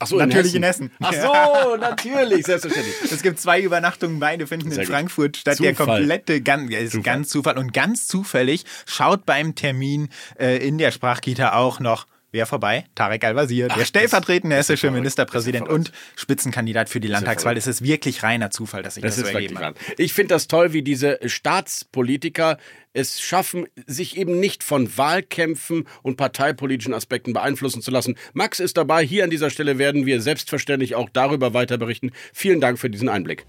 Ach 0.03 0.07
so, 0.07 0.17
natürlich 0.17 0.53
in 0.55 0.63
Hessen. 0.63 0.91
in 0.99 1.07
Hessen. 1.07 1.29
Ach 1.31 1.63
so, 1.63 1.75
natürlich, 1.79 2.45
selbstverständlich. 2.45 2.95
Es 3.09 3.21
gibt 3.21 3.39
zwei 3.39 3.61
Übernachtungen, 3.61 4.19
beide 4.19 4.47
finden 4.47 4.69
Sehr 4.69 4.83
in 4.83 4.87
gut. 4.87 4.95
Frankfurt 4.95 5.37
statt. 5.37 5.57
Zufall. 5.57 5.73
Der 5.73 5.85
komplette, 5.85 6.41
ganz, 6.41 6.71
Zufall. 6.71 7.01
ganz 7.01 7.29
Zufall. 7.29 7.57
Und 7.57 7.73
ganz 7.73 8.07
zufällig 8.07 8.65
schaut 8.85 9.25
beim 9.25 9.55
Termin 9.55 10.09
äh, 10.37 10.57
in 10.57 10.77
der 10.77 10.91
Sprachkita 10.91 11.53
auch 11.53 11.79
noch 11.79 12.05
Wer 12.33 12.47
vorbei? 12.47 12.85
Tarek 12.95 13.23
Al-Wazir, 13.25 13.67
der 13.67 13.85
stellvertretende 13.85 14.55
hessische. 14.55 14.89
Ministerpräsident 14.89 15.69
und 15.69 15.91
Spitzenkandidat 16.15 16.89
für 16.89 16.99
die 16.99 17.07
Landtagswahl. 17.07 17.55
Es 17.57 17.67
ist 17.67 17.83
wirklich 17.83 18.23
reiner 18.23 18.49
Zufall, 18.49 18.81
dass 18.81 18.95
sich 18.95 19.03
das, 19.03 19.17
Das 19.17 19.29
so 19.29 19.31
ergeben 19.31 19.53
wahr. 19.53 19.75
Ich 19.99 20.13
finde 20.13 20.29
das 20.29 20.47
toll, 20.47 20.73
wie 20.73 20.81
diese 20.81 21.19
Staatspolitiker 21.23 22.57
es 22.91 23.21
schaffen, 23.21 23.67
sich 23.85 24.17
eben 24.17 24.39
nicht 24.39 24.63
von 24.63 24.97
Wahlkämpfen 24.97 25.87
und 26.01 26.17
parteipolitischen 26.17 26.95
Aspekten 26.95 27.33
beeinflussen 27.33 27.83
zu 27.83 27.91
lassen. 27.91 28.17
Max 28.33 28.59
ist 28.59 28.77
dabei. 28.77 29.05
Hier 29.05 29.23
an 29.23 29.29
dieser 29.29 29.51
Stelle 29.51 29.77
werden 29.77 30.07
wir 30.07 30.19
selbstverständlich 30.19 30.95
auch 30.95 31.09
darüber 31.13 31.53
weiter 31.53 31.77
berichten. 31.77 32.09
Vielen 32.33 32.59
Dank 32.59 32.79
für 32.79 32.89
diesen 32.89 33.09
Einblick. 33.09 33.45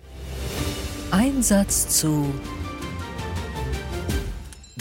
Einsatz 1.10 1.88
zu 1.88 2.34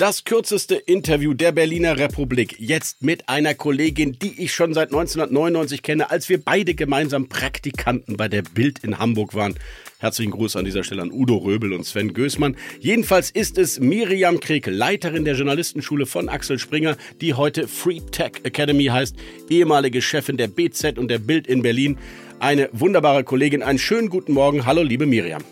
Das 0.03 0.25
kürzeste 0.25 0.75
Interview 0.75 1.33
der 1.33 1.53
Berliner 1.53 1.97
Republik. 1.97 2.57
Jetzt 2.59 3.03
mit 3.03 3.29
einer 3.29 3.53
Kollegin, 3.53 4.11
die 4.11 4.43
ich 4.43 4.53
schon 4.53 4.73
seit 4.73 4.89
1999 4.89 5.81
kenne, 5.81 6.11
als 6.11 6.27
wir 6.27 6.43
beide 6.43 6.73
gemeinsam 6.73 7.29
Praktikanten 7.29 8.17
bei 8.17 8.27
der 8.27 8.41
Bild 8.41 8.79
in 8.83 8.99
Hamburg 8.99 9.33
waren. 9.33 9.55
Herzlichen 9.99 10.31
Gruß 10.31 10.57
an 10.57 10.65
dieser 10.65 10.83
Stelle 10.83 11.03
an 11.03 11.11
Udo 11.13 11.37
Röbel 11.37 11.71
und 11.71 11.85
Sven 11.85 12.13
Gößmann. 12.13 12.57
Jedenfalls 12.81 13.31
ist 13.31 13.57
es 13.57 13.79
Miriam 13.79 14.41
Krekel, 14.41 14.73
Leiterin 14.73 15.23
der 15.23 15.35
Journalistenschule 15.35 16.05
von 16.05 16.27
Axel 16.27 16.59
Springer, 16.59 16.97
die 17.21 17.35
heute 17.35 17.69
Free 17.69 18.01
Tech 18.11 18.41
Academy 18.43 18.87
heißt, 18.87 19.15
ehemalige 19.49 20.01
Chefin 20.01 20.35
der 20.35 20.49
BZ 20.49 20.97
und 20.97 21.07
der 21.07 21.19
Bild 21.19 21.47
in 21.47 21.61
Berlin. 21.61 21.97
Eine 22.39 22.67
wunderbare 22.73 23.23
Kollegin. 23.23 23.63
Einen 23.63 23.79
schönen 23.79 24.09
guten 24.09 24.33
Morgen. 24.33 24.65
Hallo, 24.65 24.83
liebe 24.83 25.05
Miriam. 25.05 25.45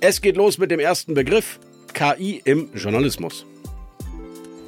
Es 0.00 0.20
geht 0.20 0.36
los 0.36 0.58
mit 0.58 0.72
dem 0.72 0.80
ersten 0.80 1.14
Begriff. 1.14 1.60
KI 1.92 2.40
im 2.44 2.70
Journalismus. 2.74 3.46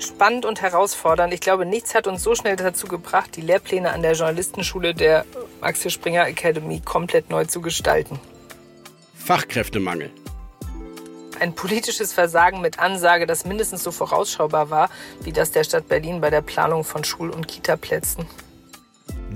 Spannend 0.04 0.44
und 0.44 0.60
herausfordernd. 0.62 1.32
Ich 1.32 1.40
glaube, 1.40 1.66
nichts 1.66 1.94
hat 1.94 2.06
uns 2.06 2.22
so 2.22 2.34
schnell 2.34 2.56
dazu 2.56 2.86
gebracht, 2.86 3.36
die 3.36 3.40
Lehrpläne 3.40 3.92
an 3.92 4.02
der 4.02 4.12
Journalistenschule 4.12 4.94
der 4.94 5.24
Axel 5.60 5.90
Springer 5.90 6.26
Academy 6.26 6.80
komplett 6.84 7.30
neu 7.30 7.44
zu 7.44 7.60
gestalten. 7.60 8.20
Fachkräftemangel. 9.14 10.10
Ein 11.40 11.54
politisches 11.54 12.12
Versagen 12.12 12.60
mit 12.60 12.78
Ansage, 12.78 13.26
das 13.26 13.44
mindestens 13.44 13.82
so 13.82 13.90
vorausschaubar 13.90 14.70
war, 14.70 14.90
wie 15.22 15.32
das 15.32 15.50
der 15.50 15.64
Stadt 15.64 15.88
Berlin 15.88 16.20
bei 16.20 16.30
der 16.30 16.42
Planung 16.42 16.84
von 16.84 17.04
Schul- 17.04 17.30
und 17.30 17.48
Kitaplätzen. 17.48 18.26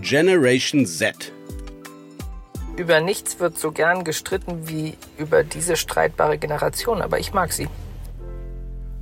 Generation 0.01 0.87
Z. 0.87 1.33
Über 2.77 3.01
nichts 3.01 3.41
wird 3.41 3.59
so 3.59 3.73
gern 3.73 4.05
gestritten 4.05 4.69
wie 4.69 4.97
über 5.17 5.43
diese 5.43 5.77
streitbare 5.77 6.37
Generation, 6.37 7.01
aber 7.01 7.19
ich 7.19 7.33
mag 7.33 7.53
sie. 7.53 7.69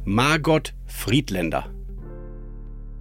Margot 0.05 0.73
Friedländer. 0.95 1.67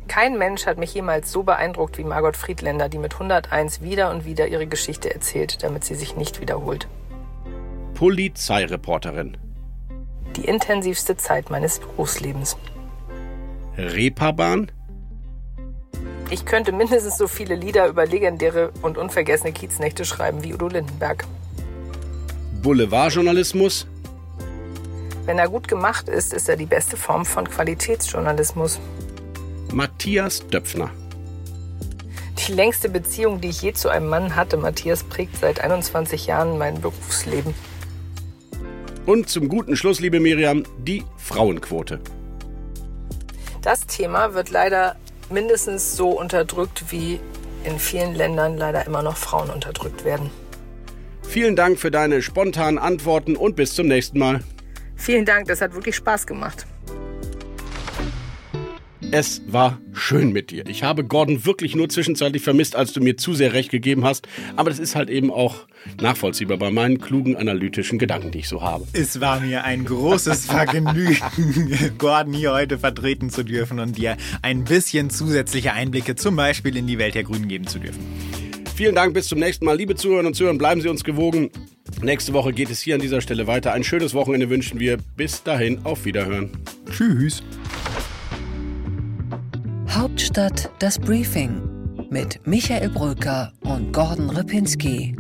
Kein 0.10 0.38
Mensch 0.38 0.66
hat 0.66 0.78
mich 0.78 0.94
jemals 0.94 1.32
so 1.32 1.44
beeindruckt 1.44 1.98
wie 1.98 2.04
Margot 2.04 2.36
Friedländer, 2.36 2.90
die 2.90 2.98
mit 2.98 3.14
101 3.14 3.82
wieder 3.82 4.12
und 4.12 4.26
wieder 4.26 4.48
ihre 4.48 4.68
Geschichte 4.68 5.14
erzählt, 5.14 5.64
damit 5.64 5.86
sie 5.86 5.96
sich 5.96 6.18
nicht 6.18 6.42
wiederholt. 6.42 6.90
Polizeireporterin. 7.94 9.38
Die 10.36 10.44
intensivste 10.44 11.16
Zeit 11.16 11.50
meines 11.50 11.80
Berufslebens. 11.80 12.58
Reeperbahn. 13.78 14.70
Ich 16.30 16.46
könnte 16.46 16.74
mindestens 16.74 17.18
so 17.18 17.30
viele 17.30 17.56
Lieder 17.56 17.88
über 17.88 18.06
legendäre 18.06 18.72
und 18.82 18.98
unvergessene 18.98 19.54
Kieznächte 19.54 20.04
schreiben 20.04 20.44
wie 20.44 20.54
Udo 20.54 20.68
Lindenberg. 20.68 21.26
Boulevardjournalismus. 22.62 23.88
Wenn 25.26 25.40
er 25.40 25.48
gut 25.48 25.70
gemacht 25.70 26.10
ist, 26.10 26.34
ist 26.34 26.50
er 26.50 26.58
die 26.58 26.66
beste 26.66 26.98
Form 26.98 27.26
von 27.26 27.50
Qualitätsjournalismus. 27.50 28.80
Matthias 29.72 30.46
Döpfner. 30.48 30.90
Die 32.46 32.52
längste 32.52 32.90
Beziehung, 32.90 33.40
die 33.40 33.50
ich 33.50 33.62
je 33.62 33.72
zu 33.72 33.88
einem 33.88 34.10
Mann 34.10 34.36
hatte, 34.36 34.58
Matthias, 34.58 35.04
prägt 35.04 35.38
seit 35.38 35.62
21 35.62 36.28
Jahren 36.28 36.58
mein 36.58 36.82
Berufsleben. 36.82 37.54
Und 39.06 39.30
zum 39.30 39.48
guten 39.48 39.78
Schluss, 39.78 40.02
liebe 40.02 40.20
Miriam, 40.20 40.64
die 40.78 41.06
Frauenquote. 41.18 42.02
Das 43.62 43.88
Thema 43.88 44.34
wird 44.34 44.50
leider 44.50 44.98
mindestens 45.30 45.96
so 45.96 46.10
unterdrückt, 46.10 46.92
wie 46.92 47.22
in 47.64 47.80
vielen 47.80 48.14
Ländern 48.14 48.58
leider 48.58 48.86
immer 48.86 49.04
noch 49.04 49.16
Frauen 49.16 49.50
unterdrückt 49.50 50.04
werden. 50.04 50.30
Vielen 51.22 51.56
Dank 51.56 51.80
für 51.80 51.92
deine 51.92 52.22
spontanen 52.22 52.78
Antworten 52.78 53.38
und 53.38 53.56
bis 53.56 53.74
zum 53.74 53.88
nächsten 53.88 54.20
Mal. 54.20 54.42
Vielen 55.04 55.26
Dank, 55.26 55.50
das 55.50 55.60
hat 55.60 55.74
wirklich 55.74 55.98
Spaß 55.98 56.26
gemacht. 56.26 56.66
Es 59.12 59.42
war 59.48 59.82
schön 59.92 60.32
mit 60.32 60.50
dir. 60.50 60.66
Ich 60.66 60.84
habe 60.84 61.04
Gordon 61.04 61.44
wirklich 61.44 61.76
nur 61.76 61.90
zwischenzeitlich 61.90 62.42
vermisst, 62.42 62.78
als 62.78 62.94
du 62.94 63.02
mir 63.02 63.18
zu 63.18 63.34
sehr 63.34 63.52
recht 63.52 63.70
gegeben 63.70 64.06
hast. 64.06 64.30
Aber 64.56 64.70
das 64.70 64.80
ist 64.80 64.96
halt 64.96 65.10
eben 65.10 65.30
auch 65.30 65.68
nachvollziehbar 66.00 66.56
bei 66.56 66.72
meinen 66.72 67.02
klugen 67.02 67.36
analytischen 67.36 68.00
Gedanken, 68.00 68.32
die 68.32 68.40
ich 68.40 68.48
so 68.48 68.62
habe. 68.62 68.88
Es 68.94 69.20
war 69.20 69.42
mir 69.42 69.66
ein 69.66 69.84
großes 69.84 70.46
Vergnügen, 70.48 71.18
Gordon 71.98 72.34
hier 72.34 72.54
heute 72.54 72.80
vertreten 72.80 73.30
zu 73.30 73.44
dürfen 73.44 73.82
und 73.82 73.98
dir 73.98 74.16
ein 74.42 74.64
bisschen 74.64 75.10
zusätzliche 75.10 75.74
Einblicke 75.74 76.16
zum 76.16 76.38
Beispiel 76.38 76.78
in 76.78 76.88
die 76.88 76.98
Welt 76.98 77.16
der 77.16 77.26
Grünen 77.26 77.50
geben 77.50 77.68
zu 77.68 77.78
dürfen. 77.78 78.00
Vielen 78.76 78.96
Dank, 78.96 79.14
bis 79.14 79.28
zum 79.28 79.38
nächsten 79.38 79.66
Mal. 79.66 79.78
Liebe 79.78 79.94
Zuhörerinnen 79.94 80.32
und 80.32 80.34
Zuhörer, 80.34 80.58
bleiben 80.58 80.82
Sie 80.82 80.90
uns 80.90 81.04
gewogen. 81.04 81.52
Nächste 82.02 82.34
Woche 82.34 82.54
geht 82.54 82.72
es 82.72 82.82
hier 82.82 82.96
an 82.96 83.02
dieser 83.02 83.22
Stelle 83.22 83.46
weiter. 83.46 83.72
Ein 83.72 83.84
schönes 83.84 84.16
Wochenende 84.16 84.50
wünschen 84.50 84.80
wir. 84.80 84.98
Bis 85.16 85.44
dahin, 85.44 85.86
auf 85.86 86.06
Wiederhören. 86.06 86.50
Tschüss. 86.90 87.44
Hauptstadt 89.90 90.72
das 90.80 90.98
Briefing 90.98 91.62
mit 92.10 92.40
Michael 92.48 92.90
Bröker 92.90 93.54
und 93.62 93.94
Gordon 93.94 94.32
Ripinski. 94.32 95.16